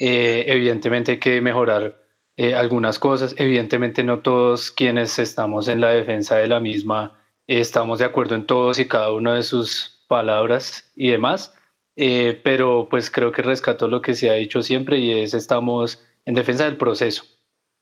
Eh, 0.00 0.44
evidentemente 0.46 1.12
hay 1.12 1.18
que 1.18 1.40
mejorar 1.40 2.00
eh, 2.36 2.54
algunas 2.54 2.98
cosas, 2.98 3.34
evidentemente 3.38 4.02
no 4.02 4.20
todos 4.20 4.70
quienes 4.70 5.18
estamos 5.18 5.68
en 5.68 5.80
la 5.80 5.90
defensa 5.90 6.36
de 6.36 6.48
la 6.48 6.60
misma 6.60 7.20
estamos 7.58 7.98
de 7.98 8.04
acuerdo 8.04 8.34
en 8.36 8.46
todos 8.46 8.78
y 8.78 8.86
cada 8.86 9.12
una 9.12 9.34
de 9.34 9.42
sus 9.42 10.04
palabras 10.08 10.90
y 10.94 11.10
demás, 11.10 11.54
eh, 11.96 12.40
pero 12.44 12.88
pues 12.90 13.10
creo 13.10 13.32
que 13.32 13.42
rescato 13.42 13.88
lo 13.88 14.02
que 14.02 14.14
se 14.14 14.30
ha 14.30 14.34
dicho 14.34 14.62
siempre 14.62 14.98
y 14.98 15.12
es 15.20 15.34
estamos 15.34 16.02
en 16.24 16.34
defensa 16.34 16.64
del 16.64 16.76
proceso, 16.76 17.24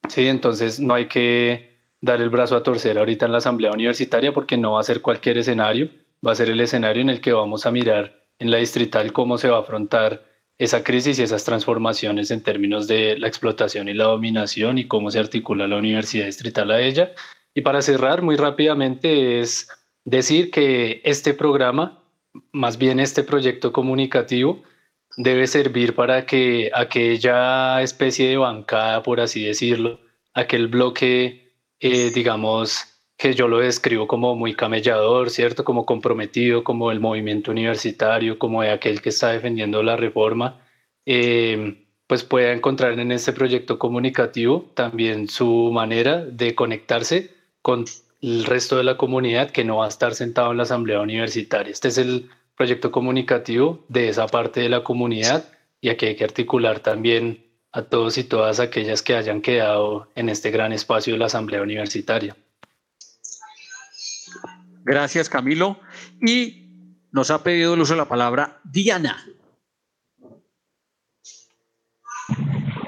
Sí, 0.09 0.27
entonces 0.27 0.81
no 0.81 0.95
hay 0.95 1.07
que 1.09 1.79
dar 2.01 2.21
el 2.21 2.31
brazo 2.31 2.57
a 2.57 2.63
torcer 2.63 2.99
ahorita 2.99 3.27
en 3.27 3.33
la 3.33 3.39
asamblea 3.39 3.73
universitaria 3.73 4.33
porque 4.33 4.57
no 4.57 4.73
va 4.73 4.81
a 4.81 4.85
ser 4.85 5.03
cualquier 5.03 5.39
escenario, 5.39 5.91
va 6.27 6.33
a 6.33 6.37
ser 6.37 6.51
el 6.51 6.61
escenario 6.61 7.03
en 7.03 7.11
el 7.11 7.21
que 7.21 7.33
vamos 7.33 7.67
a 7.67 7.71
mirar 7.71 8.25
en 8.39 8.51
la 8.51 8.59
distrital 8.59 9.13
cómo 9.13 9.39
se 9.39 9.49
va 9.49 9.59
a 9.59 9.61
afrontar 9.61 10.25
esa 10.59 10.83
crisis 10.83 11.19
y 11.19 11.23
esas 11.23 11.45
transformaciones 11.45 12.31
en 12.31 12.43
términos 12.43 12.89
de 12.89 13.19
la 13.19 13.29
explotación 13.29 13.89
y 13.89 13.95
la 13.95 14.05
dominación 14.05 14.79
y 14.79 14.89
cómo 14.89 15.11
se 15.11 15.21
articula 15.21 15.69
la 15.69 15.77
universidad 15.77 16.27
distrital 16.27 16.71
a 16.71 16.81
ella. 16.81 17.13
Y 17.55 17.63
para 17.63 17.83
cerrar 17.83 18.23
muy 18.23 18.37
rápidamente 18.37 19.41
es 19.41 19.69
decir 20.05 20.51
que 20.51 21.01
este 21.05 21.35
programa, 21.35 22.03
más 22.53 22.79
bien 22.79 22.99
este 22.99 23.23
proyecto 23.23 23.73
comunicativo, 23.73 24.63
debe 25.19 25.49
servir 25.49 25.95
para 25.95 26.25
que 26.27 26.71
aquella 26.73 27.83
especie 27.83 28.29
de 28.29 28.37
bancada, 28.37 29.03
por 29.03 29.21
así 29.21 29.45
decirlo, 29.45 30.01
aquel 30.33 30.69
bloque, 30.69 31.53
eh, 31.81 32.11
digamos, 32.15 32.87
que 33.17 33.35
yo 33.35 33.49
lo 33.49 33.59
describo 33.59 34.07
como 34.07 34.37
muy 34.37 34.55
camellador, 34.55 35.31
¿cierto? 35.31 35.65
Como 35.65 35.85
comprometido, 35.85 36.63
como 36.63 36.93
el 36.93 37.01
movimiento 37.01 37.51
universitario, 37.51 38.39
como 38.39 38.63
de 38.63 38.71
aquel 38.71 39.03
que 39.03 39.09
está 39.09 39.33
defendiendo 39.33 39.83
la 39.83 39.97
reforma, 39.97 40.61
eh, 41.05 41.85
pues 42.07 42.23
pueda 42.23 42.53
encontrar 42.53 42.99
en 42.99 43.11
este 43.11 43.33
proyecto 43.33 43.79
comunicativo 43.79 44.71
también 44.75 45.29
su 45.29 45.71
manera 45.73 46.25
de 46.25 46.55
conectarse 46.55 47.33
con 47.61 47.87
el 48.23 48.45
resto 48.45 48.77
de 48.77 48.85
la 48.85 48.97
comunidad 48.97 49.51
que 49.51 49.65
no 49.65 49.79
va 49.79 49.87
a 49.87 49.89
estar 49.89 50.15
sentado 50.15 50.53
en 50.53 50.59
la 50.59 50.63
asamblea 50.63 51.01
universitaria. 51.01 51.73
Este 51.73 51.89
es 51.89 51.99
el 51.99 52.31
proyecto 52.59 52.91
comunicativo 52.91 53.85
de 53.89 54.09
esa 54.09 54.27
parte 54.27 54.61
de 54.61 54.69
la 54.69 54.83
comunidad 54.83 55.45
y 55.81 55.91
aquí 55.91 56.07
hay 56.07 56.17
que 56.17 56.25
articular 56.25 56.81
también 56.81 57.47
a 57.71 57.83
todos 57.83 58.19
y 58.19 58.25
todas 58.25 58.59
aquellas 58.59 59.01
que 59.01 59.15
hayan 59.15 59.41
quedado 59.41 60.09
en 60.17 60.29
este 60.29 60.51
gran 60.51 60.73
espacio 60.73 61.13
de 61.13 61.21
la 61.21 61.27
asamblea 61.27 61.63
universitaria. 61.63 62.37
Gracias, 64.83 65.29
Camilo. 65.29 65.79
Y 66.21 66.67
nos 67.13 67.31
ha 67.31 67.45
pedido 67.45 67.75
el 67.75 67.81
uso 67.81 67.93
de 67.93 67.99
la 67.99 68.09
palabra 68.09 68.59
Diana. 68.65 69.25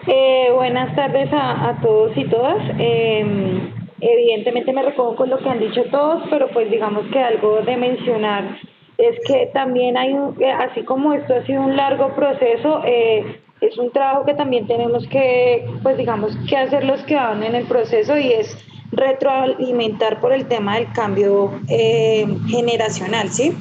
Eh, 0.09 0.51
buenas 0.53 0.97
tardes 0.97 1.33
a, 1.33 1.69
a, 1.69 1.81
todos 1.81 2.17
y 2.17 2.29
todas. 2.29 2.57
Eh, 2.77 3.73
evidentemente 4.01 4.73
me 4.73 4.83
recojo 4.83 5.15
con 5.15 5.31
lo 5.31 5.39
que 5.39 5.49
han 5.49 5.61
dicho 5.61 5.85
todos, 5.93 6.25
pero 6.29 6.51
pues 6.51 6.69
digamos 6.71 7.07
que 7.13 7.21
algo 7.21 7.63
de 7.63 7.77
mencionar 7.77 8.59
es 9.01 9.19
que 9.27 9.51
también 9.53 9.97
hay, 9.97 10.13
un, 10.13 10.37
eh, 10.43 10.53
así 10.53 10.83
como 10.83 11.13
esto 11.13 11.35
ha 11.35 11.47
sido 11.47 11.63
un 11.63 11.77
largo 11.77 12.15
proceso, 12.15 12.83
eh, 12.85 13.41
es 13.61 13.79
un 13.79 13.91
trabajo 13.93 14.25
que 14.25 14.35
también 14.35 14.67
tenemos 14.67 15.07
que, 15.09 15.67
pues 15.83 15.97
digamos, 15.97 16.33
que 16.49 16.57
hacer 16.57 16.85
los 16.85 17.03
que 17.03 17.15
van 17.15 17.43
en 17.43 17.55
el 17.55 17.67
proceso 17.67 18.17
y 18.19 18.33
es 18.33 18.57
retroalimentar 18.93 20.21
por 20.21 20.33
el 20.33 20.47
tema 20.49 20.77
del 20.77 20.93
cambio 20.93 21.61
eh, 21.69 22.27
generacional, 22.49 23.31
¿sí? 23.31 23.53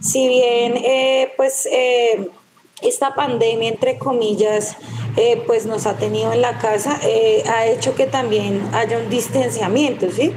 Si 0.00 0.28
bien, 0.28 0.74
pues, 1.36 1.68
esta 2.82 3.14
pandemia, 3.14 3.70
entre 3.70 3.98
comillas, 3.98 4.76
pues 5.46 5.66
nos 5.66 5.86
ha 5.86 5.96
tenido 5.96 6.32
en 6.32 6.42
la 6.42 6.58
casa, 6.58 7.00
ha 7.48 7.66
hecho 7.66 7.96
que 7.96 8.06
también 8.06 8.62
haya 8.74 8.98
un 8.98 9.08
distanciamiento, 9.08 10.10
¿sí? 10.10 10.32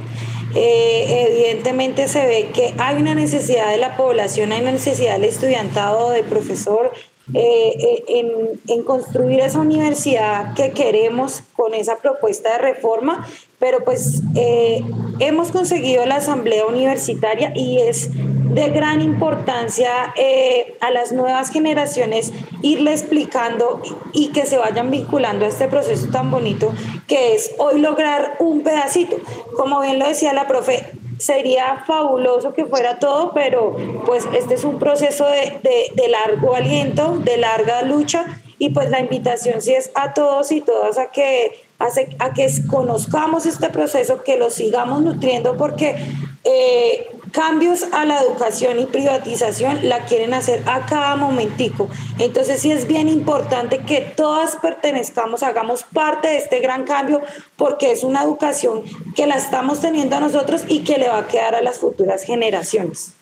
Eh, 0.54 1.26
evidentemente 1.28 2.08
se 2.08 2.26
ve 2.26 2.50
que 2.52 2.74
hay 2.78 2.96
una 2.96 3.14
necesidad 3.14 3.70
de 3.70 3.76
la 3.76 3.96
población, 3.96 4.52
hay 4.52 4.62
una 4.62 4.72
necesidad 4.72 5.14
del 5.14 5.24
estudiantado, 5.24 6.10
del 6.10 6.24
profesor, 6.24 6.92
eh, 7.32 8.02
en, 8.08 8.60
en, 8.66 8.82
construir 8.82 9.38
esa 9.38 9.60
universidad 9.60 10.52
que 10.54 10.72
queremos 10.72 11.44
con 11.54 11.74
esa 11.74 11.98
propuesta 11.98 12.52
de 12.52 12.58
reforma, 12.58 13.24
pero 13.60 13.84
pues 13.84 14.22
eh, 14.34 14.82
hemos 15.20 15.52
conseguido 15.52 16.04
la 16.06 16.16
asamblea 16.16 16.66
universitaria 16.66 17.52
y 17.54 17.78
es 17.78 18.10
de 18.50 18.68
gran 18.70 19.00
importancia 19.00 20.12
eh, 20.16 20.76
a 20.80 20.90
las 20.90 21.12
nuevas 21.12 21.50
generaciones 21.50 22.32
irle 22.62 22.92
explicando 22.92 23.80
y, 24.12 24.28
que 24.30 24.44
se 24.44 24.58
vayan 24.58 24.90
vinculando 24.90 25.44
a 25.44 25.48
este 25.48 25.68
proceso 25.68 26.08
tan 26.10 26.30
bonito 26.30 26.72
que 27.06 27.34
es 27.34 27.52
hoy 27.58 27.80
lograr 27.80 28.36
un 28.40 28.62
pedacito. 28.62 29.16
Como 29.56 29.80
bien 29.80 29.98
lo 29.98 30.08
decía 30.08 30.32
la 30.32 30.48
profe, 30.48 30.90
sería 31.18 31.84
fabuloso 31.86 32.52
que 32.52 32.64
fuera 32.64 32.98
todo, 32.98 33.32
pero 33.32 33.76
pues 34.04 34.26
este 34.36 34.54
es 34.54 34.64
un 34.64 34.78
proceso 34.78 35.26
de, 35.26 35.60
de, 35.94 36.08
largo 36.08 36.54
aliento, 36.54 37.18
de 37.18 37.36
larga 37.36 37.82
lucha 37.82 38.40
y 38.58 38.70
pues 38.70 38.90
la 38.90 39.00
invitación 39.00 39.62
sí 39.62 39.74
es 39.74 39.90
a 39.94 40.12
todos 40.12 40.50
y 40.50 40.60
todas 40.60 40.98
a 40.98 41.10
que, 41.10 41.66
a 41.78 42.32
que 42.32 42.48
conozcamos 42.68 43.46
este 43.46 43.68
proceso, 43.68 44.22
que 44.22 44.36
lo 44.36 44.50
sigamos 44.50 45.02
nutriendo 45.02 45.56
porque 45.56 45.96
eh, 46.44 47.10
cambios 47.32 47.84
a 47.92 48.04
la 48.04 48.20
educación 48.20 48.78
y 48.78 48.86
privatización 48.86 49.88
la 49.88 50.04
quieren 50.04 50.34
hacer 50.34 50.62
a 50.66 50.86
cada 50.86 51.16
momentico. 51.16 51.88
Entonces 52.18 52.60
sí 52.60 52.72
es 52.72 52.86
bien 52.86 53.08
importante 53.08 53.78
que 53.78 54.00
todas 54.16 54.56
pertenezcamos, 54.56 55.42
hagamos 55.42 55.84
parte 55.84 56.28
de 56.28 56.36
este 56.38 56.60
gran 56.60 56.84
cambio 56.84 57.22
porque 57.56 57.92
es 57.92 58.04
una 58.04 58.22
educación 58.22 58.82
que 59.14 59.26
la 59.26 59.36
estamos 59.36 59.80
teniendo 59.80 60.16
a 60.16 60.20
nosotros 60.20 60.62
y 60.68 60.84
que 60.84 60.98
le 60.98 61.08
va 61.08 61.18
a 61.18 61.28
quedar 61.28 61.54
a 61.54 61.62
las 61.62 61.78
futuras 61.78 62.24
generaciones. 62.24 63.14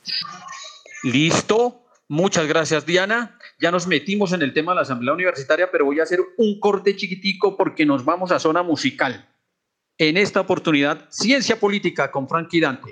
Listo. 1.03 1.83
Muchas 2.11 2.47
gracias, 2.47 2.87
Diana. 2.87 3.39
Ya 3.61 3.71
nos 3.71 3.87
metimos 3.87 4.33
en 4.33 4.41
el 4.41 4.55
tema 4.55 4.73
de 4.73 4.77
la 4.77 4.83
Asamblea 4.83 5.13
Universitaria, 5.13 5.71
pero 5.71 5.85
voy 5.85 6.01
a 6.01 6.05
hacer 6.05 6.21
un 6.39 6.59
corte 6.59 6.97
chiquitico 6.97 7.55
porque 7.55 7.85
nos 7.85 8.03
vamos 8.03 8.33
a 8.33 8.39
zona 8.39 8.63
musical. 8.63 9.29
En 9.99 10.17
esta 10.17 10.41
oportunidad, 10.41 11.07
Ciencia 11.11 11.61
Política 11.61 12.11
con 12.11 12.27
Frankie 12.27 12.61
Dante. 12.61 12.89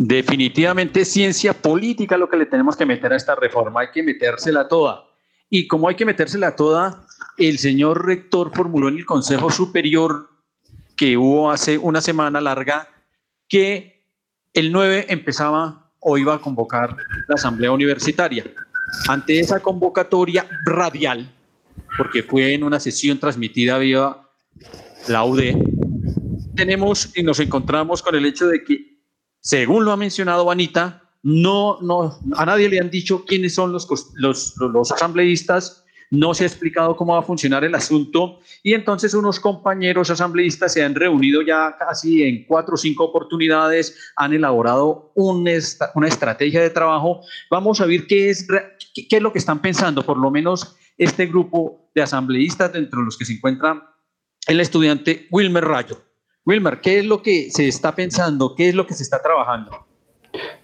Definitivamente 0.00 1.04
ciencia 1.04 1.52
política 1.52 2.16
lo 2.16 2.28
que 2.28 2.36
le 2.36 2.46
tenemos 2.46 2.76
que 2.76 2.86
meter 2.86 3.12
a 3.12 3.16
esta 3.16 3.34
reforma, 3.34 3.80
hay 3.80 3.88
que 3.92 4.04
metérsela 4.04 4.68
toda. 4.68 5.08
Y 5.50 5.66
como 5.66 5.88
hay 5.88 5.96
que 5.96 6.04
metérsela 6.04 6.54
toda, 6.54 7.04
el 7.36 7.58
señor 7.58 8.06
rector 8.06 8.52
formuló 8.54 8.86
en 8.88 8.98
el 8.98 9.04
Consejo 9.04 9.50
Superior 9.50 10.28
que 10.96 11.16
hubo 11.16 11.50
hace 11.50 11.78
una 11.78 12.00
semana 12.00 12.40
larga 12.40 12.88
que 13.48 14.04
el 14.54 14.70
9 14.70 15.06
empezaba 15.08 15.90
o 15.98 16.16
iba 16.16 16.36
a 16.36 16.40
convocar 16.40 16.96
la 17.26 17.34
asamblea 17.34 17.72
universitaria. 17.72 18.44
Ante 19.08 19.40
esa 19.40 19.58
convocatoria 19.58 20.46
radial, 20.64 21.28
porque 21.96 22.22
fue 22.22 22.54
en 22.54 22.62
una 22.62 22.78
sesión 22.78 23.18
transmitida 23.18 23.78
vía 23.78 24.16
la 25.08 25.24
UD, 25.24 25.56
tenemos 26.54 27.10
y 27.16 27.24
nos 27.24 27.40
encontramos 27.40 28.00
con 28.00 28.14
el 28.14 28.26
hecho 28.26 28.46
de 28.46 28.62
que 28.62 28.87
según 29.48 29.86
lo 29.86 29.92
ha 29.92 29.96
mencionado 29.96 30.50
Anita, 30.50 31.08
no, 31.22 31.78
no, 31.80 32.18
a 32.36 32.44
nadie 32.44 32.68
le 32.68 32.80
han 32.80 32.90
dicho 32.90 33.24
quiénes 33.24 33.54
son 33.54 33.72
los, 33.72 33.88
los, 34.14 34.92
asambleístas, 34.92 35.86
no 36.10 36.34
se 36.34 36.44
ha 36.44 36.46
explicado 36.46 36.94
cómo 36.94 37.14
va 37.14 37.20
a 37.20 37.22
funcionar 37.22 37.64
el 37.64 37.74
asunto 37.74 38.40
y 38.62 38.74
entonces 38.74 39.14
unos 39.14 39.40
compañeros 39.40 40.10
asambleístas 40.10 40.74
se 40.74 40.84
han 40.84 40.94
reunido 40.94 41.40
ya 41.40 41.74
casi 41.78 42.24
en 42.24 42.44
cuatro 42.44 42.74
o 42.74 42.76
cinco 42.76 43.04
oportunidades, 43.04 44.12
han 44.16 44.34
elaborado 44.34 45.12
una 45.14 45.52
estrategia 45.52 46.60
de 46.60 46.68
trabajo. 46.68 47.22
Vamos 47.50 47.80
a 47.80 47.86
ver 47.86 48.06
qué 48.06 48.28
es, 48.28 48.46
qué 48.94 49.16
es 49.16 49.22
lo 49.22 49.32
que 49.32 49.38
están 49.38 49.62
pensando, 49.62 50.04
por 50.04 50.18
lo 50.18 50.30
menos 50.30 50.76
este 50.98 51.24
grupo 51.24 51.88
de 51.94 52.02
asambleístas, 52.02 52.74
dentro 52.74 53.00
de 53.00 53.06
los 53.06 53.16
que 53.16 53.24
se 53.24 53.32
encuentra 53.32 53.96
el 54.46 54.60
estudiante 54.60 55.26
Wilmer 55.30 55.64
Rayo. 55.64 56.07
Wilmer, 56.48 56.80
¿qué 56.80 57.00
es 57.00 57.04
lo 57.04 57.20
que 57.20 57.50
se 57.50 57.68
está 57.68 57.94
pensando? 57.94 58.54
¿Qué 58.54 58.70
es 58.70 58.74
lo 58.74 58.86
que 58.86 58.94
se 58.94 59.02
está 59.02 59.20
trabajando? 59.20 59.84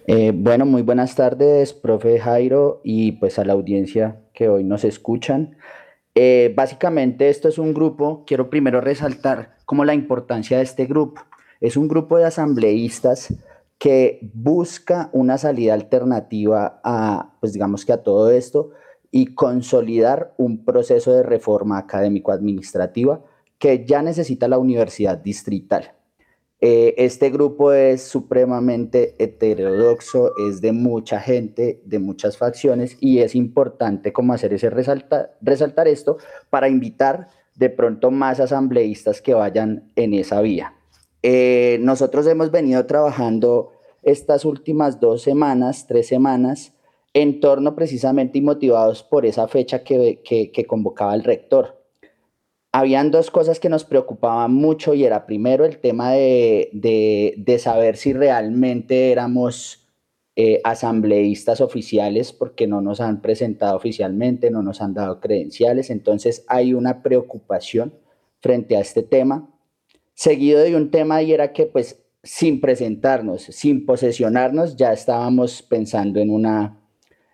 Eh, 0.07 0.31
bueno, 0.33 0.65
muy 0.65 0.81
buenas 0.81 1.13
tardes, 1.13 1.73
profe 1.73 2.19
Jairo, 2.19 2.81
y 2.83 3.11
pues 3.11 3.37
a 3.37 3.45
la 3.45 3.53
audiencia 3.53 4.19
que 4.33 4.49
hoy 4.49 4.63
nos 4.63 4.83
escuchan. 4.83 5.57
Eh, 6.15 6.51
básicamente 6.57 7.29
esto 7.29 7.47
es 7.47 7.59
un 7.59 7.75
grupo, 7.75 8.23
quiero 8.25 8.49
primero 8.49 8.81
resaltar 8.81 9.57
como 9.65 9.85
la 9.85 9.93
importancia 9.93 10.57
de 10.57 10.63
este 10.63 10.87
grupo. 10.87 11.21
Es 11.61 11.77
un 11.77 11.87
grupo 11.87 12.17
de 12.17 12.25
asambleístas 12.25 13.35
que 13.77 14.19
busca 14.33 15.11
una 15.13 15.37
salida 15.37 15.75
alternativa 15.75 16.81
a, 16.83 17.35
pues 17.39 17.53
digamos 17.53 17.85
que 17.85 17.93
a 17.93 18.01
todo 18.01 18.31
esto 18.31 18.71
y 19.11 19.35
consolidar 19.35 20.33
un 20.37 20.65
proceso 20.65 21.13
de 21.13 21.21
reforma 21.21 21.77
académico-administrativa 21.77 23.21
que 23.59 23.85
ya 23.85 24.01
necesita 24.01 24.47
la 24.47 24.57
universidad 24.57 25.17
distrital. 25.17 25.93
Eh, 26.61 26.95
este 26.97 27.29
grupo 27.29 27.73
es 27.73 28.01
supremamente 28.03 29.15
heterodoxo, 29.19 30.31
es 30.49 30.61
de 30.61 30.71
mucha 30.71 31.19
gente, 31.19 31.81
de 31.85 31.99
muchas 31.99 32.37
facciones 32.37 32.97
y 33.01 33.19
es 33.19 33.35
importante 33.35 34.13
como 34.13 34.33
hacer 34.33 34.53
ese 34.53 34.69
resaltar, 34.69 35.87
esto 35.87 36.17
para 36.49 36.69
invitar 36.69 37.27
de 37.55 37.69
pronto 37.69 38.09
más 38.09 38.39
asambleístas 38.39 39.21
que 39.21 39.33
vayan 39.33 39.91
en 39.95 40.13
esa 40.13 40.41
vía. 40.41 40.73
Eh, 41.23 41.77
nosotros 41.81 42.25
hemos 42.27 42.51
venido 42.51 42.85
trabajando 42.85 43.71
estas 44.01 44.45
últimas 44.45 44.99
dos 44.99 45.23
semanas, 45.23 45.87
tres 45.87 46.07
semanas, 46.07 46.73
en 47.13 47.39
torno 47.39 47.75
precisamente 47.75 48.37
y 48.37 48.41
motivados 48.41 49.03
por 49.03 49.25
esa 49.25 49.47
fecha 49.47 49.83
que 49.83 50.65
convocaba 50.67 51.15
el 51.15 51.23
rector 51.23 51.84
habían 52.77 53.09
dos 53.09 53.31
cosas 53.31 53.61
que 53.61 53.69
nos 53.69 53.85
preocupaban 53.85 54.53
mucho 54.53 54.93
y 54.93 55.05
era 55.05 55.25
primero 55.25 55.63
el 55.63 55.77
tema 55.77 56.11
de, 56.11 57.57
saber 57.57 57.95
si 57.95 58.11
realmente 58.11 59.13
éramos 59.13 59.87
eh, 60.35 60.59
asambleístas 60.65 61.61
oficiales 61.61 62.33
porque 62.33 62.67
no 62.67 62.81
nos 62.81 62.99
han 62.99 63.21
presentado 63.21 63.77
oficialmente, 63.77 64.51
no 64.51 64.61
nos 64.61 64.81
han 64.81 64.93
dado 64.93 65.21
credenciales, 65.21 65.89
entonces 65.89 66.43
hay 66.49 66.73
una 66.73 67.01
preocupación 67.01 67.93
frente 68.41 68.75
a 68.75 68.81
este 68.81 69.03
tema, 69.03 69.49
seguido 70.13 70.59
de 70.59 70.75
un 70.75 70.91
tema 70.91 71.21
y 71.21 71.31
era 71.31 71.53
que 71.53 71.67
pues 71.67 72.03
sin 72.23 72.59
presentarnos, 72.59 73.43
sin 73.43 73.85
posesionarnos, 73.85 74.75
ya 74.75 74.91
estábamos 74.91 75.61
pensando 75.61 76.19
en 76.19 76.29
una, 76.29 76.77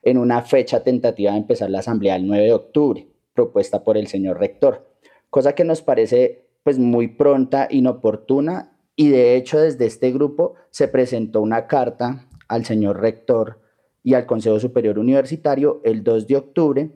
en 0.04 0.20
una 0.20 0.44
fecha 0.44 0.84
tentativa 0.84 1.32
de 1.32 1.40
empezar 1.40 1.72
la 1.72 1.80
asamblea 1.80 2.16
el 2.16 2.28
9 2.28 2.44
de 2.44 2.54
octubre, 2.54 3.08
propuesta 3.34 3.84
por 3.84 3.98
el 3.98 4.06
señor 4.06 4.38
rector 4.38 4.91
cosa 5.32 5.54
que 5.54 5.64
nos 5.64 5.82
parece 5.82 6.46
pues 6.62 6.78
muy 6.78 7.08
pronta, 7.08 7.68
inoportuna 7.72 8.78
y 8.96 9.10
de 9.10 9.36
hecho 9.36 9.60
desde 9.60 9.88
este 9.88 10.12
grupo 10.12 10.54
se 10.70 10.88
presentó 10.88 11.42
una 11.42 11.66
carta 11.66 12.28
al 12.48 12.66
señor 12.66 13.02
rector 13.02 13.60
y 14.04 14.14
al 14.14 14.28
Consejo 14.28 14.60
Superior 14.60 15.00
Universitario 15.00 15.82
el 15.84 16.04
2 16.04 16.28
de 16.28 16.36
octubre 16.36 16.92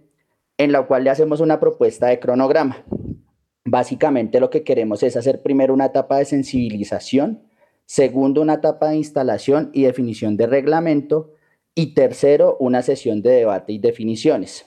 en 0.58 0.72
la 0.72 0.86
cual 0.86 1.06
le 1.06 1.10
hacemos 1.10 1.40
una 1.40 1.60
propuesta 1.60 2.08
de 2.08 2.20
cronograma. 2.20 2.86
Básicamente 3.64 4.40
lo 4.40 4.50
que 4.50 4.64
queremos 4.64 5.02
es 5.02 5.18
hacer 5.18 5.42
primero 5.42 5.74
una 5.74 5.86
etapa 5.86 6.18
de 6.18 6.26
sensibilización, 6.26 7.44
segundo 7.86 8.42
una 8.42 8.56
etapa 8.56 8.90
de 8.90 8.98
instalación 8.98 9.72
y 9.74 9.84
definición 9.84 10.38
de 10.38 10.48
reglamento 10.48 11.34
y 11.74 11.94
tercero 11.94 12.58
una 12.60 12.82
sesión 12.82 13.22
de 13.22 13.32
debate 13.32 13.74
y 13.74 13.80
definiciones. 13.80 14.66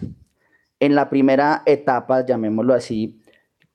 En 0.81 0.95
la 0.95 1.11
primera 1.11 1.63
etapa, 1.67 2.25
llamémoslo 2.25 2.75
así, 2.75 3.18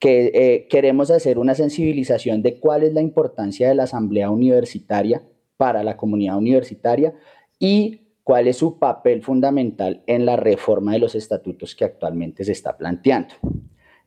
que 0.04 0.30
eh, 0.34 0.66
queremos 0.68 1.10
hacer 1.10 1.38
una 1.38 1.54
sensibilización 1.54 2.42
de 2.42 2.60
cuál 2.60 2.82
es 2.82 2.92
la 2.92 3.00
importancia 3.00 3.70
de 3.70 3.74
la 3.74 3.84
asamblea 3.84 4.28
universitaria 4.28 5.22
para 5.56 5.82
la 5.82 5.96
comunidad 5.96 6.36
universitaria 6.36 7.14
y 7.58 8.02
cuál 8.22 8.46
es 8.46 8.58
su 8.58 8.78
papel 8.78 9.22
fundamental 9.22 10.02
en 10.06 10.26
la 10.26 10.36
reforma 10.36 10.92
de 10.92 10.98
los 10.98 11.14
estatutos 11.14 11.74
que 11.74 11.86
actualmente 11.86 12.44
se 12.44 12.52
está 12.52 12.76
planteando. 12.76 13.32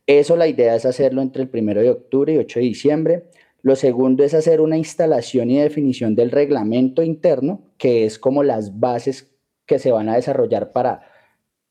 Eso 0.05 0.35
la 0.35 0.47
idea 0.47 0.75
es 0.75 0.85
hacerlo 0.85 1.23
entre 1.23 1.41
el 1.41 1.49
1 1.51 1.73
de 1.81 1.89
octubre 1.89 2.31
y 2.31 2.37
8 2.37 2.59
de 2.59 2.65
diciembre. 2.65 3.23
Lo 3.63 3.75
segundo 3.75 4.23
es 4.23 4.35
hacer 4.35 4.61
una 4.61 4.77
instalación 4.77 5.49
y 5.49 5.57
definición 5.57 6.13
del 6.13 6.29
reglamento 6.29 7.01
interno, 7.01 7.71
que 7.79 8.05
es 8.05 8.19
como 8.19 8.43
las 8.43 8.79
bases 8.79 9.35
que 9.65 9.79
se 9.79 9.91
van 9.91 10.09
a 10.09 10.15
desarrollar 10.15 10.71
para 10.73 11.09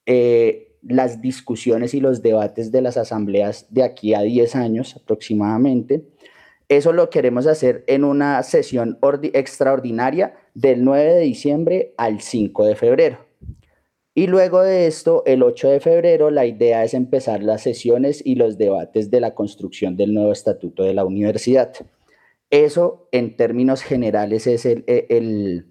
eh, 0.04 0.75
las 0.82 1.20
discusiones 1.20 1.94
y 1.94 2.00
los 2.00 2.22
debates 2.22 2.72
de 2.72 2.82
las 2.82 2.96
asambleas 2.96 3.66
de 3.70 3.82
aquí 3.82 4.14
a 4.14 4.22
10 4.22 4.56
años 4.56 4.96
aproximadamente. 4.96 6.04
Eso 6.68 6.92
lo 6.92 7.10
queremos 7.10 7.46
hacer 7.46 7.84
en 7.86 8.04
una 8.04 8.42
sesión 8.42 8.98
extraordinaria 9.32 10.34
del 10.54 10.84
9 10.84 11.14
de 11.14 11.20
diciembre 11.20 11.94
al 11.96 12.20
5 12.20 12.66
de 12.66 12.76
febrero. 12.76 13.26
Y 14.14 14.28
luego 14.28 14.62
de 14.62 14.86
esto, 14.86 15.22
el 15.26 15.42
8 15.42 15.68
de 15.68 15.80
febrero, 15.80 16.30
la 16.30 16.46
idea 16.46 16.82
es 16.82 16.94
empezar 16.94 17.42
las 17.42 17.62
sesiones 17.62 18.22
y 18.24 18.34
los 18.34 18.56
debates 18.56 19.10
de 19.10 19.20
la 19.20 19.34
construcción 19.34 19.96
del 19.96 20.14
nuevo 20.14 20.32
estatuto 20.32 20.84
de 20.84 20.94
la 20.94 21.04
universidad. 21.04 21.74
Eso, 22.48 23.08
en 23.12 23.36
términos 23.36 23.82
generales, 23.82 24.46
es 24.46 24.64
el, 24.64 24.84
el, 24.86 25.66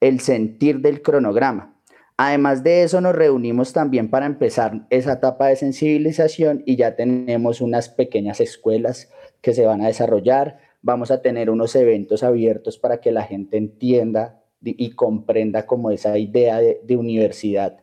el 0.00 0.20
sentir 0.20 0.80
del 0.80 1.02
cronograma. 1.02 1.77
Además 2.20 2.64
de 2.64 2.82
eso, 2.82 3.00
nos 3.00 3.14
reunimos 3.14 3.72
también 3.72 4.10
para 4.10 4.26
empezar 4.26 4.84
esa 4.90 5.12
etapa 5.12 5.46
de 5.46 5.54
sensibilización 5.54 6.64
y 6.66 6.74
ya 6.74 6.96
tenemos 6.96 7.60
unas 7.60 7.88
pequeñas 7.88 8.40
escuelas 8.40 9.08
que 9.40 9.54
se 9.54 9.64
van 9.64 9.82
a 9.82 9.86
desarrollar. 9.86 10.58
Vamos 10.82 11.12
a 11.12 11.22
tener 11.22 11.48
unos 11.48 11.76
eventos 11.76 12.24
abiertos 12.24 12.76
para 12.76 13.00
que 13.00 13.12
la 13.12 13.22
gente 13.22 13.56
entienda 13.56 14.42
y 14.60 14.90
comprenda 14.96 15.64
como 15.64 15.92
esa 15.92 16.18
idea 16.18 16.58
de, 16.58 16.96
universidad, 16.96 17.78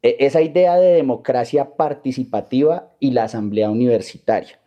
e, 0.00 0.16
esa 0.20 0.40
idea 0.40 0.78
de 0.78 0.94
democracia 0.94 1.76
participativa 1.76 2.94
y 3.00 3.10
la 3.10 3.24
asamblea 3.24 3.68
universitaria. 3.68 4.58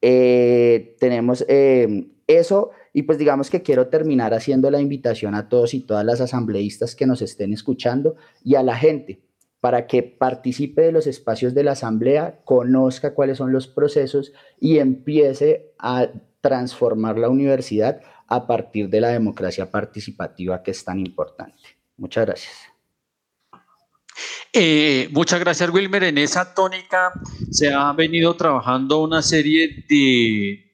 Eh, 0.00 0.96
tenemos 0.98 1.44
eh, 1.46 2.06
eso 2.26 2.70
y 2.92 3.02
pues 3.02 3.18
digamos 3.18 3.50
que 3.50 3.62
quiero 3.62 3.88
terminar 3.88 4.34
haciendo 4.34 4.70
la 4.70 4.80
invitación 4.80 5.34
a 5.34 5.48
todos 5.48 5.74
y 5.74 5.80
todas 5.80 6.04
las 6.04 6.20
asambleístas 6.20 6.94
que 6.94 7.06
nos 7.06 7.22
estén 7.22 7.52
escuchando 7.52 8.16
y 8.44 8.56
a 8.56 8.62
la 8.62 8.76
gente 8.76 9.20
para 9.60 9.86
que 9.86 10.02
participe 10.02 10.82
de 10.82 10.92
los 10.92 11.06
espacios 11.06 11.54
de 11.54 11.64
la 11.64 11.72
asamblea, 11.72 12.40
conozca 12.44 13.14
cuáles 13.14 13.36
son 13.38 13.52
los 13.52 13.66
procesos 13.66 14.32
y 14.58 14.78
empiece 14.78 15.74
a 15.78 16.08
transformar 16.40 17.18
la 17.18 17.28
universidad 17.28 18.00
a 18.26 18.46
partir 18.46 18.88
de 18.88 19.02
la 19.02 19.08
democracia 19.08 19.70
participativa 19.70 20.62
que 20.62 20.70
es 20.70 20.82
tan 20.84 20.98
importante. 20.98 21.60
Muchas 21.96 22.26
gracias. 22.26 22.54
Eh, 24.52 25.08
muchas 25.12 25.38
gracias, 25.38 25.70
Wilmer. 25.70 26.04
En 26.04 26.18
esa 26.18 26.54
tónica 26.54 27.12
se 27.50 27.72
ha 27.72 27.92
venido 27.92 28.34
trabajando 28.34 29.02
una 29.02 29.22
serie 29.22 29.84
de 29.88 30.69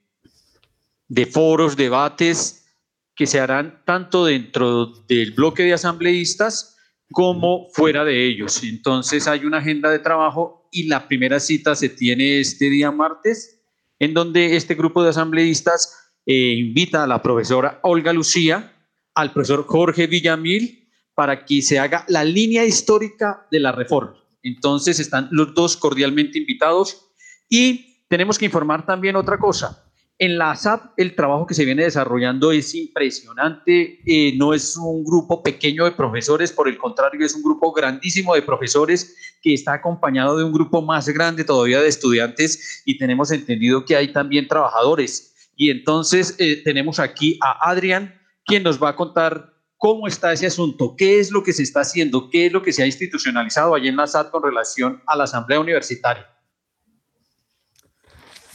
de 1.08 1.26
foros, 1.26 1.76
debates 1.76 2.66
que 3.14 3.26
se 3.26 3.40
harán 3.40 3.82
tanto 3.84 4.26
dentro 4.26 4.86
del 5.08 5.32
bloque 5.32 5.62
de 5.62 5.72
asambleístas 5.72 6.76
como 7.12 7.68
fuera 7.72 8.04
de 8.04 8.26
ellos. 8.26 8.62
Entonces 8.62 9.26
hay 9.26 9.44
una 9.44 9.58
agenda 9.58 9.90
de 9.90 9.98
trabajo 9.98 10.68
y 10.70 10.84
la 10.84 11.08
primera 11.08 11.40
cita 11.40 11.74
se 11.74 11.88
tiene 11.88 12.40
este 12.40 12.68
día 12.68 12.90
martes, 12.90 13.60
en 13.98 14.12
donde 14.12 14.56
este 14.56 14.74
grupo 14.74 15.02
de 15.02 15.10
asambleístas 15.10 15.94
eh, 16.26 16.54
invita 16.58 17.04
a 17.04 17.06
la 17.06 17.22
profesora 17.22 17.80
Olga 17.82 18.12
Lucía, 18.12 18.72
al 19.14 19.32
profesor 19.32 19.64
Jorge 19.66 20.06
Villamil, 20.06 20.90
para 21.14 21.46
que 21.46 21.62
se 21.62 21.78
haga 21.78 22.04
la 22.08 22.24
línea 22.24 22.66
histórica 22.66 23.46
de 23.50 23.60
la 23.60 23.72
reforma. 23.72 24.16
Entonces 24.42 25.00
están 25.00 25.28
los 25.30 25.54
dos 25.54 25.76
cordialmente 25.76 26.38
invitados 26.38 27.08
y 27.48 28.04
tenemos 28.08 28.38
que 28.38 28.44
informar 28.44 28.84
también 28.84 29.16
otra 29.16 29.38
cosa. 29.38 29.85
En 30.18 30.38
la 30.38 30.52
ASAP 30.52 30.94
el 30.96 31.14
trabajo 31.14 31.46
que 31.46 31.52
se 31.52 31.66
viene 31.66 31.82
desarrollando 31.82 32.50
es 32.50 32.74
impresionante, 32.74 34.00
eh, 34.06 34.34
no 34.38 34.54
es 34.54 34.74
un 34.78 35.04
grupo 35.04 35.42
pequeño 35.42 35.84
de 35.84 35.92
profesores, 35.92 36.52
por 36.52 36.68
el 36.68 36.78
contrario, 36.78 37.24
es 37.24 37.34
un 37.34 37.42
grupo 37.42 37.70
grandísimo 37.70 38.34
de 38.34 38.40
profesores 38.40 39.14
que 39.42 39.52
está 39.52 39.74
acompañado 39.74 40.38
de 40.38 40.44
un 40.44 40.52
grupo 40.52 40.80
más 40.80 41.06
grande 41.10 41.44
todavía 41.44 41.82
de 41.82 41.88
estudiantes 41.88 42.82
y 42.86 42.96
tenemos 42.96 43.30
entendido 43.30 43.84
que 43.84 43.94
hay 43.94 44.10
también 44.10 44.48
trabajadores. 44.48 45.34
Y 45.54 45.70
entonces 45.70 46.34
eh, 46.38 46.62
tenemos 46.64 46.98
aquí 46.98 47.38
a 47.42 47.70
Adrián, 47.70 48.18
quien 48.46 48.62
nos 48.62 48.82
va 48.82 48.90
a 48.90 48.96
contar 48.96 49.52
cómo 49.76 50.06
está 50.06 50.32
ese 50.32 50.46
asunto, 50.46 50.94
qué 50.96 51.20
es 51.20 51.30
lo 51.30 51.42
que 51.42 51.52
se 51.52 51.62
está 51.62 51.80
haciendo, 51.80 52.30
qué 52.30 52.46
es 52.46 52.52
lo 52.52 52.62
que 52.62 52.72
se 52.72 52.82
ha 52.82 52.86
institucionalizado 52.86 53.74
allí 53.74 53.88
en 53.88 53.96
la 53.96 54.06
SAT 54.06 54.30
con 54.30 54.42
relación 54.42 55.02
a 55.06 55.14
la 55.14 55.24
Asamblea 55.24 55.60
Universitaria. 55.60 56.35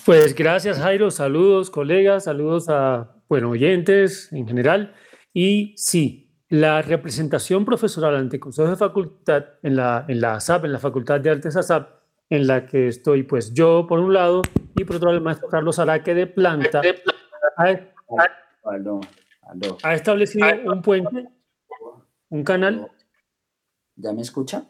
Pues 0.06 0.34
gracias 0.34 0.80
Jairo, 0.80 1.12
saludos 1.12 1.70
colegas, 1.70 2.24
saludos 2.24 2.70
a 2.70 3.22
bueno, 3.30 3.52
oyentes 3.52 4.34
en 4.34 4.47
general. 4.47 4.95
Y 5.32 5.76
sí, 5.78 6.34
la 6.49 6.82
representación 6.82 7.66
profesoral 7.66 8.16
ante 8.16 8.38
el 8.38 8.39
Consejo 8.39 8.70
de 8.70 8.78
Facultad 8.78 9.45
en 9.62 9.76
la, 9.76 10.06
en 10.08 10.20
la 10.20 10.36
ASAP, 10.36 10.66
en 10.66 10.74
la 10.74 10.80
Facultad 10.80 11.22
de 11.22 11.30
Artes 11.30 11.56
ASAP, 11.56 11.88
en 12.30 12.47
la 12.47 12.66
que 12.66 12.88
estoy 12.88 13.24
pues 13.24 13.54
yo 13.54 13.86
por 13.88 13.99
un 13.99 14.14
lado 14.14 14.41
y 14.76 14.84
por 14.86 14.95
otro 14.95 15.10
lado 15.10 15.18
el 15.20 15.24
maestro 15.24 15.49
Carlos 15.49 15.78
Araque 15.78 16.16
de 16.16 16.26
Planta, 16.26 16.82
ha, 17.58 17.78
ha 19.84 19.93
establecido 19.93 20.47
un 20.66 20.82
puente, 20.82 21.30
un 22.30 22.43
canal. 22.43 22.89
¿Ya 23.95 24.14
me 24.14 24.24
escucha? 24.24 24.66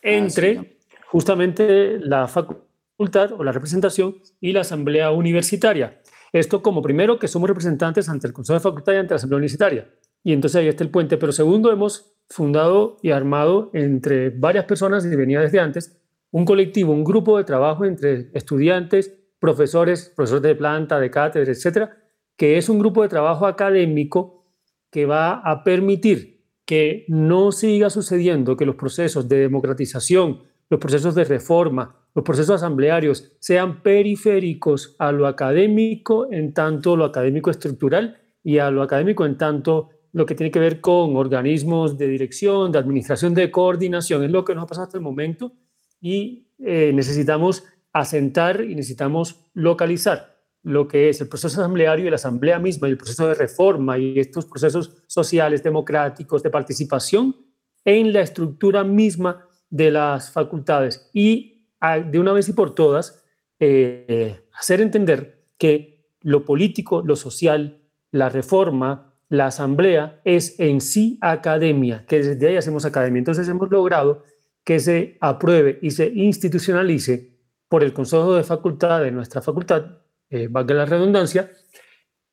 Entre 0.00 0.78
justamente 1.10 1.98
la 2.00 2.26
facultad 2.26 2.63
o 2.96 3.44
la 3.44 3.52
representación 3.52 4.16
y 4.40 4.52
la 4.52 4.60
asamblea 4.60 5.10
universitaria. 5.10 6.00
Esto 6.32 6.62
como 6.62 6.82
primero 6.82 7.18
que 7.18 7.28
somos 7.28 7.48
representantes 7.48 8.08
ante 8.08 8.26
el 8.26 8.32
Consejo 8.32 8.54
de 8.54 8.62
Facultad 8.62 8.92
y 8.94 8.96
ante 8.96 9.14
la 9.14 9.16
asamblea 9.16 9.38
universitaria. 9.38 9.90
Y 10.22 10.32
entonces 10.32 10.60
ahí 10.60 10.68
está 10.68 10.82
el 10.82 10.90
puente. 10.90 11.16
Pero 11.16 11.32
segundo, 11.32 11.70
hemos 11.70 12.16
fundado 12.28 12.96
y 13.02 13.10
armado 13.10 13.70
entre 13.74 14.30
varias 14.30 14.64
personas 14.64 15.04
y 15.04 15.14
venía 15.14 15.40
desde 15.40 15.60
antes 15.60 16.00
un 16.30 16.44
colectivo, 16.44 16.92
un 16.92 17.04
grupo 17.04 17.38
de 17.38 17.44
trabajo 17.44 17.84
entre 17.84 18.30
estudiantes, 18.34 19.14
profesores, 19.38 20.12
profesores 20.16 20.42
de 20.42 20.54
planta, 20.56 20.98
de 20.98 21.10
cátedra, 21.10 21.52
etcétera, 21.52 21.96
que 22.36 22.56
es 22.56 22.68
un 22.68 22.78
grupo 22.78 23.02
de 23.02 23.08
trabajo 23.08 23.46
académico 23.46 24.46
que 24.90 25.06
va 25.06 25.34
a 25.34 25.62
permitir 25.62 26.42
que 26.64 27.04
no 27.08 27.52
siga 27.52 27.90
sucediendo 27.90 28.56
que 28.56 28.66
los 28.66 28.74
procesos 28.74 29.28
de 29.28 29.36
democratización, 29.36 30.42
los 30.70 30.80
procesos 30.80 31.14
de 31.14 31.24
reforma, 31.24 32.03
los 32.14 32.24
procesos 32.24 32.56
asamblearios 32.56 33.32
sean 33.40 33.82
periféricos 33.82 34.94
a 34.98 35.10
lo 35.10 35.26
académico 35.26 36.28
en 36.30 36.54
tanto 36.54 36.96
lo 36.96 37.04
académico 37.04 37.50
estructural 37.50 38.18
y 38.42 38.58
a 38.58 38.70
lo 38.70 38.82
académico 38.82 39.26
en 39.26 39.36
tanto 39.36 39.90
lo 40.12 40.24
que 40.24 40.36
tiene 40.36 40.52
que 40.52 40.60
ver 40.60 40.80
con 40.80 41.16
organismos 41.16 41.98
de 41.98 42.06
dirección, 42.06 42.70
de 42.70 42.78
administración, 42.78 43.34
de 43.34 43.50
coordinación. 43.50 44.22
Es 44.22 44.30
lo 44.30 44.44
que 44.44 44.54
nos 44.54 44.62
ha 44.62 44.66
pasado 44.68 44.86
hasta 44.86 44.96
el 44.96 45.02
momento 45.02 45.52
y 46.00 46.52
eh, 46.58 46.92
necesitamos 46.94 47.64
asentar 47.92 48.60
y 48.60 48.76
necesitamos 48.76 49.40
localizar 49.54 50.34
lo 50.62 50.86
que 50.86 51.08
es 51.08 51.20
el 51.20 51.28
proceso 51.28 51.60
asambleario 51.60 52.06
y 52.06 52.10
la 52.10 52.16
asamblea 52.16 52.60
misma 52.60 52.86
y 52.86 52.92
el 52.92 52.96
proceso 52.96 53.26
de 53.26 53.34
reforma 53.34 53.98
y 53.98 54.18
estos 54.18 54.46
procesos 54.46 55.02
sociales, 55.08 55.62
democráticos, 55.64 56.42
de 56.42 56.50
participación 56.50 57.36
en 57.84 58.12
la 58.12 58.20
estructura 58.20 58.84
misma 58.84 59.46
de 59.68 59.90
las 59.90 60.30
facultades 60.30 61.10
y 61.12 61.53
de 61.92 62.18
una 62.18 62.32
vez 62.32 62.48
y 62.48 62.52
por 62.52 62.74
todas 62.74 63.24
eh, 63.60 64.40
hacer 64.52 64.80
entender 64.80 65.44
que 65.58 66.08
lo 66.20 66.44
político, 66.44 67.02
lo 67.02 67.16
social, 67.16 67.82
la 68.10 68.28
reforma, 68.28 69.14
la 69.28 69.46
asamblea 69.46 70.20
es 70.24 70.58
en 70.58 70.80
sí 70.80 71.18
academia, 71.20 72.04
que 72.06 72.22
desde 72.22 72.48
ahí 72.48 72.56
hacemos 72.56 72.84
academia. 72.84 73.18
Entonces 73.18 73.48
hemos 73.48 73.70
logrado 73.70 74.22
que 74.64 74.80
se 74.80 75.18
apruebe 75.20 75.78
y 75.82 75.90
se 75.90 76.06
institucionalice 76.06 77.34
por 77.68 77.82
el 77.82 77.92
Consejo 77.92 78.34
de 78.34 78.44
Facultad 78.44 79.00
de 79.02 79.10
nuestra 79.10 79.42
facultad, 79.42 79.98
eh, 80.30 80.48
valga 80.48 80.74
la 80.74 80.86
redundancia, 80.86 81.50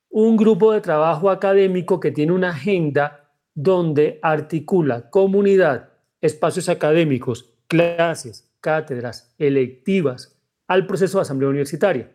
un 0.09 0.37
grupo 0.37 0.71
de 0.71 0.81
trabajo 0.81 1.29
académico 1.29 1.99
que 1.99 2.11
tiene 2.11 2.33
una 2.33 2.49
agenda 2.49 3.31
donde 3.53 4.19
articula 4.21 5.09
comunidad, 5.09 5.89
espacios 6.21 6.69
académicos, 6.69 7.53
clases, 7.67 8.50
cátedras, 8.61 9.35
electivas 9.37 10.39
al 10.67 10.87
proceso 10.87 11.17
de 11.17 11.23
asamblea 11.23 11.49
universitaria, 11.49 12.11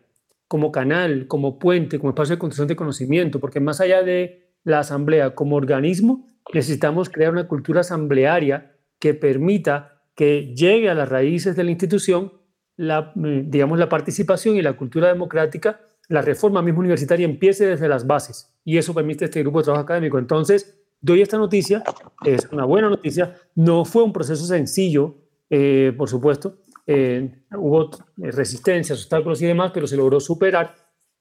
como 0.48 0.72
canal, 0.72 1.26
como 1.26 1.58
puente, 1.58 1.98
como 1.98 2.10
espacio 2.10 2.36
de 2.36 2.38
construcción 2.38 2.68
de 2.68 2.76
conocimiento, 2.76 3.40
porque 3.40 3.60
más 3.60 3.80
allá 3.80 4.02
de 4.02 4.52
la 4.64 4.78
asamblea 4.78 5.34
como 5.34 5.56
organismo, 5.56 6.26
necesitamos 6.54 7.10
crear 7.10 7.32
una 7.32 7.48
cultura 7.48 7.80
asamblearia 7.80 8.76
que 8.98 9.14
permita 9.14 10.02
que 10.14 10.54
llegue 10.54 10.88
a 10.88 10.94
las 10.94 11.08
raíces 11.08 11.56
de 11.56 11.64
la 11.64 11.70
institución 11.70 12.32
mm, 12.78 13.50
digamos, 13.50 13.78
la 13.78 13.88
participación 13.88 14.56
y 14.56 14.62
la 14.62 14.76
cultura 14.76 15.08
democrática, 15.08 15.80
la 16.08 16.22
reforma 16.22 16.62
misma 16.62 16.80
universitaria 16.80 17.24
empiece 17.24 17.66
desde 17.66 17.88
las 17.88 18.06
bases 18.06 18.54
y 18.64 18.78
eso 18.78 18.94
permite 18.94 19.26
este 19.26 19.42
grupo 19.42 19.58
de 19.58 19.64
trabajo 19.64 19.84
académico. 19.84 20.18
Entonces, 20.18 20.80
doy 21.00 21.20
esta 21.20 21.36
noticia, 21.36 21.82
es 22.24 22.48
una 22.52 22.64
buena 22.64 22.88
noticia, 22.88 23.34
no 23.54 23.84
fue 23.84 24.02
un 24.02 24.12
proceso 24.12 24.44
sencillo, 24.46 25.16
eh, 25.50 25.92
por 25.96 26.08
supuesto, 26.08 26.58
eh, 26.86 27.42
hubo 27.56 27.90
resistencias, 28.16 28.98
obstáculos 28.98 29.42
y 29.42 29.46
demás, 29.46 29.72
pero 29.74 29.86
se 29.86 29.96
logró 29.96 30.20
superar 30.20 30.74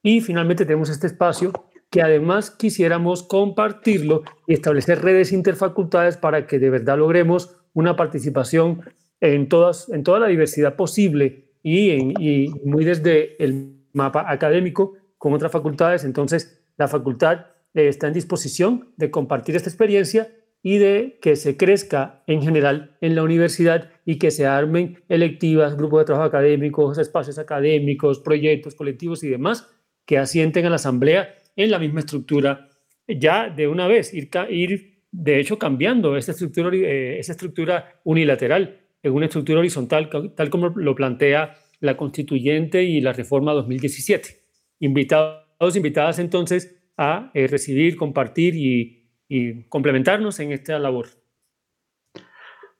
y 0.03 0.21
finalmente 0.21 0.65
tenemos 0.65 0.89
este 0.89 1.07
espacio 1.07 1.51
que 1.89 2.01
además 2.01 2.51
quisiéramos 2.51 3.23
compartirlo 3.23 4.23
y 4.47 4.53
establecer 4.53 5.01
redes 5.01 5.32
interfacultades 5.32 6.17
para 6.17 6.45
que 6.45 6.59
de 6.59 6.69
verdad 6.69 6.97
logremos 6.97 7.55
una 7.73 7.95
participación 7.95 8.82
en, 9.21 9.49
todas, 9.49 9.89
en 9.89 10.03
toda 10.03 10.19
la 10.19 10.28
diversidad 10.28 10.76
posible 10.76 11.51
y, 11.63 11.91
y 12.19 12.49
muy 12.63 12.86
desde 12.86 13.41
el 13.43 13.76
mapa 13.93 14.26
académico 14.28 14.93
con 15.17 15.34
otras 15.34 15.51
facultades. 15.51 16.03
Entonces, 16.03 16.61
la 16.78 16.88
facultad 16.88 17.47
eh, 17.73 17.88
está 17.88 18.07
en 18.07 18.13
disposición 18.13 18.93
de 18.97 19.11
compartir 19.11 19.55
esta 19.55 19.69
experiencia 19.69 20.30
y 20.66 20.80
de 20.80 21.20
que 21.22 21.36
se 21.36 21.57
crezca 21.57 22.24
en 22.26 22.41
general 22.41 22.97
en 22.99 23.13
la 23.13 23.22
universidad 23.22 23.91
y 24.03 24.18
que 24.18 24.32
se 24.32 24.47
armen 24.47 24.97
electivas, 25.09 25.78
grupos 25.78 25.99
de 25.99 26.05
trabajo 26.05 26.26
académicos, 26.26 26.97
espacios 26.97 27.38
académicos, 27.38 28.20
proyectos 28.20 28.74
colectivos 28.74 29.24
y 29.24 29.30
demás 29.30 29.70
que 30.07 30.18
asienten 30.18 30.66
a 30.66 30.72
la 30.72 30.78
asamblea 30.78 31.36
en 31.55 31.70
la 31.70 31.78
misma 31.78 31.99
estructura 31.99 32.68
ya 33.07 33.47
de 33.47 33.68
una 33.68 33.88
vez, 33.88 34.11
ir, 34.11 34.28
ir 34.49 35.03
de 35.11 35.39
hecho, 35.39 35.59
cambiando 35.59 36.18
esa 36.18 36.32
estructura, 36.32 36.76
eh, 36.76 37.20
esa 37.20 37.34
estructura 37.34 38.01
unilateral 38.03 38.80
en 39.03 39.13
una 39.13 39.28
estructura 39.28 39.59
horizontal, 39.59 40.09
tal 40.36 40.49
como 40.49 40.70
lo 40.70 40.95
plantea 40.95 41.57
la 41.80 41.95
constituyente 41.95 42.82
y 42.82 43.01
la 43.01 43.13
reforma 43.13 43.53
2017. 43.53 44.41
Invitados, 44.80 45.76
invitadas 45.76 46.18
entonces 46.18 46.76
a 46.97 47.30
eh, 47.36 47.45
recibir, 47.45 47.97
compartir 47.97 48.55
y, 48.55 49.05
y 49.28 49.63
complementarnos 49.63 50.39
en 50.39 50.51
esta 50.51 50.80
labor. 50.80 51.07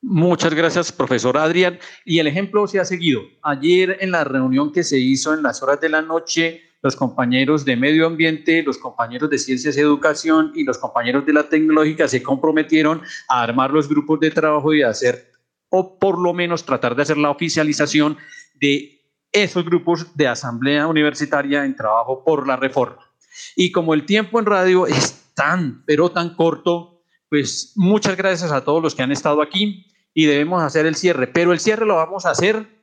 Muchas 0.01 0.53
gracias, 0.53 0.91
profesor 0.91 1.37
Adrián. 1.37 1.79
Y 2.05 2.19
el 2.19 2.27
ejemplo 2.27 2.67
se 2.67 2.79
ha 2.79 2.85
seguido. 2.85 3.21
Ayer 3.41 3.97
en 4.01 4.11
la 4.11 4.23
reunión 4.23 4.71
que 4.71 4.83
se 4.83 4.99
hizo 4.99 5.33
en 5.33 5.41
las 5.41 5.63
horas 5.63 5.81
de 5.81 5.89
la 5.89 6.03
noche, 6.03 6.61
los 6.83 6.95
compañeros 6.95 7.65
de 7.65 7.75
medio 7.75 8.05
ambiente, 8.05 8.61
los 8.61 8.77
compañeros 8.77 9.31
de 9.31 9.39
ciencias 9.39 9.75
y 9.75 9.79
educación 9.79 10.51
y 10.53 10.63
los 10.63 10.77
compañeros 10.77 11.25
de 11.25 11.33
la 11.33 11.49
tecnológica 11.49 12.07
se 12.07 12.21
comprometieron 12.21 13.01
a 13.27 13.41
armar 13.41 13.71
los 13.71 13.89
grupos 13.89 14.19
de 14.19 14.29
trabajo 14.29 14.71
y 14.75 14.83
a 14.83 14.89
hacer, 14.89 15.31
o 15.69 15.97
por 15.97 16.19
lo 16.19 16.35
menos 16.35 16.63
tratar 16.63 16.95
de 16.95 17.01
hacer 17.01 17.17
la 17.17 17.31
oficialización 17.31 18.17
de 18.53 19.01
esos 19.31 19.65
grupos 19.65 20.15
de 20.15 20.27
asamblea 20.27 20.85
universitaria 20.85 21.65
en 21.65 21.75
trabajo 21.75 22.23
por 22.23 22.47
la 22.47 22.55
reforma. 22.55 23.11
Y 23.55 23.71
como 23.71 23.95
el 23.95 24.05
tiempo 24.05 24.39
en 24.39 24.45
radio 24.45 24.85
es 24.85 25.24
tan, 25.36 25.83
pero 25.86 26.09
tan 26.09 26.36
corto, 26.36 27.03
pues 27.29 27.73
muchas 27.75 28.17
gracias 28.17 28.51
a 28.51 28.63
todos 28.63 28.81
los 28.81 28.95
que 28.95 29.03
han 29.03 29.11
estado 29.11 29.41
aquí 29.41 29.86
y 30.13 30.25
debemos 30.25 30.63
hacer 30.63 30.86
el 30.86 30.95
cierre, 30.95 31.27
pero 31.27 31.51
el 31.53 31.59
cierre 31.59 31.86
lo 31.86 31.95
vamos 31.95 32.25
a 32.25 32.31
hacer 32.31 32.73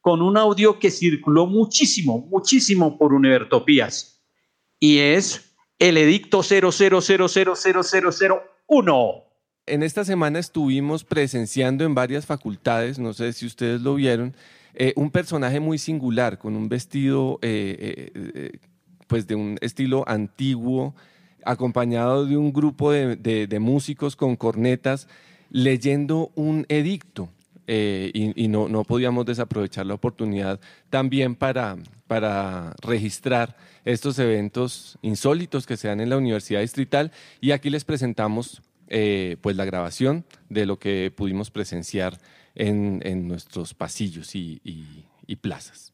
con 0.00 0.20
un 0.20 0.36
audio 0.36 0.78
que 0.78 0.90
circuló 0.90 1.46
muchísimo, 1.46 2.26
muchísimo 2.28 2.98
por 2.98 3.14
Univertopías. 3.14 4.22
Y 4.78 4.98
es 4.98 5.54
el 5.78 5.96
edicto 5.96 6.42
0000001. 6.42 9.24
En 9.66 9.84
esta 9.84 10.04
semana 10.04 10.40
estuvimos 10.40 11.04
presenciando 11.04 11.84
en 11.84 11.94
varias 11.94 12.26
facultades, 12.26 12.98
no 12.98 13.12
sé 13.12 13.32
si 13.32 13.46
ustedes 13.46 13.80
lo 13.80 13.94
vieron, 13.94 14.34
eh, 14.74 14.92
un 14.96 15.12
personaje 15.12 15.60
muy 15.60 15.78
singular, 15.78 16.38
con 16.38 16.56
un 16.56 16.68
vestido 16.68 17.38
eh, 17.42 18.10
eh, 18.14 18.58
pues 19.06 19.28
de 19.28 19.36
un 19.36 19.58
estilo 19.60 20.02
antiguo, 20.08 20.96
acompañado 21.44 22.26
de 22.26 22.36
un 22.36 22.52
grupo 22.52 22.92
de 22.92 23.58
músicos 23.60 24.16
con 24.16 24.36
cornetas, 24.36 25.08
leyendo 25.50 26.32
un 26.34 26.66
edicto. 26.68 27.28
Eh, 27.68 28.10
y, 28.12 28.48
no, 28.48 28.68
no, 28.68 28.82
podíamos 28.82 29.24
desaprovechar 29.24 29.86
la 29.86 29.94
oportunidad 29.94 30.58
también 30.90 31.36
para, 31.36 31.76
para 32.08 32.74
registrar 32.82 33.56
estos 33.84 34.18
eventos 34.18 34.98
insólitos 35.00 35.64
que 35.64 35.76
se 35.76 35.86
dan 35.86 36.00
en 36.00 36.10
la 36.10 36.16
Universidad 36.16 36.60
Distrital 36.60 37.12
y 37.40 37.52
aquí 37.52 37.70
les 37.70 37.84
presentamos 37.84 38.62
eh, 38.88 39.36
pues 39.40 39.54
la 39.54 39.64
grabación 39.64 40.24
de 40.48 40.66
lo 40.66 40.80
que 40.80 41.12
pudimos 41.16 41.52
presenciar 41.52 42.18
en, 42.56 43.00
en 43.04 43.28
nuestros 43.28 43.74
pasillos 43.74 44.34
y, 44.34 44.60
y, 44.64 45.04
y 45.28 45.36
plazas. 45.36 45.92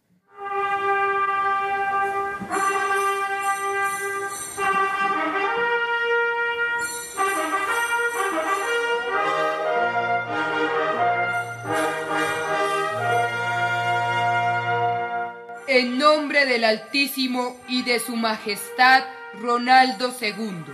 En 15.79 15.97
nombre 15.97 16.45
del 16.45 16.64
Altísimo 16.64 17.57
y 17.68 17.85
de 17.85 18.01
Su 18.01 18.16
Majestad 18.16 19.05
Ronaldo 19.35 20.12
II. 20.20 20.64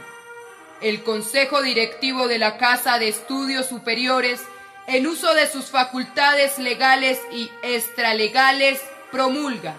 El 0.81 1.03
Consejo 1.03 1.61
Directivo 1.61 2.27
de 2.27 2.39
la 2.39 2.57
Casa 2.57 2.99
de 2.99 3.09
Estudios 3.09 3.67
Superiores, 3.67 4.41
en 4.87 5.07
uso 5.07 5.35
de 5.35 5.47
sus 5.47 5.67
facultades 5.67 6.59
legales 6.59 7.21
y 7.31 7.51
extralegales, 7.63 8.81
promulga 9.13 9.75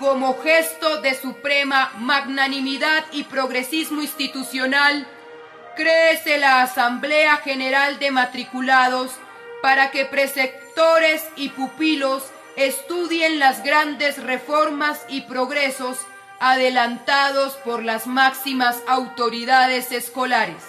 como 0.00 0.40
gesto 0.40 1.02
de 1.02 1.14
suprema 1.14 1.92
magnanimidad 1.98 3.04
y 3.12 3.24
progresismo 3.24 4.00
institucional, 4.00 5.06
créese 5.76 6.38
la 6.38 6.62
Asamblea 6.62 7.36
General 7.36 7.98
de 7.98 8.10
Matriculados 8.10 9.12
para 9.60 9.90
que 9.90 10.06
preceptores 10.06 11.22
y 11.36 11.50
pupilos 11.50 12.24
estudien 12.56 13.38
las 13.38 13.62
grandes 13.62 14.22
reformas 14.22 15.04
y 15.08 15.20
progresos 15.20 15.98
adelantados 16.40 17.52
por 17.56 17.84
las 17.84 18.06
máximas 18.06 18.82
autoridades 18.86 19.92
escolares. 19.92 20.64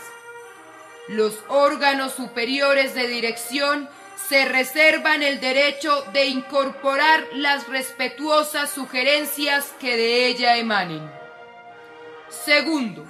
Los 1.07 1.39
órganos 1.47 2.11
superiores 2.13 2.93
de 2.95 3.07
dirección 3.07 3.89
se 4.27 4.45
reservan 4.45 5.23
el 5.23 5.39
derecho 5.39 6.05
de 6.13 6.27
incorporar 6.27 7.25
las 7.33 7.67
respetuosas 7.67 8.69
sugerencias 8.69 9.73
que 9.79 9.95
de 9.97 10.27
ella 10.27 10.57
emanen. 10.57 11.11
Segundo, 12.29 13.05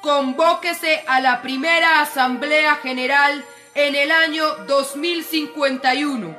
convóquese 0.00 1.04
a 1.06 1.20
la 1.20 1.40
primera 1.40 2.00
Asamblea 2.00 2.76
General 2.76 3.44
en 3.74 3.94
el 3.94 4.12
año 4.12 4.54
2051, 4.66 6.36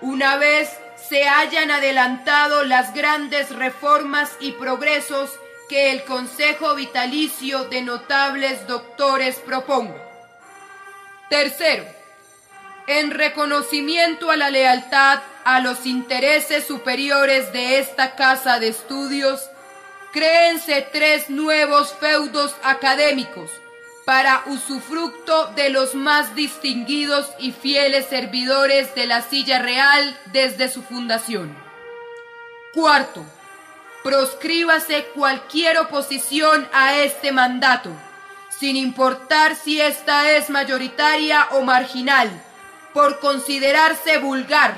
una 0.00 0.36
vez 0.36 0.70
se 1.08 1.28
hayan 1.28 1.70
adelantado 1.70 2.64
las 2.64 2.94
grandes 2.94 3.50
reformas 3.54 4.36
y 4.40 4.52
progresos 4.52 5.30
que 5.68 5.90
el 5.90 6.04
Consejo 6.04 6.74
Vitalicio 6.74 7.64
de 7.64 7.82
Notables 7.82 8.66
Doctores 8.66 9.36
proponga. 9.40 9.96
Tercero, 11.28 11.84
en 12.88 13.10
reconocimiento 13.10 14.30
a 14.30 14.36
la 14.36 14.48
lealtad 14.50 15.20
a 15.44 15.60
los 15.60 15.84
intereses 15.84 16.66
superiores 16.66 17.52
de 17.52 17.78
esta 17.78 18.16
casa 18.16 18.58
de 18.58 18.68
estudios, 18.68 19.48
créense 20.10 20.88
tres 20.90 21.28
nuevos 21.28 21.94
feudos 22.00 22.54
académicos 22.62 23.50
para 24.06 24.42
usufructo 24.46 25.48
de 25.48 25.68
los 25.68 25.94
más 25.94 26.34
distinguidos 26.34 27.30
y 27.38 27.52
fieles 27.52 28.06
servidores 28.06 28.94
de 28.94 29.06
la 29.06 29.20
silla 29.20 29.58
real 29.58 30.18
desde 30.32 30.70
su 30.70 30.82
fundación. 30.82 31.54
Cuarto, 32.72 33.22
proscríbase 34.02 35.04
cualquier 35.14 35.76
oposición 35.78 36.66
a 36.72 36.96
este 36.96 37.32
mandato, 37.32 37.90
sin 38.58 38.76
importar 38.76 39.56
si 39.56 39.78
ésta 39.78 40.30
es 40.32 40.48
mayoritaria 40.48 41.48
o 41.50 41.60
marginal, 41.60 42.30
por 42.98 43.20
considerarse 43.20 44.18
vulgar, 44.18 44.74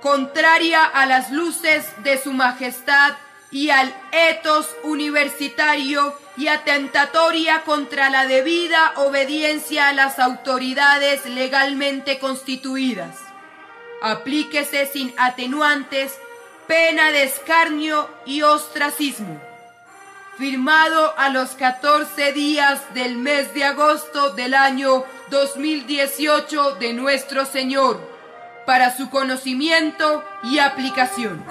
contraria 0.00 0.84
a 0.84 1.06
las 1.06 1.32
luces 1.32 1.84
de 2.04 2.16
su 2.16 2.32
majestad 2.32 3.14
y 3.50 3.70
al 3.70 3.92
etos 4.12 4.68
universitario 4.84 6.16
y 6.36 6.46
atentatoria 6.46 7.62
contra 7.62 8.10
la 8.10 8.28
debida 8.28 8.92
obediencia 8.94 9.88
a 9.88 9.92
las 9.92 10.20
autoridades 10.20 11.26
legalmente 11.26 12.20
constituidas. 12.20 13.16
Aplíquese 14.02 14.86
sin 14.86 15.12
atenuantes 15.18 16.16
pena 16.68 17.10
de 17.10 17.24
escarnio 17.24 18.08
y 18.24 18.42
ostracismo. 18.42 19.42
Firmado 20.36 21.12
a 21.18 21.30
los 21.30 21.56
14 21.56 22.32
días 22.32 22.94
del 22.94 23.16
mes 23.16 23.52
de 23.52 23.64
agosto 23.64 24.30
del 24.30 24.54
año 24.54 25.04
2018 25.30 26.76
de 26.76 26.92
nuestro 26.94 27.44
Señor, 27.44 28.00
para 28.66 28.96
su 28.96 29.10
conocimiento 29.10 30.24
y 30.44 30.58
aplicación. 30.58 31.44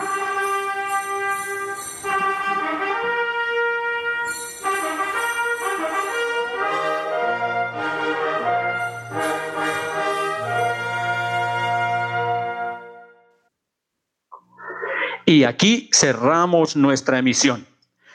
Y 15.26 15.44
aquí 15.44 15.90
cerramos 15.94 16.76
nuestra 16.76 17.20
emisión. 17.20 17.68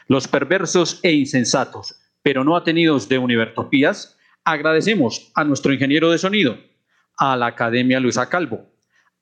Los 0.08 0.26
perversos 0.26 0.98
e 1.02 1.12
insensatos, 1.12 1.94
pero 2.22 2.42
no 2.42 2.56
atenidos 2.56 3.08
de 3.08 3.18
Univertopías, 3.18 4.16
agradecemos 4.44 5.30
a 5.34 5.44
nuestro 5.44 5.72
ingeniero 5.72 6.10
de 6.10 6.18
sonido, 6.18 6.58
a 7.16 7.36
la 7.36 7.46
Academia 7.46 8.00
Luisa 8.00 8.28
Calvo, 8.28 8.66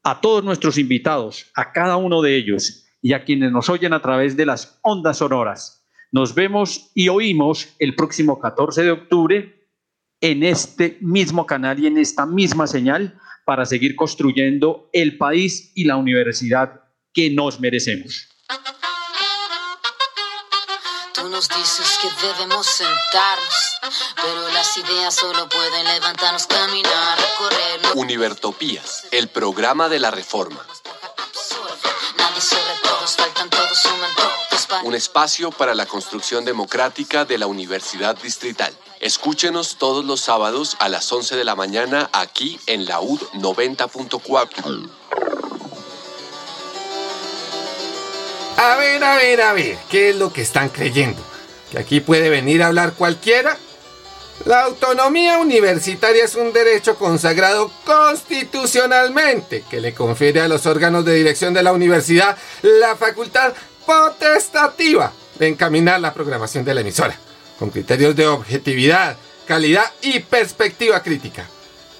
a 0.02 0.20
todos 0.20 0.44
nuestros 0.44 0.78
invitados, 0.78 1.50
a 1.54 1.72
cada 1.72 1.96
uno 1.96 2.22
de 2.22 2.36
ellos 2.36 2.86
y 3.02 3.12
a 3.12 3.24
quienes 3.24 3.52
nos 3.52 3.68
oyen 3.68 3.92
a 3.92 4.02
través 4.02 4.36
de 4.36 4.46
las 4.46 4.78
ondas 4.82 5.18
sonoras. 5.18 5.86
Nos 6.12 6.34
vemos 6.34 6.90
y 6.94 7.08
oímos 7.08 7.74
el 7.78 7.94
próximo 7.94 8.38
14 8.40 8.82
de 8.82 8.90
octubre 8.90 9.68
en 10.20 10.42
este 10.42 10.98
mismo 11.00 11.46
canal 11.46 11.78
y 11.78 11.86
en 11.86 11.98
esta 11.98 12.26
misma 12.26 12.66
señal 12.66 13.18
para 13.44 13.64
seguir 13.64 13.96
construyendo 13.96 14.88
el 14.92 15.16
país 15.16 15.72
y 15.74 15.84
la 15.84 15.96
universidad 15.96 16.82
que 17.12 17.30
nos 17.30 17.60
merecemos. 17.60 18.28
Tú 21.14 21.28
nos 21.28 21.48
dices 21.48 21.98
que 22.00 22.26
debemos 22.26 22.66
sentarnos, 22.66 23.69
pero 24.16 24.48
las 24.48 24.76
ideas 24.76 25.14
solo 25.14 25.48
pueden 25.48 25.84
levantarnos, 25.86 26.46
caminar, 26.46 27.18
recorrer. 27.18 27.80
Univertopías, 27.94 29.06
el 29.10 29.28
programa 29.28 29.88
de 29.88 29.98
la 29.98 30.10
reforma. 30.10 30.64
Nadie 32.16 32.40
sobre 32.40 32.74
todos, 32.82 33.16
faltan 33.16 33.50
todos, 33.50 33.78
suman 33.78 34.14
todos. 34.14 34.30
Un 34.84 34.94
espacio 34.94 35.50
para 35.50 35.74
la 35.74 35.86
construcción 35.86 36.44
democrática 36.44 37.24
de 37.24 37.38
la 37.38 37.46
Universidad 37.46 38.16
Distrital. 38.16 38.72
Escúchenos 39.00 39.76
todos 39.76 40.04
los 40.04 40.20
sábados 40.20 40.76
a 40.78 40.88
las 40.88 41.10
11 41.10 41.36
de 41.36 41.44
la 41.44 41.56
mañana 41.56 42.08
aquí 42.12 42.60
en 42.66 42.86
la 42.86 43.00
UD 43.00 43.20
90.4. 43.34 44.90
A 48.56 48.76
ver, 48.76 49.02
a 49.02 49.16
ver, 49.16 49.40
a 49.40 49.52
ver, 49.54 49.78
¿qué 49.88 50.10
es 50.10 50.16
lo 50.16 50.32
que 50.32 50.42
están 50.42 50.68
creyendo? 50.68 51.22
¿Que 51.70 51.78
aquí 51.78 52.00
puede 52.00 52.28
venir 52.28 52.62
a 52.62 52.66
hablar 52.66 52.92
cualquiera? 52.92 53.56
La 54.46 54.62
autonomía 54.62 55.38
universitaria 55.38 56.24
es 56.24 56.34
un 56.34 56.52
derecho 56.52 56.96
consagrado 56.96 57.70
constitucionalmente 57.84 59.64
que 59.68 59.80
le 59.80 59.92
confiere 59.92 60.40
a 60.40 60.48
los 60.48 60.64
órganos 60.64 61.04
de 61.04 61.14
dirección 61.14 61.52
de 61.52 61.62
la 61.62 61.72
universidad 61.72 62.38
la 62.62 62.96
facultad 62.96 63.52
potestativa 63.84 65.12
de 65.38 65.48
encaminar 65.48 66.00
la 66.00 66.14
programación 66.14 66.64
de 66.64 66.72
la 66.72 66.80
emisora, 66.80 67.14
con 67.58 67.68
criterios 67.68 68.16
de 68.16 68.28
objetividad, 68.28 69.18
calidad 69.46 69.84
y 70.00 70.20
perspectiva 70.20 71.02
crítica. 71.02 71.46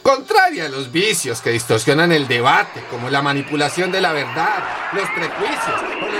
Contraria 0.03 0.65
a 0.65 0.71
los 0.71 0.91
vicios 0.91 1.43
que 1.43 1.51
distorsionan 1.51 2.11
el 2.11 2.27
debate, 2.27 2.83
como 2.91 3.11
la 3.11 3.21
manipulación 3.21 3.93
de 3.93 4.01
la 4.01 4.13
verdad, 4.13 4.65
los 4.95 5.09
prejuicios 5.11 6.20